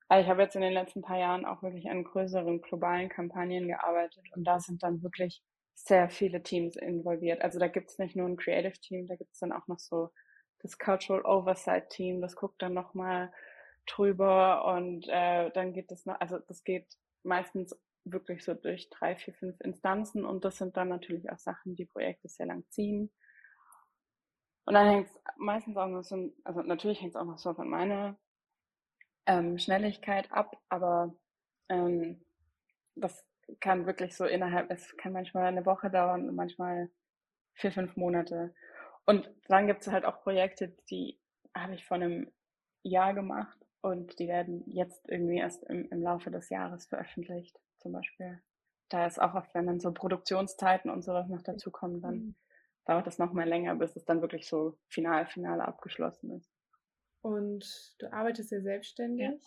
Aber 0.08 0.20
ich 0.20 0.28
habe 0.28 0.42
jetzt 0.42 0.56
in 0.56 0.62
den 0.62 0.72
letzten 0.72 1.02
paar 1.02 1.18
Jahren 1.18 1.44
auch 1.44 1.62
wirklich 1.62 1.88
an 1.88 2.02
größeren 2.04 2.62
globalen 2.62 3.08
Kampagnen 3.08 3.68
gearbeitet 3.68 4.24
und 4.34 4.44
da 4.44 4.58
sind 4.58 4.82
dann 4.82 5.02
wirklich 5.02 5.42
sehr 5.74 6.10
viele 6.10 6.42
Teams 6.42 6.76
involviert. 6.76 7.42
Also 7.42 7.58
da 7.58 7.68
gibt 7.68 7.90
es 7.90 7.98
nicht 7.98 8.16
nur 8.16 8.26
ein 8.28 8.36
Creative 8.36 8.78
Team, 8.80 9.06
da 9.06 9.16
gibt 9.16 9.32
es 9.32 9.38
dann 9.38 9.52
auch 9.52 9.66
noch 9.68 9.78
so 9.78 10.10
das 10.62 10.78
Cultural 10.78 11.24
Oversight 11.24 11.90
Team, 11.90 12.20
das 12.20 12.36
guckt 12.36 12.60
dann 12.60 12.74
nochmal 12.74 13.32
drüber 13.86 14.64
und 14.74 15.06
äh, 15.08 15.50
dann 15.50 15.72
geht 15.72 15.90
es 15.90 16.06
noch, 16.06 16.20
also 16.20 16.38
das 16.38 16.64
geht 16.64 16.86
meistens 17.22 17.78
wirklich 18.04 18.44
so 18.44 18.54
durch 18.54 18.88
drei, 18.90 19.16
vier, 19.16 19.34
fünf 19.34 19.60
Instanzen 19.60 20.24
und 20.24 20.44
das 20.44 20.58
sind 20.58 20.76
dann 20.76 20.88
natürlich 20.88 21.30
auch 21.30 21.38
Sachen, 21.38 21.76
die 21.76 21.84
Projekte 21.84 22.28
sehr 22.28 22.46
lang 22.46 22.64
ziehen. 22.70 23.10
Und 24.64 24.74
dann 24.74 24.88
hängt 24.88 25.08
es 25.08 25.20
meistens 25.36 25.76
auch 25.76 25.88
noch 25.88 26.04
so, 26.04 26.32
also 26.44 26.62
natürlich 26.62 27.00
hängt 27.00 27.14
es 27.14 27.20
auch 27.20 27.24
noch 27.24 27.38
so 27.38 27.54
von 27.54 27.68
meiner 27.68 28.16
ähm, 29.26 29.58
Schnelligkeit 29.58 30.30
ab, 30.32 30.56
aber 30.68 31.14
ähm, 31.68 32.24
das 32.94 33.24
kann 33.60 33.86
wirklich 33.86 34.16
so 34.16 34.24
innerhalb, 34.24 34.70
es 34.70 34.96
kann 34.96 35.12
manchmal 35.12 35.46
eine 35.46 35.66
Woche 35.66 35.90
dauern 35.90 36.28
und 36.28 36.36
manchmal 36.36 36.90
vier, 37.54 37.72
fünf 37.72 37.96
Monate. 37.96 38.54
Und 39.06 39.28
dann 39.48 39.66
gibt 39.66 39.82
es 39.82 39.92
halt 39.92 40.04
auch 40.04 40.22
Projekte, 40.22 40.68
die 40.90 41.18
habe 41.54 41.74
ich 41.74 41.84
vor 41.84 41.96
einem 41.96 42.30
Jahr 42.82 43.14
gemacht 43.14 43.58
und 43.82 44.18
die 44.18 44.28
werden 44.28 44.62
jetzt 44.66 45.08
irgendwie 45.08 45.38
erst 45.38 45.64
im, 45.64 45.88
im 45.90 46.02
Laufe 46.02 46.30
des 46.30 46.48
Jahres 46.48 46.86
veröffentlicht, 46.86 47.58
zum 47.80 47.92
Beispiel. 47.92 48.42
Da 48.90 49.06
ist 49.06 49.20
auch 49.20 49.34
oft, 49.34 49.54
wenn 49.54 49.66
dann 49.66 49.80
so 49.80 49.92
Produktionszeiten 49.92 50.90
und 50.90 51.02
sowas 51.02 51.28
noch 51.28 51.42
dazu 51.42 51.70
kommen, 51.70 52.00
dann 52.02 52.24
Mhm. 52.24 52.34
dauert 52.86 53.06
das 53.06 53.18
noch 53.18 53.32
mal 53.32 53.48
länger, 53.48 53.74
bis 53.76 53.96
es 53.96 54.04
dann 54.04 54.22
wirklich 54.22 54.48
so 54.48 54.78
final, 54.88 55.26
final 55.26 55.60
abgeschlossen 55.62 56.32
ist. 56.32 56.52
Und 57.22 57.94
du 57.98 58.12
arbeitest 58.12 58.50
ja 58.52 58.60
selbstständig. 58.60 59.42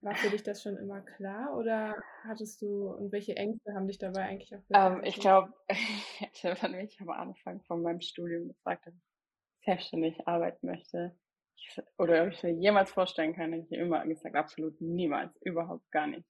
War 0.00 0.16
für 0.16 0.28
dich 0.30 0.42
das 0.42 0.60
schon 0.60 0.76
immer 0.76 1.00
klar 1.02 1.56
oder 1.56 1.94
hattest 2.24 2.62
du 2.62 2.90
und 2.90 3.12
welche 3.12 3.36
Ängste 3.36 3.74
haben 3.74 3.86
dich 3.86 3.98
dabei 3.98 4.22
eigentlich 4.24 4.54
auch 4.56 4.62
Ähm, 4.72 5.02
ich 5.04 5.18
glaube, 5.20 5.52
ich 5.68 6.20
hätte, 6.20 6.56
wenn 6.62 6.72
mich 6.72 7.00
am 7.00 7.10
Anfang 7.10 7.62
von 7.64 7.82
meinem 7.82 8.00
Studium 8.00 8.48
gefragt, 8.48 8.86
ob 8.86 8.94
ich 8.94 9.64
selbstständig 9.64 10.26
arbeiten 10.28 10.66
möchte 10.68 11.18
oder 11.98 12.24
ob 12.24 12.30
ich 12.32 12.42
mir 12.42 12.52
jemals 12.54 12.92
vorstellen 12.92 13.34
kann, 13.34 13.52
hätte 13.52 13.66
ich 13.70 13.72
immer 13.80 14.06
gesagt, 14.06 14.36
absolut 14.36 14.80
niemals, 14.80 15.36
überhaupt 15.42 15.90
gar 15.92 16.06
nicht. 16.06 16.28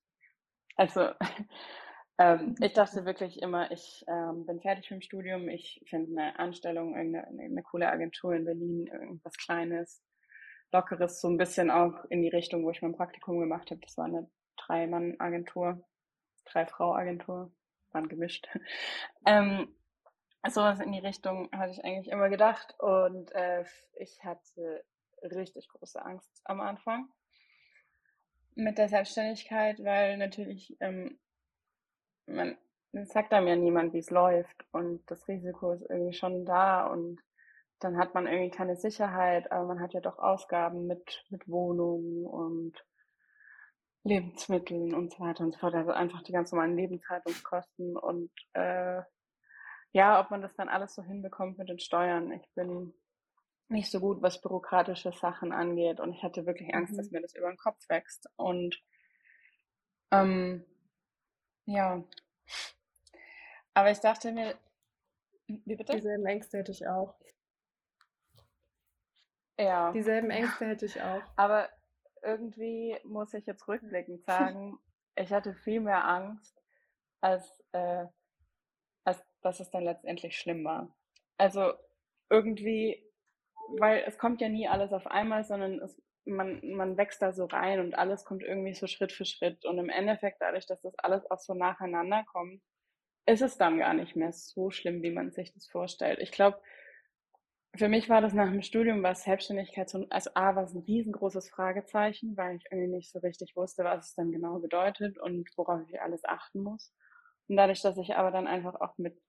Also 0.79 1.11
ähm, 2.19 2.55
ich 2.61 2.73
dachte 2.73 3.05
wirklich 3.05 3.43
immer, 3.43 3.71
ich 3.71 4.05
ähm, 4.09 4.47
bin 4.47 4.61
fertig 4.61 4.91
mit 4.91 5.01
dem 5.01 5.03
Studium, 5.03 5.49
ich 5.49 5.85
finde 5.91 6.19
eine 6.19 6.39
Anstellung, 6.39 6.97
irgendeine 6.97 7.27
eine 7.27 7.63
coole 7.63 7.91
Agentur 7.91 8.35
in 8.35 8.47
Berlin, 8.47 8.87
irgendwas 8.87 9.37
Kleines, 9.37 10.03
Lockeres, 10.73 11.21
so 11.21 11.29
ein 11.29 11.37
bisschen 11.37 11.71
auch 11.71 12.05
in 12.07 12.23
die 12.23 12.29
Richtung, 12.29 12.65
wo 12.65 12.71
ich 12.71 12.81
mein 12.81 12.95
Praktikum 12.95 13.41
gemacht 13.41 13.71
habe. 13.71 13.81
Das 13.81 13.99
war 13.99 14.07
eine 14.07 14.31
Drei-Mann-Agentur, 14.57 15.85
Drei-Frau-Agentur, 16.45 17.51
waren 17.91 18.09
gemischt. 18.09 18.49
ähm, 19.27 19.75
sowas 20.49 20.79
in 20.81 20.93
die 20.93 21.01
Richtung 21.01 21.51
hatte 21.53 21.73
ich 21.73 21.85
eigentlich 21.85 22.13
immer 22.13 22.29
gedacht 22.29 22.77
und 22.79 23.33
äh, 23.33 23.65
ich 23.97 24.23
hatte 24.23 24.85
richtig 25.23 25.69
große 25.71 26.01
Angst 26.05 26.41
am 26.45 26.61
Anfang 26.61 27.09
mit 28.59 28.77
der 28.77 28.89
Selbstständigkeit, 28.89 29.83
weil 29.85 30.17
natürlich 30.19 30.77
ähm, 30.81 31.19
man 32.27 32.57
sagt 33.05 33.33
einem 33.33 33.47
ja 33.47 33.57
niemand, 33.57 33.93
wie 33.93 33.99
es 33.99 34.11
läuft 34.11 34.67
und 34.73 35.09
das 35.11 35.29
Risiko 35.29 35.73
ist 35.73 35.89
irgendwie 35.89 36.13
schon 36.13 36.45
da 36.45 36.87
und 36.89 37.21
dann 37.79 37.97
hat 37.97 38.15
man 38.15 38.27
irgendwie 38.27 38.51
keine 38.51 38.75
Sicherheit, 38.75 39.53
aber 39.53 39.67
man 39.67 39.81
hat 39.81 39.95
ja 39.95 40.01
doch 40.01 40.19
Ausgaben 40.19 40.89
mit 40.89 41.25
mit 41.31 41.49
Wohnung 41.49 42.27
und 42.27 42.85
Lebensmitteln 44.03 44.93
und 44.93 45.13
so 45.13 45.21
weiter 45.21 45.45
und 45.45 45.53
so 45.53 45.61
fort. 45.61 45.75
Also 45.75 45.93
einfach 45.93 46.23
die 46.23 46.33
ganz 46.33 46.51
normalen 46.51 46.77
Lebenshaltungskosten 46.77 47.97
und 47.97 48.31
äh, 48.55 49.03
ja, 49.93 50.21
ob 50.21 50.31
man 50.31 50.43
das 50.43 50.55
dann 50.57 50.69
alles 50.69 50.95
so 50.95 51.03
hinbekommt 51.03 51.59
mit 51.59 51.69
den 51.69 51.79
Steuern. 51.79 52.33
Ich 52.33 52.49
bin 52.55 52.93
nicht 53.69 53.91
so 53.91 54.01
gut, 54.01 54.23
was 54.23 54.41
bürokratische 54.41 55.13
Sachen 55.13 55.53
angeht 55.53 56.01
und 56.01 56.13
ich 56.15 56.23
hatte 56.23 56.47
wirklich 56.47 56.75
Angst, 56.75 56.99
dass 56.99 57.07
Mhm. 57.09 57.13
mir 57.13 57.23
das 57.23 57.35
über 57.35 57.49
den 57.49 57.57
Kopf 57.59 57.89
wächst 57.89 58.29
und 58.37 58.83
ähm, 60.11 60.65
ja, 61.67 62.03
Aber 63.75 63.91
ich 63.93 64.01
dachte 64.01 64.33
mir, 64.33 64.59
wie 65.47 65.77
bitte? 65.77 65.95
Dieselben 65.95 66.27
Ängste 66.27 66.59
hätte 66.59 66.73
ich 66.73 66.87
auch. 66.89 67.15
Ja. 69.59 69.93
Dieselben 69.93 70.31
Ängste 70.31 70.67
hätte 70.67 70.87
ich 70.87 71.01
auch. 71.01 71.23
Aber 71.37 71.69
irgendwie 72.23 72.97
muss 73.05 73.35
ich 73.35 73.47
jetzt 73.47 73.69
rückblickend 73.69 74.25
sagen, 74.25 74.79
ich 75.15 75.33
hatte 75.33 75.55
viel 75.55 75.81
mehr 75.81 76.05
Angst, 76.07 76.61
als, 77.21 77.65
äh, 77.73 78.07
als 79.05 79.25
dass 79.43 79.61
es 79.61 79.71
dann 79.71 79.85
letztendlich 79.85 80.37
schlimm 80.37 80.65
war. 80.65 80.97
Also 81.37 81.73
irgendwie, 82.31 83.08
weil 83.77 84.05
es 84.07 84.19
kommt 84.19 84.41
ja 84.41 84.49
nie 84.49 84.69
alles 84.69 84.93
auf 84.93 85.07
einmal, 85.07 85.45
sondern 85.45 85.81
es, 85.81 86.01
man, 86.25 86.61
man 86.63 86.97
wächst 86.97 87.23
da 87.23 87.33
so 87.33 87.47
rein 87.47 87.81
und 87.81 87.95
alles 87.95 88.25
kommt 88.25 88.43
irgendwie 88.43 88.75
so 88.75 88.87
Schritt 88.87 89.13
für 89.13 89.25
Schritt. 89.25 89.65
Und 89.65 89.79
im 89.79 89.89
Endeffekt, 89.89 90.41
dadurch, 90.41 90.67
dass 90.67 90.81
das 90.83 90.95
alles 90.99 91.31
auch 91.31 91.39
so 91.39 91.55
nacheinander 91.55 92.25
kommt, 92.25 92.63
ist 93.27 93.43
es 93.43 93.59
dann 93.59 93.79
gar 93.79 93.95
nicht 93.95 94.17
mehr 94.17 94.33
so 94.33 94.71
schlimm, 94.71 95.03
wie 95.03 95.11
man 95.11 95.31
sich 95.31 95.53
das 95.53 95.67
vorstellt. 95.67 96.19
Ich 96.21 96.33
glaube, 96.33 96.61
für 97.77 97.89
mich 97.89 98.09
war 98.09 98.21
das 98.21 98.33
nach 98.33 98.51
dem 98.51 98.63
Studium, 98.63 99.03
war 99.03 99.15
Selbstständigkeit 99.15 99.89
so, 99.89 100.07
also 100.09 100.31
A, 100.35 100.57
war 100.57 100.65
es 100.65 100.75
ein 100.75 100.83
riesengroßes 100.83 101.51
Fragezeichen, 101.51 102.37
weil 102.37 102.57
ich 102.57 102.65
irgendwie 102.71 102.97
nicht 102.97 103.11
so 103.11 103.19
richtig 103.19 103.55
wusste, 103.55 103.85
was 103.85 104.09
es 104.09 104.15
dann 104.15 104.33
genau 104.33 104.59
bedeutet 104.59 105.19
und 105.19 105.49
worauf 105.57 105.83
ich 105.89 106.01
alles 106.01 106.25
achten 106.25 106.63
muss. 106.63 106.95
Und 107.49 107.57
dadurch, 107.57 107.83
dass 107.83 107.99
ich 107.99 108.17
aber 108.17 108.31
dann 108.31 108.47
einfach 108.47 108.75
auch 108.81 108.97
mit 108.97 109.21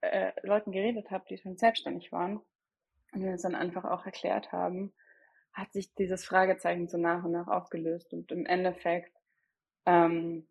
äh, 0.00 0.32
Leuten 0.42 0.72
geredet 0.72 1.10
habe, 1.10 1.24
die 1.30 1.38
schon 1.38 1.56
selbstständig 1.56 2.12
waren 2.12 2.40
und 3.14 3.22
mir 3.22 3.32
das 3.32 3.42
dann 3.42 3.54
einfach 3.54 3.84
auch 3.84 4.04
erklärt 4.06 4.52
haben, 4.52 4.92
hat 5.52 5.72
sich 5.72 5.94
dieses 5.94 6.24
Fragezeichen 6.24 6.88
so 6.88 6.98
nach 6.98 7.24
und 7.24 7.32
nach 7.32 7.48
aufgelöst. 7.48 8.12
Und 8.12 8.32
im 8.32 8.46
Endeffekt, 8.46 9.16
ähm, 9.86 10.48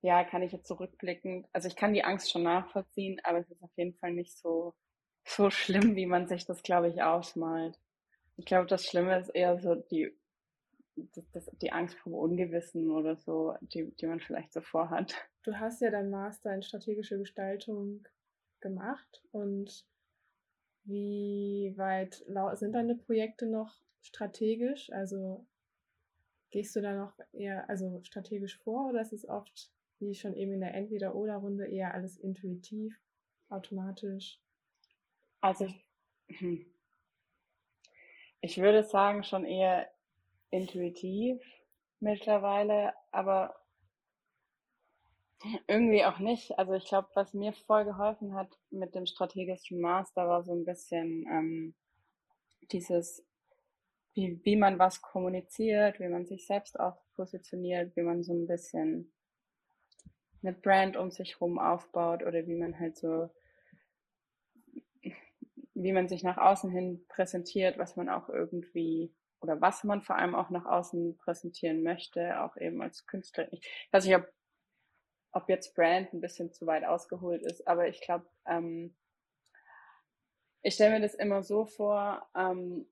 ja, 0.00 0.24
kann 0.24 0.42
ich 0.42 0.52
jetzt 0.52 0.66
zurückblickend, 0.66 1.46
also 1.52 1.68
ich 1.68 1.76
kann 1.76 1.94
die 1.94 2.04
Angst 2.04 2.30
schon 2.30 2.42
nachvollziehen, 2.42 3.20
aber 3.24 3.38
es 3.38 3.50
ist 3.50 3.62
auf 3.62 3.70
jeden 3.76 3.94
Fall 3.94 4.12
nicht 4.12 4.36
so 4.36 4.74
so 5.24 5.50
schlimm, 5.50 5.96
wie 5.96 6.06
man 6.06 6.26
sich 6.26 6.46
das, 6.46 6.62
glaube 6.62 6.88
ich, 6.88 7.02
ausmalt. 7.02 7.78
Ich 8.36 8.44
glaube, 8.44 8.66
das 8.66 8.84
Schlimme 8.84 9.18
ist 9.18 9.28
eher 9.28 9.58
so 9.60 9.74
die, 9.74 10.12
das, 10.96 11.24
das, 11.32 11.50
die 11.60 11.72
Angst 11.72 11.96
vor 11.98 12.20
Ungewissen 12.20 12.90
oder 12.90 13.16
so, 13.16 13.54
die, 13.60 13.94
die 13.96 14.06
man 14.06 14.20
vielleicht 14.20 14.52
so 14.52 14.60
vorhat. 14.60 15.14
Du 15.42 15.58
hast 15.58 15.80
ja 15.80 15.90
dein 15.90 16.10
Master 16.10 16.54
in 16.54 16.62
strategische 16.62 17.18
Gestaltung 17.18 18.06
gemacht 18.60 19.22
und 19.32 19.84
wie 20.84 21.74
weit 21.76 22.24
sind 22.54 22.72
deine 22.72 22.96
Projekte 22.96 23.46
noch 23.46 23.80
strategisch? 24.02 24.90
Also 24.92 25.46
gehst 26.50 26.76
du 26.76 26.80
da 26.80 26.94
noch 26.94 27.18
eher 27.32 27.68
also 27.68 28.00
strategisch 28.02 28.58
vor 28.58 28.90
oder 28.90 29.00
ist 29.00 29.12
es 29.12 29.28
oft, 29.28 29.70
wie 29.98 30.14
schon 30.14 30.34
eben 30.34 30.52
in 30.52 30.60
der 30.60 30.74
Entweder-Oder-Runde, 30.74 31.66
eher 31.66 31.94
alles 31.94 32.18
intuitiv, 32.18 32.98
automatisch? 33.48 34.38
Also 35.40 35.66
ich, 35.66 36.40
hm. 36.40 36.66
ich 38.40 38.58
würde 38.58 38.84
sagen, 38.84 39.24
schon 39.24 39.44
eher 39.44 39.88
intuitiv 40.50 41.40
mittlerweile, 42.00 42.92
aber 43.10 43.61
irgendwie 45.66 46.04
auch 46.04 46.18
nicht. 46.18 46.58
Also 46.58 46.74
ich 46.74 46.84
glaube, 46.84 47.08
was 47.14 47.34
mir 47.34 47.52
voll 47.52 47.84
geholfen 47.84 48.34
hat 48.34 48.58
mit 48.70 48.94
dem 48.94 49.06
strategischen 49.06 49.80
Master 49.80 50.28
war 50.28 50.42
so 50.44 50.52
ein 50.52 50.64
bisschen 50.64 51.26
ähm, 51.30 51.74
dieses, 52.70 53.24
wie, 54.14 54.40
wie 54.44 54.56
man 54.56 54.78
was 54.78 55.02
kommuniziert, 55.02 56.00
wie 56.00 56.08
man 56.08 56.26
sich 56.26 56.46
selbst 56.46 56.78
auch 56.78 56.96
positioniert, 57.14 57.96
wie 57.96 58.02
man 58.02 58.22
so 58.22 58.32
ein 58.32 58.46
bisschen 58.46 59.12
eine 60.42 60.52
Brand 60.52 60.96
um 60.96 61.10
sich 61.10 61.40
rum 61.40 61.58
aufbaut 61.58 62.22
oder 62.22 62.46
wie 62.46 62.56
man 62.56 62.78
halt 62.78 62.96
so 62.96 63.30
wie 65.74 65.92
man 65.92 66.08
sich 66.08 66.22
nach 66.22 66.38
außen 66.38 66.70
hin 66.70 67.04
präsentiert, 67.08 67.78
was 67.78 67.96
man 67.96 68.08
auch 68.08 68.28
irgendwie 68.28 69.12
oder 69.40 69.60
was 69.60 69.82
man 69.82 70.02
vor 70.02 70.16
allem 70.16 70.34
auch 70.34 70.50
nach 70.50 70.66
außen 70.66 71.18
präsentieren 71.18 71.82
möchte, 71.82 72.40
auch 72.40 72.56
eben 72.56 72.80
als 72.80 73.06
Künstler. 73.06 73.52
Ich 73.52 73.68
weiß 73.90 74.04
nicht, 74.06 74.14
ob, 74.14 74.28
ob 75.32 75.48
jetzt 75.48 75.74
Brand 75.74 76.12
ein 76.12 76.20
bisschen 76.20 76.52
zu 76.52 76.66
weit 76.66 76.84
ausgeholt 76.84 77.42
ist, 77.42 77.66
aber 77.66 77.88
ich 77.88 78.00
glaube, 78.00 78.26
ähm, 78.46 78.94
ich 80.62 80.74
stelle 80.74 80.94
mir 80.94 81.00
das 81.00 81.14
immer 81.14 81.42
so 81.42 81.66
vor, 81.66 82.26
ähm, 82.36 82.86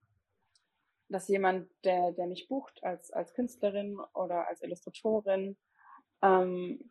dass 1.08 1.28
jemand, 1.28 1.68
der, 1.84 2.12
der 2.12 2.26
mich 2.26 2.48
bucht 2.48 2.82
als, 2.82 3.10
als 3.12 3.34
Künstlerin 3.34 3.98
oder 4.14 4.48
als 4.48 4.62
Illustratorin, 4.62 5.56
ähm, 6.22 6.90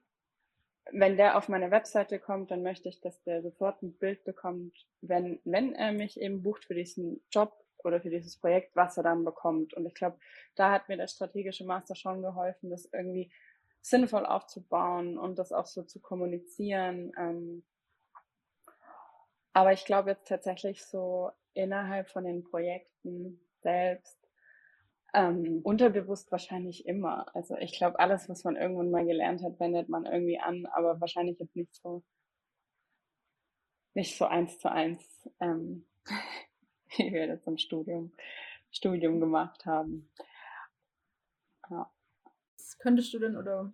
wenn 0.91 1.17
der 1.17 1.37
auf 1.37 1.49
meine 1.49 1.71
Webseite 1.71 2.19
kommt, 2.19 2.51
dann 2.51 2.63
möchte 2.63 2.89
ich, 2.89 2.99
dass 3.01 3.21
der 3.23 3.41
sofort 3.41 3.81
ein 3.83 3.93
Bild 3.93 4.23
bekommt, 4.23 4.87
wenn, 5.01 5.39
wenn 5.43 5.75
er 5.75 5.91
mich 5.91 6.19
eben 6.19 6.41
bucht 6.41 6.65
für 6.65 6.73
diesen 6.73 7.21
Job 7.31 7.53
oder 7.83 8.01
für 8.01 8.09
dieses 8.09 8.37
Projekt, 8.37 8.75
was 8.75 8.97
er 8.97 9.03
dann 9.03 9.23
bekommt. 9.23 9.73
Und 9.73 9.85
ich 9.85 9.93
glaube, 9.93 10.17
da 10.55 10.71
hat 10.71 10.89
mir 10.89 10.97
der 10.97 11.07
strategische 11.07 11.65
Master 11.65 11.95
schon 11.95 12.21
geholfen, 12.21 12.69
das 12.69 12.89
irgendwie 12.91 13.31
sinnvoll 13.81 14.25
aufzubauen 14.25 15.17
und 15.17 15.39
das 15.39 15.51
auch 15.51 15.65
so 15.65 15.83
zu 15.83 15.99
kommunizieren. 15.99 17.11
Ähm, 17.17 17.63
aber 19.53 19.73
ich 19.73 19.85
glaube 19.85 20.11
jetzt 20.11 20.27
tatsächlich 20.27 20.85
so 20.85 21.31
innerhalb 21.53 22.09
von 22.09 22.23
den 22.23 22.43
Projekten 22.43 23.39
selbst 23.61 24.17
ähm, 25.13 25.61
unterbewusst 25.63 26.31
wahrscheinlich 26.31 26.85
immer. 26.85 27.33
Also 27.35 27.57
ich 27.57 27.73
glaube, 27.77 27.99
alles, 27.99 28.29
was 28.29 28.43
man 28.43 28.55
irgendwann 28.55 28.91
mal 28.91 29.05
gelernt 29.05 29.43
hat, 29.43 29.59
wendet 29.59 29.89
man 29.89 30.05
irgendwie 30.05 30.39
an, 30.39 30.65
aber 30.67 31.01
wahrscheinlich 31.01 31.39
jetzt 31.39 31.55
nicht 31.55 31.73
so, 31.75 32.03
nicht 33.95 34.17
so 34.17 34.25
eins 34.25 34.59
zu 34.59 34.71
eins, 34.71 35.29
ähm, 35.39 35.87
wie 36.97 37.11
wir 37.11 37.27
das 37.27 37.45
im 37.47 37.57
Studium, 37.57 38.13
Studium 38.71 39.19
gemacht 39.19 39.65
haben. 39.65 40.11
Ja. 41.69 41.91
Könntest 42.79 43.13
du 43.13 43.19
denn 43.19 43.37
oder 43.37 43.71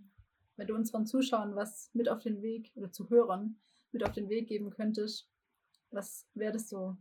wenn 0.57 0.67
du 0.67 0.75
unseren 0.75 1.05
Zuschauern 1.05 1.55
was 1.55 1.89
mit 1.93 2.09
auf 2.09 2.21
den 2.21 2.41
Weg 2.41 2.71
oder 2.75 2.91
zu 2.91 3.09
Hörern 3.09 3.59
mit 3.91 4.03
auf 4.03 4.11
den 4.11 4.29
Weg 4.29 4.47
geben 4.47 4.69
könntest, 4.71 5.29
was 5.91 6.27
wäre 6.33 6.53
das 6.53 6.69
so 6.69 6.97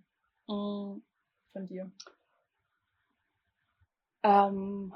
mm. 0.47 1.03
von 1.53 1.67
dir? 1.67 1.91
Ähm, 4.23 4.95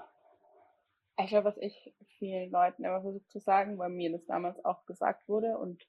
ich 1.18 1.28
glaube, 1.28 1.46
was 1.46 1.58
ich 1.58 1.94
vielen 2.18 2.50
Leuten 2.50 2.84
immer 2.84 3.02
versucht 3.02 3.30
zu 3.30 3.40
sagen, 3.40 3.78
weil 3.78 3.90
mir 3.90 4.12
das 4.12 4.24
damals 4.26 4.64
auch 4.64 4.86
gesagt 4.86 5.28
wurde 5.28 5.58
und 5.58 5.86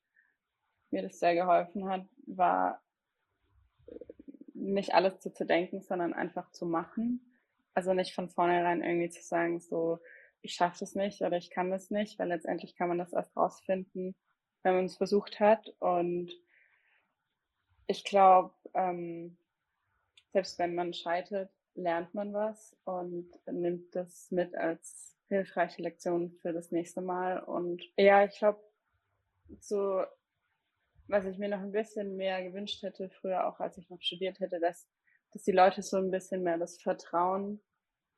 mir 0.92 1.04
das 1.04 1.20
sehr 1.20 1.36
geholfen 1.36 1.88
hat, 1.88 2.06
war 2.26 2.82
nicht 4.54 4.94
alles 4.94 5.20
zu 5.20 5.32
zerdenken, 5.32 5.82
sondern 5.82 6.14
einfach 6.14 6.52
zu 6.52 6.66
machen. 6.66 7.22
Also 7.74 7.94
nicht 7.94 8.14
von 8.14 8.30
vornherein 8.30 8.84
irgendwie 8.84 9.10
zu 9.10 9.22
sagen, 9.22 9.60
so, 9.60 10.00
ich 10.42 10.54
schaffe 10.54 10.80
das 10.80 10.96
nicht 10.96 11.22
oder 11.22 11.38
ich 11.38 11.50
kann 11.50 11.70
das 11.70 11.90
nicht, 11.90 12.20
weil 12.20 12.30
letztendlich 12.30 12.76
kann 12.76 12.90
man 12.90 12.98
das 12.98 13.14
erst 13.14 13.36
rausfinden, 13.36 14.16
wenn 14.64 14.76
man 14.76 14.86
es 14.86 14.98
versucht 14.98 15.40
hat. 15.40 15.74
Und 15.80 16.32
ich 17.88 18.04
glaube, 18.04 18.54
ähm, 18.74 19.38
selbst 20.32 20.60
wenn 20.60 20.76
man 20.76 20.94
scheitert, 20.94 21.52
lernt 21.76 22.14
man 22.14 22.34
was 22.34 22.76
und 22.84 23.30
nimmt 23.48 23.96
das 23.96 24.32
mit 24.32 24.56
als 24.56 25.18
hilfreiche 25.28 25.82
Lektion 25.82 26.32
für 26.42 26.54
das 26.54 26.72
nächste 26.72 27.02
Mal. 27.02 27.40
Und 27.40 27.84
ja, 27.98 28.24
ich 28.26 28.38
glaube, 28.38 28.62
so, 29.60 30.04
was 31.08 31.26
ich 31.26 31.38
mir 31.38 31.50
noch 31.50 31.60
ein 31.60 31.72
bisschen 31.72 32.16
mehr 32.16 32.44
gewünscht 32.44 32.82
hätte, 32.84 33.10
früher 33.10 33.48
auch 33.48 33.60
als 33.60 33.78
ich 33.78 33.90
noch 33.90 34.02
studiert 34.02 34.40
hätte, 34.40 34.60
dass, 34.60 34.88
dass 35.32 35.44
die 35.44 35.52
Leute 35.52 35.82
so 35.82 35.98
ein 35.98 36.12
bisschen 36.12 36.44
mehr 36.44 36.58
das 36.58 36.82
Vertrauen 36.82 37.62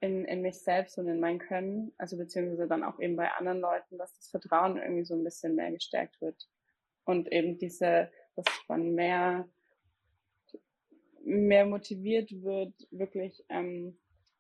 in, 0.01 0.25
in 0.25 0.41
mich 0.41 0.59
selbst 0.59 0.97
und 0.97 1.07
in 1.07 1.19
mein 1.19 1.39
Können, 1.39 1.93
also 1.97 2.17
beziehungsweise 2.17 2.67
dann 2.67 2.83
auch 2.83 2.99
eben 2.99 3.15
bei 3.15 3.31
anderen 3.31 3.61
Leuten, 3.61 3.97
dass 3.97 4.13
das 4.15 4.29
Vertrauen 4.29 4.77
irgendwie 4.77 5.05
so 5.05 5.15
ein 5.15 5.23
bisschen 5.23 5.55
mehr 5.55 5.71
gestärkt 5.71 6.19
wird. 6.21 6.49
Und 7.05 7.31
eben 7.31 7.57
diese, 7.57 8.11
dass 8.35 8.45
man 8.67 8.93
mehr 8.93 9.47
mehr 11.23 11.65
motiviert 11.65 12.31
wird, 12.31 12.73
wirklich 12.91 13.43
ähm, 13.49 13.97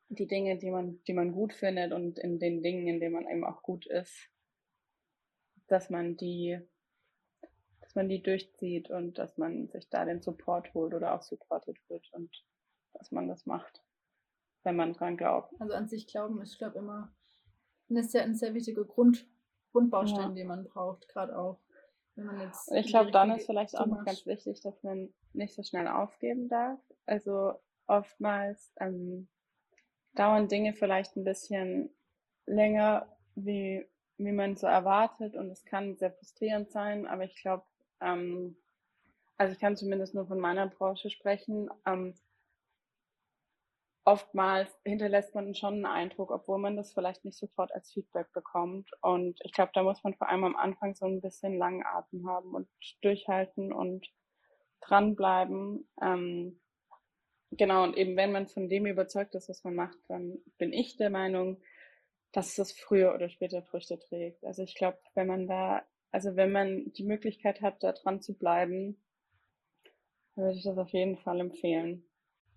die 0.09 0.27
Dinge, 0.27 0.57
die 0.57 0.71
man, 0.71 1.01
die 1.07 1.13
man 1.13 1.31
gut 1.31 1.53
findet 1.53 1.93
und 1.93 2.19
in 2.19 2.39
den 2.39 2.61
Dingen, 2.61 2.87
in 2.87 2.99
denen 2.99 3.13
man 3.13 3.27
eben 3.29 3.45
auch 3.45 3.61
gut 3.61 3.85
ist, 3.85 4.29
dass 5.67 5.89
man 5.89 6.17
die, 6.17 6.59
dass 7.79 7.95
man 7.95 8.09
die 8.09 8.21
durchzieht 8.21 8.89
und 8.89 9.17
dass 9.17 9.37
man 9.37 9.69
sich 9.69 9.89
da 9.89 10.05
den 10.05 10.21
Support 10.21 10.73
holt 10.73 10.93
oder 10.93 11.15
auch 11.15 11.21
supported 11.21 11.77
wird 11.87 12.11
und 12.13 12.43
dass 12.93 13.11
man 13.11 13.27
das 13.27 13.45
macht, 13.45 13.81
wenn 14.63 14.75
man 14.75 14.93
dran 14.93 15.17
glaubt. 15.17 15.53
Also 15.59 15.73
an 15.73 15.87
sich 15.87 16.07
glauben 16.07 16.41
ist, 16.41 16.53
ich 16.53 16.57
glaube, 16.57 16.77
immer 16.77 17.13
eine 17.89 18.03
sehr, 18.03 18.23
ein 18.23 18.35
sehr 18.35 18.53
wichtiger 18.53 18.85
Grund, 18.85 19.27
Grundbaustein, 19.71 20.29
ja. 20.29 20.35
den 20.35 20.47
man 20.47 20.65
braucht, 20.65 21.07
gerade 21.07 21.37
auch 21.37 21.59
ich 22.73 22.87
glaube, 22.87 23.11
dann 23.11 23.31
ist 23.31 23.45
vielleicht 23.45 23.77
auch 23.77 23.85
noch 23.85 24.03
ganz 24.03 24.25
wichtig, 24.25 24.61
dass 24.61 24.83
man 24.83 25.13
nicht 25.33 25.55
so 25.55 25.63
schnell 25.63 25.87
aufgeben 25.87 26.49
darf. 26.49 26.79
Also 27.05 27.53
oftmals 27.87 28.73
ähm, 28.79 29.27
dauern 30.13 30.47
Dinge 30.47 30.73
vielleicht 30.73 31.15
ein 31.15 31.23
bisschen 31.23 31.89
länger, 32.45 33.07
wie, 33.35 33.87
wie 34.17 34.31
man 34.31 34.57
so 34.57 34.67
erwartet 34.67 35.35
und 35.35 35.49
es 35.49 35.63
kann 35.65 35.95
sehr 35.97 36.11
frustrierend 36.11 36.71
sein, 36.71 37.07
aber 37.07 37.23
ich 37.23 37.35
glaube, 37.35 37.63
ähm, 38.01 38.57
also 39.37 39.53
ich 39.53 39.59
kann 39.59 39.77
zumindest 39.77 40.13
nur 40.13 40.27
von 40.27 40.39
meiner 40.39 40.67
Branche 40.67 41.09
sprechen, 41.09 41.69
ähm, 41.85 42.13
oftmals 44.03 44.69
hinterlässt 44.83 45.35
man 45.35 45.53
schon 45.53 45.75
einen 45.75 45.85
Eindruck, 45.85 46.31
obwohl 46.31 46.57
man 46.57 46.75
das 46.75 46.93
vielleicht 46.93 47.23
nicht 47.23 47.37
sofort 47.37 47.71
als 47.73 47.91
Feedback 47.91 48.31
bekommt. 48.33 48.89
Und 49.01 49.39
ich 49.43 49.51
glaube, 49.51 49.71
da 49.73 49.83
muss 49.83 50.03
man 50.03 50.15
vor 50.15 50.29
allem 50.29 50.43
am 50.43 50.55
Anfang 50.55 50.95
so 50.95 51.05
ein 51.05 51.21
bisschen 51.21 51.57
langen 51.57 51.85
Atem 51.85 52.27
haben 52.27 52.53
und 52.55 52.67
durchhalten 53.01 53.71
und 53.71 54.07
dranbleiben. 54.81 55.87
Ähm, 56.01 56.59
genau, 57.51 57.83
und 57.83 57.95
eben 57.95 58.17
wenn 58.17 58.31
man 58.31 58.47
von 58.47 58.69
dem 58.69 58.87
überzeugt 58.87 59.35
ist, 59.35 59.49
was 59.49 59.63
man 59.63 59.75
macht, 59.75 59.97
dann 60.07 60.39
bin 60.57 60.73
ich 60.73 60.97
der 60.97 61.11
Meinung, 61.11 61.61
dass 62.31 62.57
es 62.57 62.71
früher 62.71 63.13
oder 63.13 63.29
später 63.29 63.61
Früchte 63.61 63.99
trägt. 63.99 64.43
Also 64.45 64.63
ich 64.63 64.75
glaube, 64.75 64.97
wenn 65.13 65.27
man 65.27 65.47
da, 65.47 65.85
also 66.11 66.35
wenn 66.35 66.51
man 66.51 66.91
die 66.93 67.03
Möglichkeit 67.03 67.61
hat, 67.61 67.83
da 67.83 67.91
dran 67.91 68.21
zu 68.21 68.37
bleiben, 68.37 69.03
würde 70.35 70.57
ich 70.57 70.63
das 70.63 70.77
auf 70.77 70.89
jeden 70.89 71.17
Fall 71.17 71.39
empfehlen. 71.39 72.07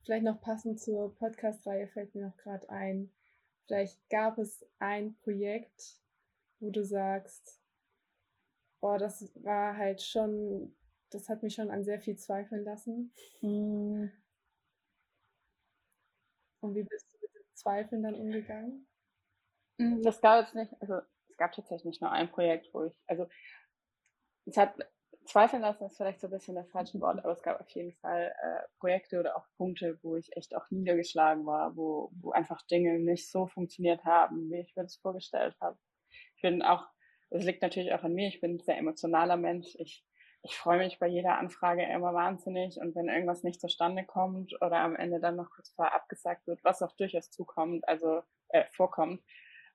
Vielleicht 0.04 0.24
noch 0.24 0.40
passend 0.40 0.80
zur 0.80 1.14
Podcast-Reihe 1.16 1.88
fällt 1.88 2.14
mir 2.14 2.26
noch 2.26 2.36
gerade 2.36 2.68
ein. 2.68 3.10
Vielleicht 3.66 3.98
gab 4.10 4.36
es 4.36 4.66
ein 4.78 5.16
Projekt, 5.22 5.98
wo 6.60 6.70
du 6.70 6.84
sagst, 6.84 7.58
boah, 8.80 8.98
das 8.98 9.32
war 9.42 9.78
halt 9.78 10.02
schon, 10.02 10.76
das 11.08 11.30
hat 11.30 11.42
mich 11.42 11.54
schon 11.54 11.70
an 11.70 11.84
sehr 11.84 12.00
viel 12.00 12.16
zweifeln 12.16 12.64
lassen. 12.64 13.14
Mhm. 13.40 14.12
Und 16.60 16.74
wie 16.74 16.82
bist 16.82 17.10
du 17.12 17.18
mit 17.22 17.34
den 17.34 17.54
Zweifeln 17.54 18.02
dann 18.02 18.14
umgegangen? 18.14 18.86
Hm, 19.78 20.02
das 20.02 20.20
gab 20.20 20.46
es 20.46 20.54
nicht, 20.54 20.72
also 20.80 21.00
es 21.30 21.36
gab 21.38 21.52
tatsächlich 21.52 21.84
nicht 21.86 22.02
nur 22.02 22.12
ein 22.12 22.30
Projekt, 22.30 22.72
wo 22.74 22.84
ich, 22.84 22.94
also 23.06 23.26
es 24.44 24.56
hat 24.58 24.76
zweifeln 25.24 25.62
lassen 25.62 25.84
ist 25.84 25.96
vielleicht 25.96 26.20
so 26.20 26.28
ein 26.28 26.30
bisschen 26.30 26.54
das 26.54 26.70
falsche 26.70 27.00
Wort, 27.00 27.18
aber 27.18 27.32
es 27.32 27.42
gab 27.42 27.60
auf 27.60 27.68
jeden 27.70 27.92
Fall 27.92 28.34
äh, 28.42 28.68
Projekte 28.78 29.20
oder 29.20 29.36
auch 29.36 29.46
Punkte, 29.56 29.98
wo 30.02 30.16
ich 30.16 30.36
echt 30.36 30.54
auch 30.54 30.70
niedergeschlagen 30.70 31.46
war, 31.46 31.76
wo, 31.76 32.10
wo 32.20 32.32
einfach 32.32 32.62
Dinge 32.66 32.98
nicht 32.98 33.30
so 33.30 33.46
funktioniert 33.46 34.04
haben, 34.04 34.50
wie 34.50 34.60
ich 34.60 34.74
mir 34.76 34.82
das 34.82 34.96
vorgestellt 34.96 35.56
habe. 35.60 35.78
Ich 36.36 36.42
bin 36.42 36.62
auch, 36.62 36.86
das 37.30 37.44
liegt 37.44 37.62
natürlich 37.62 37.92
auch 37.92 38.02
an 38.02 38.14
mir, 38.14 38.28
ich 38.28 38.40
bin 38.40 38.56
ein 38.56 38.60
sehr 38.60 38.78
emotionaler 38.78 39.36
Mensch. 39.36 39.74
Ich, 39.78 40.04
ich 40.42 40.56
freue 40.56 40.78
mich 40.78 40.98
bei 40.98 41.06
jeder 41.06 41.38
Anfrage 41.38 41.84
immer 41.84 42.12
wahnsinnig 42.12 42.78
und 42.78 42.94
wenn 42.94 43.08
irgendwas 43.08 43.42
nicht 43.42 43.60
zustande 43.60 44.04
kommt 44.04 44.54
oder 44.60 44.78
am 44.78 44.94
Ende 44.94 45.20
dann 45.20 45.36
noch 45.36 45.50
kurz 45.50 45.70
vorher 45.70 45.94
abgesagt 45.94 46.46
wird, 46.46 46.62
was 46.64 46.82
auch 46.82 46.92
durchaus 46.92 47.30
zukommt, 47.30 47.88
also 47.88 48.22
äh, 48.48 48.64
vorkommt. 48.72 49.22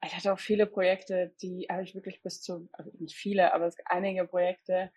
Ich 0.06 0.16
hatte 0.16 0.32
auch 0.32 0.40
viele 0.40 0.66
Projekte, 0.66 1.34
die 1.42 1.68
habe 1.70 1.84
ich 1.84 1.96
wirklich 1.96 2.22
bis 2.22 2.42
zu, 2.42 2.70
also 2.72 2.90
nicht 3.00 3.16
viele, 3.16 3.54
aber 3.54 3.66
es 3.66 3.76
einige 3.86 4.26
Projekte, 4.26 4.92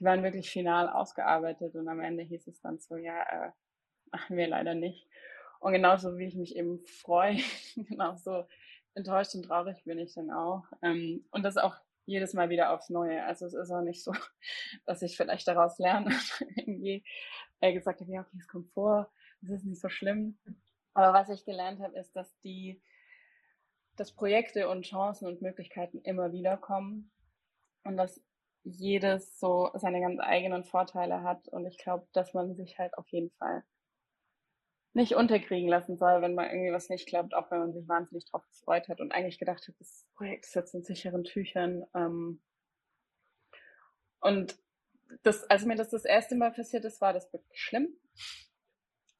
die 0.00 0.04
waren 0.04 0.22
wirklich 0.22 0.50
final 0.50 0.88
ausgearbeitet 0.88 1.74
und 1.74 1.86
am 1.88 2.00
Ende 2.00 2.22
hieß 2.22 2.46
es 2.46 2.60
dann 2.60 2.78
so, 2.78 2.96
ja, 2.96 3.22
äh, 3.22 3.50
machen 4.10 4.36
wir 4.36 4.48
leider 4.48 4.74
nicht. 4.74 5.06
Und 5.60 5.72
genauso 5.72 6.16
wie 6.16 6.24
ich 6.24 6.34
mich 6.34 6.56
eben 6.56 6.80
freue, 6.86 7.36
genauso 7.76 8.46
enttäuscht 8.94 9.34
und 9.34 9.42
traurig 9.42 9.84
bin 9.84 9.98
ich 9.98 10.14
dann 10.14 10.30
auch. 10.30 10.64
Ähm, 10.82 11.26
und 11.30 11.42
das 11.42 11.58
auch 11.58 11.76
jedes 12.06 12.32
Mal 12.32 12.48
wieder 12.48 12.72
aufs 12.72 12.88
Neue. 12.88 13.22
Also 13.24 13.44
es 13.44 13.52
ist 13.52 13.70
auch 13.70 13.82
nicht 13.82 14.02
so, 14.02 14.12
dass 14.86 15.02
ich 15.02 15.16
vielleicht 15.16 15.46
daraus 15.46 15.78
lerne 15.78 16.18
irgendwie 16.56 17.04
äh, 17.60 17.72
gesagt 17.74 18.00
habe, 18.00 18.10
ja, 18.10 18.22
okay, 18.22 18.38
es 18.38 18.48
kommt 18.48 18.70
vor, 18.72 19.12
es 19.42 19.50
ist 19.50 19.64
nicht 19.64 19.80
so 19.80 19.90
schlimm. 19.90 20.38
Aber 20.94 21.12
was 21.12 21.28
ich 21.28 21.44
gelernt 21.44 21.80
habe, 21.80 21.98
ist, 21.98 22.16
dass 22.16 22.36
die, 22.40 22.80
dass 23.96 24.12
Projekte 24.12 24.70
und 24.70 24.86
Chancen 24.86 25.28
und 25.28 25.42
Möglichkeiten 25.42 26.00
immer 26.00 26.32
wieder 26.32 26.56
kommen 26.56 27.10
und 27.84 27.98
dass 27.98 28.22
jedes 28.64 29.38
so 29.38 29.70
seine 29.74 30.00
ganz 30.00 30.20
eigenen 30.20 30.64
Vorteile 30.64 31.22
hat. 31.22 31.48
Und 31.48 31.66
ich 31.66 31.78
glaube, 31.78 32.06
dass 32.12 32.34
man 32.34 32.54
sich 32.54 32.78
halt 32.78 32.96
auf 32.96 33.08
jeden 33.08 33.30
Fall 33.32 33.64
nicht 34.92 35.14
unterkriegen 35.14 35.68
lassen 35.68 35.96
soll, 35.96 36.20
wenn 36.20 36.34
man 36.34 36.50
irgendwie 36.50 36.72
was 36.72 36.88
nicht 36.88 37.08
klappt, 37.08 37.34
auch 37.34 37.50
wenn 37.50 37.60
man 37.60 37.72
sich 37.72 37.86
wahnsinnig 37.88 38.24
drauf 38.26 38.46
gefreut 38.48 38.88
hat 38.88 39.00
und 39.00 39.12
eigentlich 39.12 39.38
gedacht 39.38 39.66
hat, 39.68 39.74
das 39.78 40.06
Projekt 40.16 40.46
ist 40.46 40.54
jetzt 40.54 40.74
in 40.74 40.82
sicheren 40.82 41.24
Tüchern. 41.24 41.84
Ähm 41.94 42.42
und 44.20 44.58
das, 45.22 45.48
als 45.48 45.64
mir 45.64 45.76
das 45.76 45.90
das 45.90 46.04
erste 46.04 46.36
Mal 46.36 46.52
passiert 46.52 46.84
ist, 46.84 47.00
war 47.00 47.12
das 47.12 47.32
wirklich 47.32 47.60
schlimm. 47.60 47.88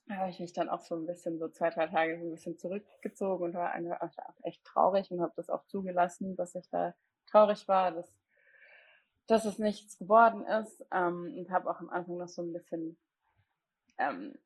Da 0.06 0.16
habe 0.16 0.30
ich 0.30 0.40
mich 0.40 0.52
dann 0.52 0.68
auch 0.68 0.80
so 0.80 0.96
ein 0.96 1.06
bisschen, 1.06 1.38
so 1.38 1.48
zwei, 1.48 1.70
drei 1.70 1.86
Tage 1.86 2.18
so 2.18 2.26
ein 2.26 2.30
bisschen 2.30 2.58
zurückgezogen 2.58 3.44
und 3.44 3.54
war 3.54 3.70
einfach 3.70 4.00
echt 4.42 4.64
traurig 4.64 5.10
und 5.12 5.20
habe 5.20 5.32
das 5.36 5.48
auch 5.48 5.64
zugelassen, 5.66 6.34
dass 6.34 6.56
ich 6.56 6.68
da 6.68 6.94
traurig 7.26 7.68
war, 7.68 7.92
dass 7.92 8.12
dass 9.30 9.44
es 9.44 9.58
nichts 9.58 9.96
geworden 9.96 10.44
ist 10.44 10.84
ähm, 10.92 11.32
und 11.36 11.50
habe 11.50 11.70
auch 11.70 11.78
am 11.78 11.88
Anfang 11.88 12.16
noch 12.16 12.28
so 12.28 12.42
ein 12.42 12.52
bisschen, 12.52 12.98
ähm, 13.96 14.36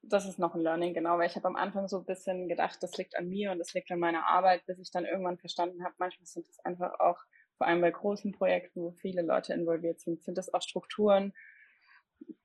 das 0.00 0.24
ist 0.24 0.38
noch 0.38 0.54
ein 0.54 0.62
Learning, 0.62 0.94
genau, 0.94 1.18
weil 1.18 1.26
ich 1.26 1.36
habe 1.36 1.48
am 1.48 1.56
Anfang 1.56 1.86
so 1.86 1.98
ein 1.98 2.06
bisschen 2.06 2.48
gedacht, 2.48 2.82
das 2.82 2.96
liegt 2.96 3.14
an 3.16 3.28
mir 3.28 3.52
und 3.52 3.58
das 3.58 3.74
liegt 3.74 3.90
an 3.90 3.98
meiner 3.98 4.26
Arbeit, 4.26 4.64
bis 4.64 4.78
ich 4.78 4.90
dann 4.90 5.04
irgendwann 5.04 5.36
verstanden 5.36 5.84
habe, 5.84 5.94
manchmal 5.98 6.26
sind 6.26 6.48
es 6.48 6.58
einfach 6.60 6.98
auch, 6.98 7.18
vor 7.58 7.66
allem 7.66 7.82
bei 7.82 7.90
großen 7.90 8.32
Projekten, 8.32 8.80
wo 8.80 8.92
viele 8.92 9.20
Leute 9.20 9.52
involviert 9.52 10.00
sind, 10.00 10.22
sind 10.22 10.38
es 10.38 10.54
auch 10.54 10.62
Strukturen, 10.62 11.34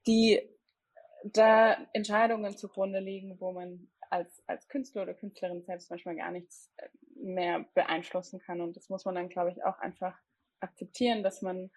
die 0.05 0.41
da 1.23 1.77
Entscheidungen 1.93 2.57
zugrunde 2.57 2.99
liegen, 2.99 3.39
wo 3.39 3.53
man 3.53 3.87
als, 4.09 4.43
als 4.45 4.67
Künstler 4.67 5.03
oder 5.03 5.13
Künstlerin 5.13 5.63
selbst 5.63 5.89
manchmal 5.89 6.17
gar 6.17 6.31
nichts 6.31 6.73
äh, 6.77 6.89
mehr 7.15 7.65
beeinflussen 7.73 8.39
kann. 8.39 8.59
Und 8.59 8.75
das 8.75 8.89
muss 8.89 9.05
man 9.05 9.15
dann, 9.15 9.29
glaube 9.29 9.51
ich, 9.51 9.63
auch 9.63 9.79
einfach 9.79 10.17
akzeptieren, 10.63 11.23
dass 11.23 11.41
man 11.41 11.71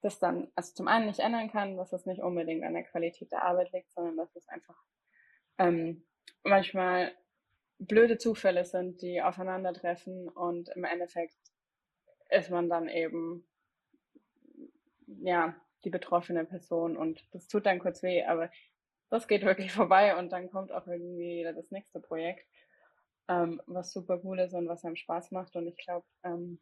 das 0.00 0.18
dann, 0.18 0.50
also 0.54 0.74
zum 0.74 0.88
einen 0.88 1.06
nicht 1.06 1.20
ändern 1.20 1.50
kann, 1.50 1.76
dass 1.76 1.92
es 1.92 2.06
nicht 2.06 2.22
unbedingt 2.22 2.64
an 2.64 2.74
der 2.74 2.84
Qualität 2.84 3.32
der 3.32 3.42
Arbeit 3.42 3.72
liegt, 3.72 3.90
sondern 3.90 4.16
dass 4.16 4.34
es 4.36 4.48
einfach 4.48 4.76
ähm, 5.58 6.06
manchmal 6.44 7.12
blöde 7.78 8.18
Zufälle 8.18 8.64
sind, 8.64 9.02
die 9.02 9.22
aufeinandertreffen 9.22 10.28
und 10.28 10.68
im 10.70 10.84
Endeffekt 10.84 11.36
ist 12.30 12.50
man 12.50 12.68
dann 12.68 12.88
eben 12.88 13.46
ja 15.06 15.54
die 15.84 15.90
betroffene 15.90 16.44
Person 16.44 16.96
und 16.96 17.26
das 17.32 17.48
tut 17.48 17.66
dann 17.66 17.78
kurz 17.78 18.02
weh, 18.02 18.24
aber 18.24 18.50
das 19.10 19.28
geht 19.28 19.42
wirklich 19.42 19.72
vorbei 19.72 20.16
und 20.16 20.30
dann 20.30 20.50
kommt 20.50 20.72
auch 20.72 20.86
irgendwie 20.86 21.42
das 21.42 21.70
nächste 21.70 22.00
Projekt, 22.00 22.46
ähm, 23.28 23.60
was 23.66 23.92
super 23.92 24.20
cool 24.24 24.38
ist 24.40 24.54
und 24.54 24.68
was 24.68 24.84
einem 24.84 24.96
Spaß 24.96 25.30
macht 25.30 25.56
und 25.56 25.66
ich 25.66 25.76
glaube, 25.76 26.06
ähm, 26.24 26.60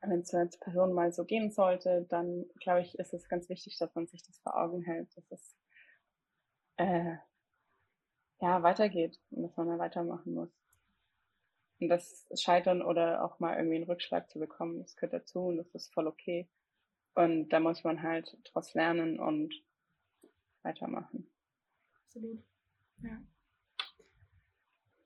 wenn 0.00 0.20
es 0.20 0.32
als 0.32 0.58
Person 0.58 0.92
mal 0.92 1.12
so 1.12 1.24
gehen 1.24 1.50
sollte, 1.50 2.06
dann 2.08 2.46
glaube 2.60 2.82
ich, 2.82 2.98
ist 2.98 3.14
es 3.14 3.28
ganz 3.28 3.48
wichtig, 3.48 3.76
dass 3.78 3.94
man 3.94 4.06
sich 4.06 4.22
das 4.22 4.38
vor 4.38 4.56
Augen 4.56 4.82
hält, 4.82 5.08
dass 5.16 5.30
es 5.30 5.56
äh, 6.76 7.16
ja 8.40 8.62
weitergeht 8.62 9.18
und 9.30 9.42
dass 9.42 9.56
man 9.56 9.68
da 9.68 9.78
weitermachen 9.78 10.34
muss. 10.34 10.50
Und 11.80 11.88
das 11.88 12.26
Scheitern 12.34 12.82
oder 12.82 13.24
auch 13.24 13.38
mal 13.38 13.56
irgendwie 13.56 13.76
einen 13.76 13.84
Rückschlag 13.84 14.28
zu 14.30 14.38
bekommen, 14.38 14.78
das 14.80 14.96
gehört 14.96 15.12
dazu 15.12 15.46
und 15.46 15.56
das 15.58 15.74
ist 15.74 15.92
voll 15.92 16.06
okay. 16.06 16.48
Und 17.14 17.48
da 17.50 17.60
muss 17.60 17.82
man 17.84 18.02
halt 18.02 18.36
draus 18.44 18.74
lernen 18.74 19.18
und 19.18 19.54
weitermachen. 20.62 21.30
Absolut. 22.04 22.42
Ja. 23.02 23.20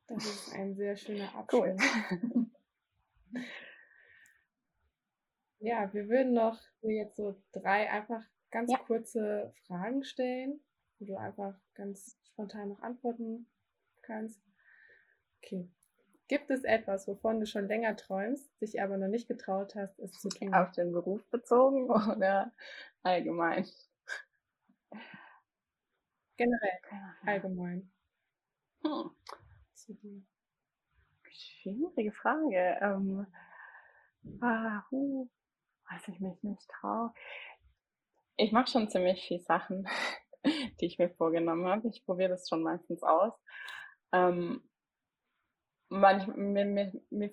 Das 0.07 0.25
ist 0.25 0.55
ein 0.55 0.75
sehr 0.75 0.97
schöner 0.97 1.35
Abschluss. 1.35 1.77
Cool. 2.35 2.47
Ja, 5.63 5.93
wir 5.95 6.09
würden 6.09 6.33
noch 6.33 6.61
jetzt 6.81 7.17
so 7.17 7.41
drei 7.53 7.89
einfach 7.89 8.21
ganz 8.51 8.73
ja. 8.73 8.79
kurze 8.79 9.55
Fragen 9.69 10.03
stellen, 10.03 10.61
wo 10.99 11.05
du 11.05 11.17
einfach 11.17 11.55
ganz 11.75 12.19
spontan 12.25 12.71
noch 12.71 12.83
antworten 12.83 13.47
kannst. 14.03 14.43
Okay. 15.39 15.71
Gibt 16.27 16.51
es 16.51 16.65
etwas, 16.65 17.07
wovon 17.07 17.39
du 17.39 17.47
schon 17.47 17.69
länger 17.69 17.95
träumst, 17.97 18.61
dich 18.61 18.83
aber 18.83 18.97
noch 18.97 19.07
nicht 19.07 19.29
getraut 19.29 19.77
hast, 19.77 20.01
es 20.01 20.11
zu 20.13 20.31
tun? 20.31 20.53
Auf 20.53 20.73
den 20.73 20.91
Beruf 20.91 21.25
bezogen 21.31 21.89
oder 22.17 22.53
allgemein? 23.05 23.65
Generell, 26.37 26.81
allgemein. 27.25 27.89
Hm. 28.83 29.11
Schwierige 31.31 32.11
Frage. 32.11 32.79
Ähm, 32.81 33.27
uh, 34.43 35.29
was 35.93 36.09
ich 36.09 36.21
mich 36.21 36.43
nicht 36.43 36.69
traue. 36.69 37.13
Ich 38.37 38.53
mache 38.53 38.71
schon 38.71 38.89
ziemlich 38.89 39.23
viele 39.27 39.41
Sachen, 39.41 39.89
die 40.81 40.87
ich 40.87 40.99
mir 40.99 41.11
vorgenommen 41.11 41.67
habe. 41.67 41.89
Ich 41.89 42.05
probiere 42.05 42.31
das 42.31 42.49
schon 42.49 42.63
meistens 42.63 43.03
aus. 43.03 43.33
Ähm, 44.13 44.69
manch, 45.89 46.27
mir, 46.29 46.65
mir, 46.65 46.93
mir 47.11 47.31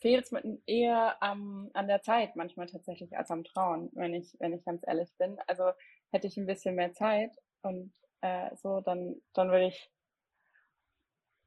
fehlt 0.00 0.24
es 0.24 0.32
eher 0.66 1.16
ähm, 1.22 1.70
an 1.74 1.88
der 1.88 2.02
Zeit 2.02 2.36
manchmal 2.36 2.66
tatsächlich 2.66 3.16
als 3.16 3.30
am 3.30 3.44
Trauen, 3.44 3.90
wenn 3.92 4.14
ich, 4.14 4.34
wenn 4.38 4.52
ich 4.52 4.64
ganz 4.64 4.82
ehrlich 4.86 5.10
bin. 5.18 5.38
Also 5.46 5.72
hätte 6.10 6.26
ich 6.26 6.36
ein 6.36 6.46
bisschen 6.46 6.74
mehr 6.74 6.92
Zeit 6.92 7.32
und 7.62 7.92
äh, 8.22 8.54
so, 8.56 8.80
dann, 8.80 9.16
dann 9.34 9.50
würde 9.50 9.66
ich 9.66 9.90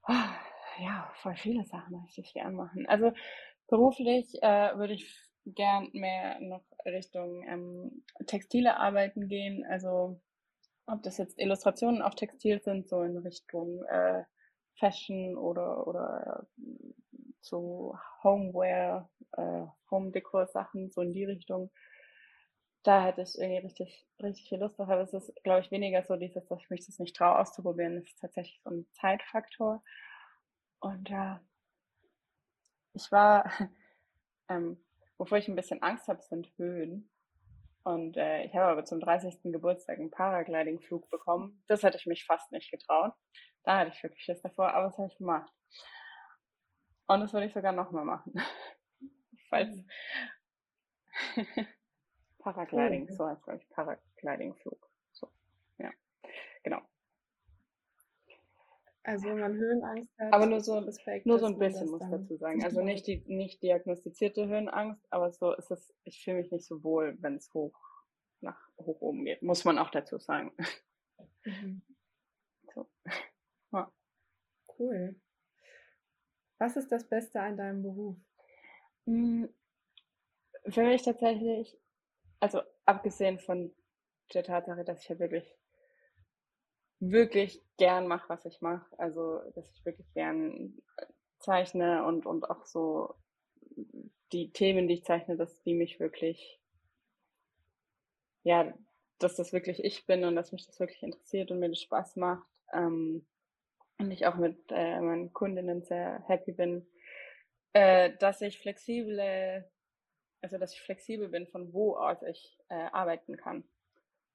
oh, 0.07 0.13
ja 0.79 1.11
voll 1.15 1.35
viele 1.35 1.65
Sachen 1.65 1.95
richtig 1.95 2.33
gern 2.33 2.55
machen. 2.55 2.85
Also 2.87 3.11
beruflich 3.67 4.41
äh, 4.41 4.77
würde 4.77 4.93
ich 4.93 5.32
gern 5.45 5.89
mehr 5.93 6.39
noch 6.39 6.63
Richtung 6.85 7.43
ähm, 7.47 8.03
Textile 8.27 8.77
arbeiten 8.77 9.27
gehen. 9.27 9.65
Also 9.65 10.19
ob 10.85 11.03
das 11.03 11.17
jetzt 11.17 11.39
Illustrationen 11.39 12.01
auf 12.01 12.15
Textil 12.15 12.61
sind, 12.61 12.87
so 12.87 13.01
in 13.03 13.17
Richtung 13.17 13.83
äh, 13.85 14.23
Fashion 14.79 15.37
oder, 15.37 15.87
oder 15.87 16.47
so 17.41 17.97
Homeware, 18.23 19.09
äh, 19.33 19.65
Home-Decor-Sachen, 19.91 20.89
so 20.89 21.01
in 21.01 21.13
die 21.13 21.25
Richtung. 21.25 21.71
Da 22.83 23.05
hätte 23.05 23.21
ich 23.21 23.37
irgendwie 23.37 23.65
richtig, 23.65 24.05
richtig 24.21 24.49
viel 24.49 24.59
Lust 24.59 24.77
drauf. 24.77 24.89
Aber 24.89 25.01
es 25.01 25.13
ist, 25.13 25.33
glaube 25.43 25.61
ich, 25.61 25.71
weniger 25.71 26.03
so 26.03 26.15
dieses, 26.17 26.45
dass 26.47 26.59
ich 26.59 26.69
mich 26.69 26.85
das 26.85 26.99
nicht 26.99 27.15
traue 27.15 27.39
auszuprobieren. 27.39 27.97
Es 27.97 28.07
ist 28.07 28.19
tatsächlich 28.19 28.59
so 28.63 28.71
ein 28.71 28.85
Zeitfaktor. 28.91 29.81
Und 30.79 31.07
ja, 31.09 31.41
ich 32.93 33.09
war, 33.11 33.49
ähm, 34.49 34.77
wovor 35.17 35.37
ich 35.37 35.47
ein 35.47 35.55
bisschen 35.55 35.81
Angst 35.81 36.07
habe, 36.07 36.21
sind 36.21 36.51
Höhen. 36.57 37.09
Und 37.83 38.15
äh, 38.17 38.43
ich 38.45 38.55
habe 38.55 38.71
aber 38.71 38.85
zum 38.85 38.99
30. 38.99 39.51
Geburtstag 39.51 39.99
einen 39.99 40.11
Paragliding-Flug 40.11 41.09
bekommen. 41.09 41.63
Das 41.67 41.83
hätte 41.83 41.97
ich 41.97 42.05
mich 42.05 42.25
fast 42.25 42.51
nicht 42.51 42.71
getraut. 42.71 43.13
Da 43.63 43.79
hatte 43.79 43.91
ich 43.93 44.01
wirklich 44.03 44.23
Schiss 44.23 44.41
davor, 44.41 44.73
aber 44.73 44.87
das 44.87 44.97
habe 44.97 45.07
ich 45.07 45.17
gemacht. 45.17 45.51
Und 47.07 47.19
das 47.19 47.33
würde 47.33 47.47
ich 47.47 47.53
sogar 47.53 47.73
nochmal 47.73 48.05
machen. 48.05 48.33
Falls. 49.49 49.85
Paragliding, 52.39 53.09
so 53.09 53.25
heißt 53.25 53.43
glaube 53.43 53.59
ich 53.59 53.69
Paragliding-Flug. 53.69 54.89
So, 55.11 55.29
ja, 55.77 55.91
genau. 56.63 56.81
Also 59.05 59.27
wenn 59.27 59.39
man 59.39 59.53
Höhenangst 59.53 60.17
hat, 60.17 60.33
aber 60.33 60.45
nur 60.45 60.61
so, 60.61 60.77
Respekt, 60.79 61.25
nur 61.25 61.37
so 61.37 61.47
ein 61.47 61.57
bisschen 61.57 61.89
muss 61.89 62.01
dazu 62.09 62.37
sagen. 62.37 62.63
Also 62.63 62.81
nicht 62.81 63.05
die 63.05 63.21
nicht 63.27 63.61
diagnostizierte 63.61 64.47
Höhenangst, 64.47 65.05
aber 65.09 65.31
so 65.31 65.53
ist 65.53 65.71
es, 65.71 65.93
ich 66.05 66.23
fühle 66.23 66.37
mich 66.37 66.51
nicht 66.51 66.65
so 66.65 66.83
wohl, 66.83 67.17
wenn 67.19 67.35
es 67.35 67.53
hoch 67.53 67.77
nach 68.39 68.57
hoch 68.77 69.01
oben 69.01 69.25
geht. 69.25 69.41
Muss 69.41 69.65
man 69.65 69.77
auch 69.77 69.89
dazu 69.89 70.19
sagen. 70.19 70.51
Mhm. 71.43 71.81
So. 72.73 72.89
Ja. 73.73 73.91
Cool. 74.79 75.19
Was 76.57 76.77
ist 76.77 76.91
das 76.91 77.07
Beste 77.07 77.41
an 77.41 77.57
deinem 77.57 77.83
Beruf? 77.83 78.15
Für 79.05 80.83
mich 80.83 81.03
tatsächlich, 81.03 81.77
also 82.39 82.61
abgesehen 82.85 83.37
von 83.39 83.75
der 84.33 84.43
Tatsache, 84.43 84.85
dass 84.85 85.01
ich 85.01 85.09
ja 85.09 85.19
wirklich 85.19 85.57
wirklich 87.11 87.61
gern 87.77 88.07
mache, 88.07 88.29
was 88.29 88.45
ich 88.45 88.61
mache. 88.61 88.85
Also, 88.97 89.39
dass 89.55 89.69
ich 89.71 89.85
wirklich 89.85 90.11
gern 90.13 90.77
zeichne 91.39 92.05
und, 92.05 92.25
und 92.25 92.49
auch 92.49 92.65
so 92.65 93.15
die 94.31 94.51
Themen, 94.51 94.87
die 94.87 94.95
ich 94.95 95.03
zeichne, 95.03 95.35
dass 95.35 95.61
die 95.63 95.73
mich 95.73 95.99
wirklich, 95.99 96.59
ja, 98.43 98.73
dass 99.19 99.35
das 99.35 99.53
wirklich 99.53 99.83
ich 99.83 100.05
bin 100.05 100.23
und 100.25 100.35
dass 100.35 100.51
mich 100.51 100.65
das 100.65 100.79
wirklich 100.79 101.03
interessiert 101.03 101.51
und 101.51 101.59
mir 101.59 101.69
das 101.69 101.81
Spaß 101.81 102.15
macht. 102.15 102.47
Ähm, 102.73 103.25
und 103.99 104.11
ich 104.11 104.25
auch 104.25 104.35
mit 104.35 104.59
äh, 104.69 104.99
meinen 104.99 105.33
Kundinnen 105.33 105.83
sehr 105.83 106.23
happy 106.27 106.53
bin, 106.53 106.87
äh, 107.73 108.11
dass 108.17 108.41
ich 108.41 108.59
flexible, 108.59 109.69
also 110.41 110.57
dass 110.57 110.73
ich 110.73 110.81
flexibel 110.81 111.29
bin, 111.29 111.47
von 111.47 111.73
wo 111.73 111.95
aus 111.95 112.21
ich 112.23 112.57
äh, 112.69 112.87
arbeiten 112.91 113.37
kann 113.37 113.63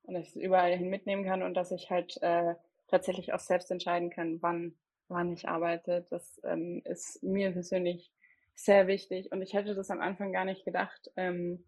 und 0.09 0.15
dass 0.15 0.25
ich 0.25 0.37
es 0.37 0.43
überall 0.43 0.75
hin 0.75 0.89
mitnehmen 0.89 1.25
kann 1.25 1.43
und 1.43 1.55
dass 1.55 1.71
ich 1.71 1.91
halt 1.91 2.21
äh, 2.23 2.55
tatsächlich 2.89 3.35
auch 3.35 3.41
selbst 3.41 3.71
entscheiden 3.71 4.09
kann, 4.09 4.41
wann, 4.41 4.75
wann 5.09 5.33
ich 5.33 5.49
arbeite. 5.49 6.07
Das 6.09 6.41
ähm, 6.45 6.81
ist 6.85 7.23
mir 7.23 7.53
persönlich 7.53 8.11
sehr 8.55 8.87
wichtig 8.87 9.31
und 9.31 9.43
ich 9.43 9.53
hätte 9.53 9.75
das 9.75 9.91
am 9.91 10.01
Anfang 10.01 10.33
gar 10.33 10.47
nicht 10.47 10.65
gedacht, 10.65 11.11
ähm, 11.17 11.63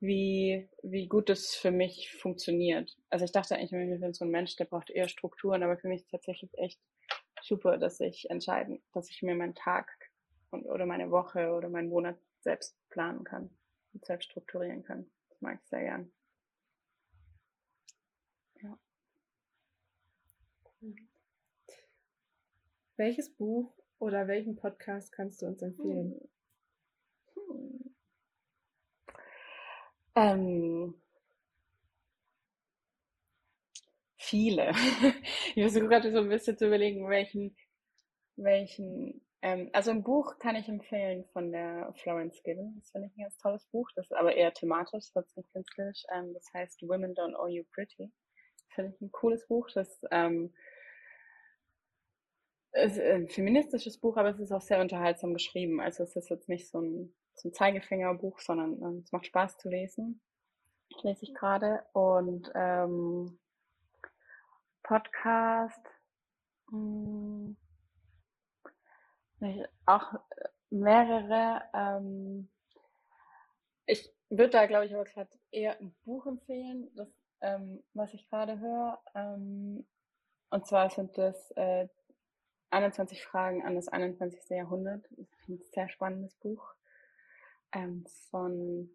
wie, 0.00 0.68
wie 0.82 1.06
gut 1.06 1.28
das 1.28 1.54
für 1.54 1.70
mich 1.70 2.10
funktioniert. 2.14 2.96
Also 3.10 3.26
ich 3.26 3.32
dachte 3.32 3.54
eigentlich, 3.54 3.72
ich 3.72 4.00
bin 4.00 4.14
so 4.14 4.24
ein 4.24 4.30
Mensch, 4.30 4.56
der 4.56 4.64
braucht 4.64 4.90
eher 4.90 5.08
Strukturen, 5.08 5.62
aber 5.62 5.76
für 5.76 5.88
mich 5.88 6.00
ist 6.00 6.10
tatsächlich 6.10 6.50
echt 6.58 6.80
super, 7.42 7.76
dass 7.76 8.00
ich 8.00 8.28
entscheiden, 8.30 8.82
dass 8.94 9.10
ich 9.10 9.22
mir 9.22 9.34
meinen 9.34 9.54
Tag 9.54 9.92
und, 10.50 10.64
oder 10.64 10.86
meine 10.86 11.10
Woche 11.10 11.52
oder 11.52 11.68
meinen 11.68 11.90
Monat 11.90 12.16
selbst 12.40 12.74
planen 12.88 13.22
kann 13.22 13.50
und 13.92 14.04
selbst 14.04 14.30
strukturieren 14.30 14.82
kann. 14.82 15.06
Das 15.28 15.40
mag 15.42 15.60
ich 15.62 15.68
sehr 15.68 15.82
gern. 15.82 16.10
Welches 22.96 23.34
Buch 23.34 23.72
oder 23.98 24.28
welchen 24.28 24.56
Podcast 24.56 25.12
kannst 25.12 25.40
du 25.40 25.46
uns 25.46 25.62
empfehlen? 25.62 26.20
Hm. 27.34 27.94
Ähm, 30.14 30.94
viele. 34.18 34.72
ich 35.54 35.62
versuche 35.62 35.88
gerade 35.88 36.12
so 36.12 36.18
ein 36.18 36.28
bisschen 36.28 36.58
zu 36.58 36.66
überlegen, 36.66 37.08
welchen, 37.08 37.56
welchen, 38.36 39.24
ähm, 39.40 39.70
also 39.72 39.90
ein 39.90 40.02
Buch 40.02 40.38
kann 40.38 40.56
ich 40.56 40.68
empfehlen 40.68 41.24
von 41.32 41.50
der 41.50 41.94
Florence 41.94 42.42
Given. 42.42 42.74
Das 42.78 42.90
finde 42.90 43.08
ich 43.08 43.16
ein 43.16 43.22
ganz 43.22 43.38
tolles 43.38 43.64
Buch. 43.66 43.88
Das 43.96 44.04
ist 44.04 44.16
aber 44.16 44.34
eher 44.34 44.52
thematisch, 44.52 45.06
ist 45.14 45.36
nicht 45.36 45.52
künstlerisch. 45.52 46.02
Ähm, 46.14 46.34
das 46.34 46.52
heißt 46.52 46.82
Women 46.82 47.14
Don't 47.14 47.36
Owe 47.36 47.50
You 47.50 47.64
Pretty. 47.72 48.12
Finde 48.74 48.92
ich 48.94 49.00
ein 49.00 49.12
cooles 49.12 49.46
Buch. 49.48 49.70
Das 49.74 50.02
ähm, 50.10 50.52
ist 52.72 52.98
ein 52.98 53.28
feministisches 53.28 53.98
Buch, 53.98 54.16
aber 54.16 54.30
es 54.30 54.40
ist 54.40 54.52
auch 54.52 54.60
sehr 54.60 54.80
unterhaltsam 54.80 55.34
geschrieben. 55.34 55.80
Also 55.80 56.02
es 56.02 56.16
ist 56.16 56.30
jetzt 56.30 56.48
nicht 56.48 56.68
so 56.68 56.80
ein, 56.80 57.14
so 57.34 57.48
ein 57.48 57.54
Zeigefingerbuch, 57.54 58.40
sondern 58.40 58.80
ähm, 58.82 59.02
es 59.04 59.12
macht 59.12 59.26
Spaß 59.26 59.58
zu 59.58 59.68
lesen. 59.68 60.20
Das 60.90 61.02
lese 61.04 61.24
ich 61.24 61.34
gerade. 61.34 61.84
Und 61.92 62.50
ähm, 62.54 63.38
Podcast. 64.82 65.86
Mh, 66.70 67.54
hm, 69.40 69.66
auch 69.86 70.14
mehrere. 70.70 71.62
Ähm, 71.74 72.48
ich 73.86 74.10
würde 74.30 74.50
da, 74.50 74.66
glaube 74.66 74.86
ich, 74.86 74.94
aber 74.94 75.04
gerade 75.04 75.30
eher 75.50 75.78
ein 75.78 75.94
Buch 76.04 76.26
empfehlen, 76.26 76.90
das, 76.94 77.08
ähm, 77.40 77.82
was 77.92 78.14
ich 78.14 78.28
gerade 78.28 78.58
höre. 78.58 79.02
Ähm, 79.14 79.86
und 80.50 80.66
zwar 80.66 80.90
sind 80.90 81.16
das 81.18 81.50
äh, 81.52 81.88
21 82.72 83.24
Fragen 83.24 83.64
an 83.64 83.74
das 83.74 83.88
21. 83.88 84.50
Jahrhundert. 84.50 85.04
Das 85.10 85.28
ist 85.28 85.48
ein 85.48 85.58
sehr 85.72 85.88
spannendes 85.88 86.34
Buch 86.36 86.74
ähm, 87.72 88.04
von, 88.30 88.90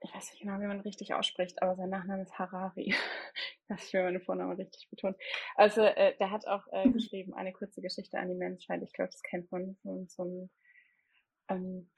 ich 0.00 0.14
weiß 0.14 0.30
nicht 0.30 0.42
genau, 0.42 0.60
wie 0.60 0.66
man 0.66 0.80
richtig 0.80 1.14
ausspricht, 1.14 1.62
aber 1.62 1.76
sein 1.76 1.90
Nachname 1.90 2.22
ist 2.22 2.38
Harari. 2.38 2.94
das 3.68 3.92
will 3.92 4.02
meine 4.02 4.20
Vorname 4.20 4.56
richtig 4.56 4.88
betont. 4.90 5.16
Also 5.56 5.82
äh, 5.82 6.16
der 6.18 6.30
hat 6.30 6.46
auch 6.46 6.66
äh, 6.72 6.88
geschrieben, 6.90 7.34
eine 7.34 7.52
kurze 7.52 7.80
Geschichte 7.80 8.18
an 8.18 8.28
die 8.28 8.34
Menschheit. 8.34 8.82
Ich 8.82 8.92
glaube, 8.92 9.10
das 9.10 9.22
kennt 9.22 9.50
man. 9.52 9.76
So, 9.82 10.04
so 10.08 10.24
ein 10.24 10.50
ähm, 11.48 11.90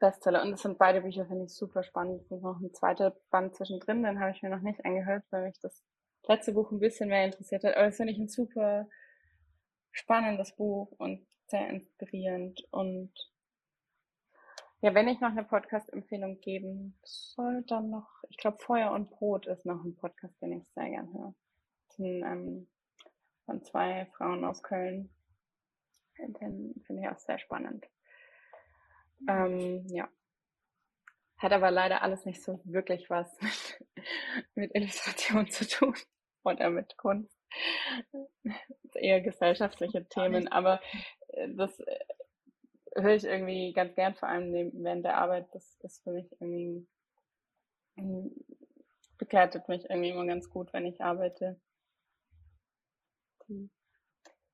Bestseller. 0.00 0.42
Und 0.42 0.52
das 0.52 0.62
sind 0.62 0.78
beide 0.78 1.02
Bücher, 1.02 1.26
finde 1.26 1.44
ich 1.44 1.54
super 1.54 1.82
spannend. 1.82 2.22
Es 2.22 2.30
ist 2.30 2.42
noch 2.42 2.60
ein 2.60 2.72
zweiter 2.74 3.16
Band 3.30 3.54
zwischendrin, 3.54 4.02
den 4.02 4.20
habe 4.20 4.32
ich 4.32 4.42
mir 4.42 4.50
noch 4.50 4.60
nicht 4.60 4.84
angehört, 4.84 5.24
weil 5.30 5.44
mich 5.44 5.58
das 5.60 5.84
letzte 6.26 6.52
Buch 6.52 6.70
ein 6.72 6.80
bisschen 6.80 7.08
mehr 7.08 7.24
interessiert 7.24 7.64
hat. 7.64 7.76
Aber 7.76 7.86
das 7.86 7.96
finde 7.96 8.12
ich 8.12 8.18
ein 8.18 8.28
super 8.28 8.88
spannendes 9.94 10.54
Buch 10.56 10.92
und 10.98 11.26
sehr 11.46 11.68
inspirierend. 11.68 12.60
Und 12.70 13.12
ja, 14.80 14.94
wenn 14.94 15.08
ich 15.08 15.20
noch 15.20 15.30
eine 15.30 15.44
Podcast-Empfehlung 15.44 16.40
geben 16.40 16.98
soll, 17.04 17.64
dann 17.68 17.90
noch, 17.90 18.08
ich 18.28 18.36
glaube, 18.36 18.58
Feuer 18.58 18.90
und 18.90 19.10
Brot 19.10 19.46
ist 19.46 19.64
noch 19.64 19.82
ein 19.82 19.96
Podcast, 19.96 20.40
den 20.42 20.60
ich 20.60 20.68
sehr 20.74 20.90
gern 20.90 21.12
höre. 21.14 21.34
Sind 21.90 22.22
ähm, 22.22 22.68
von 23.46 23.62
zwei 23.64 24.06
Frauen 24.16 24.44
aus 24.44 24.62
Köln. 24.62 25.10
Den 26.18 26.74
finde 26.86 27.02
ich 27.02 27.08
auch 27.08 27.18
sehr 27.18 27.38
spannend. 27.38 27.86
Ähm, 29.28 29.86
ja. 29.88 30.08
Hat 31.38 31.52
aber 31.52 31.70
leider 31.70 32.02
alles 32.02 32.24
nicht 32.24 32.42
so 32.42 32.60
wirklich 32.64 33.10
was 33.10 33.38
mit, 33.40 33.86
mit 34.54 34.74
Illustration 34.74 35.48
zu 35.48 35.66
tun 35.68 35.94
oder 36.42 36.70
mit 36.70 36.96
Kunst 36.96 37.33
eher 38.94 39.20
gesellschaftliche 39.20 40.04
Themen, 40.08 40.48
aber 40.48 40.80
äh, 41.28 41.48
das 41.54 41.78
äh, 41.80 41.98
höre 42.96 43.14
ich 43.14 43.24
irgendwie 43.24 43.72
ganz 43.72 43.94
gern, 43.94 44.14
vor 44.14 44.28
allem 44.28 44.52
während 44.72 45.04
der 45.04 45.18
Arbeit. 45.18 45.48
Das 45.52 45.78
ist 45.80 46.02
für 46.02 46.12
mich 46.12 46.30
irgendwie, 46.40 46.86
begleitet 49.18 49.68
mich 49.68 49.88
irgendwie 49.88 50.10
immer 50.10 50.26
ganz 50.26 50.48
gut, 50.48 50.72
wenn 50.72 50.86
ich 50.86 51.02
arbeite. 51.02 51.60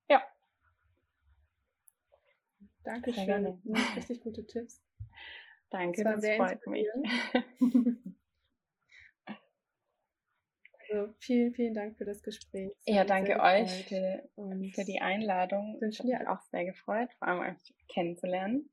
Ja. 0.08 0.22
Dankeschön. 2.84 3.60
Richtig 3.96 4.20
gute 4.22 4.46
Tipps. 4.46 4.82
Danke, 5.70 6.02
das, 6.02 6.20
das 6.20 6.36
freut 6.36 6.66
mich. 6.66 6.86
Also 10.90 11.14
vielen, 11.20 11.54
vielen 11.54 11.74
Dank 11.74 11.96
für 11.96 12.04
das 12.04 12.22
Gespräch. 12.22 12.72
Das 12.84 12.94
ja, 12.94 13.04
danke 13.04 13.40
euch 13.40 13.86
für, 13.86 14.28
für, 14.34 14.84
die 14.84 15.00
Einladung. 15.00 15.80
Ich 15.88 16.00
habe 16.00 16.08
mich 16.08 16.28
auch 16.28 16.40
sehr 16.50 16.64
gefreut, 16.64 17.12
vor 17.18 17.28
allem 17.28 17.40
euch 17.40 17.74
kennenzulernen. 17.88 18.68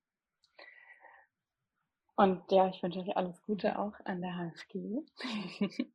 Und 2.15 2.51
ja, 2.51 2.67
ich 2.69 2.81
wünsche 2.81 2.99
euch 2.99 3.15
alles 3.15 3.39
Gute 3.43 3.77
auch 3.77 3.93
an 4.05 4.21
der 4.21 4.31
HFG. 4.31 5.03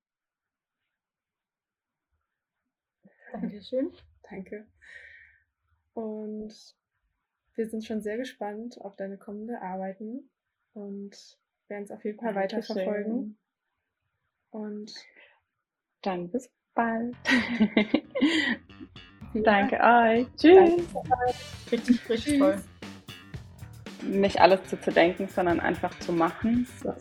Dankeschön. 3.32 3.92
Danke. 4.30 4.68
Und 5.94 6.54
wir 7.54 7.68
sind 7.68 7.84
schon 7.84 8.00
sehr 8.00 8.18
gespannt 8.18 8.80
auf 8.80 8.94
deine 8.94 9.18
kommende 9.18 9.60
Arbeiten 9.60 10.30
und 10.74 11.38
werden 11.66 11.84
es 11.84 11.90
auf 11.90 12.04
jeden 12.04 12.20
Fall 12.20 12.32
Dankeschön. 12.34 12.76
verfolgen. 12.76 13.38
Und 14.50 14.94
Dann 16.02 16.28
bis 16.30 16.50
bald. 16.74 17.14
Danke 19.34 19.80
euch. 19.80 20.26
Tschüss. 20.36 20.82
Richtig, 21.70 22.08
richtig 22.08 22.24
Tschüss. 22.24 22.38
toll. 22.38 22.62
Nicht 24.02 24.40
alles 24.40 24.64
zu 24.64 24.80
zerdenken, 24.80 25.28
sondern 25.28 25.60
einfach 25.60 25.96
zu 26.00 26.12
machen. 26.12 26.66
So. 26.82 26.92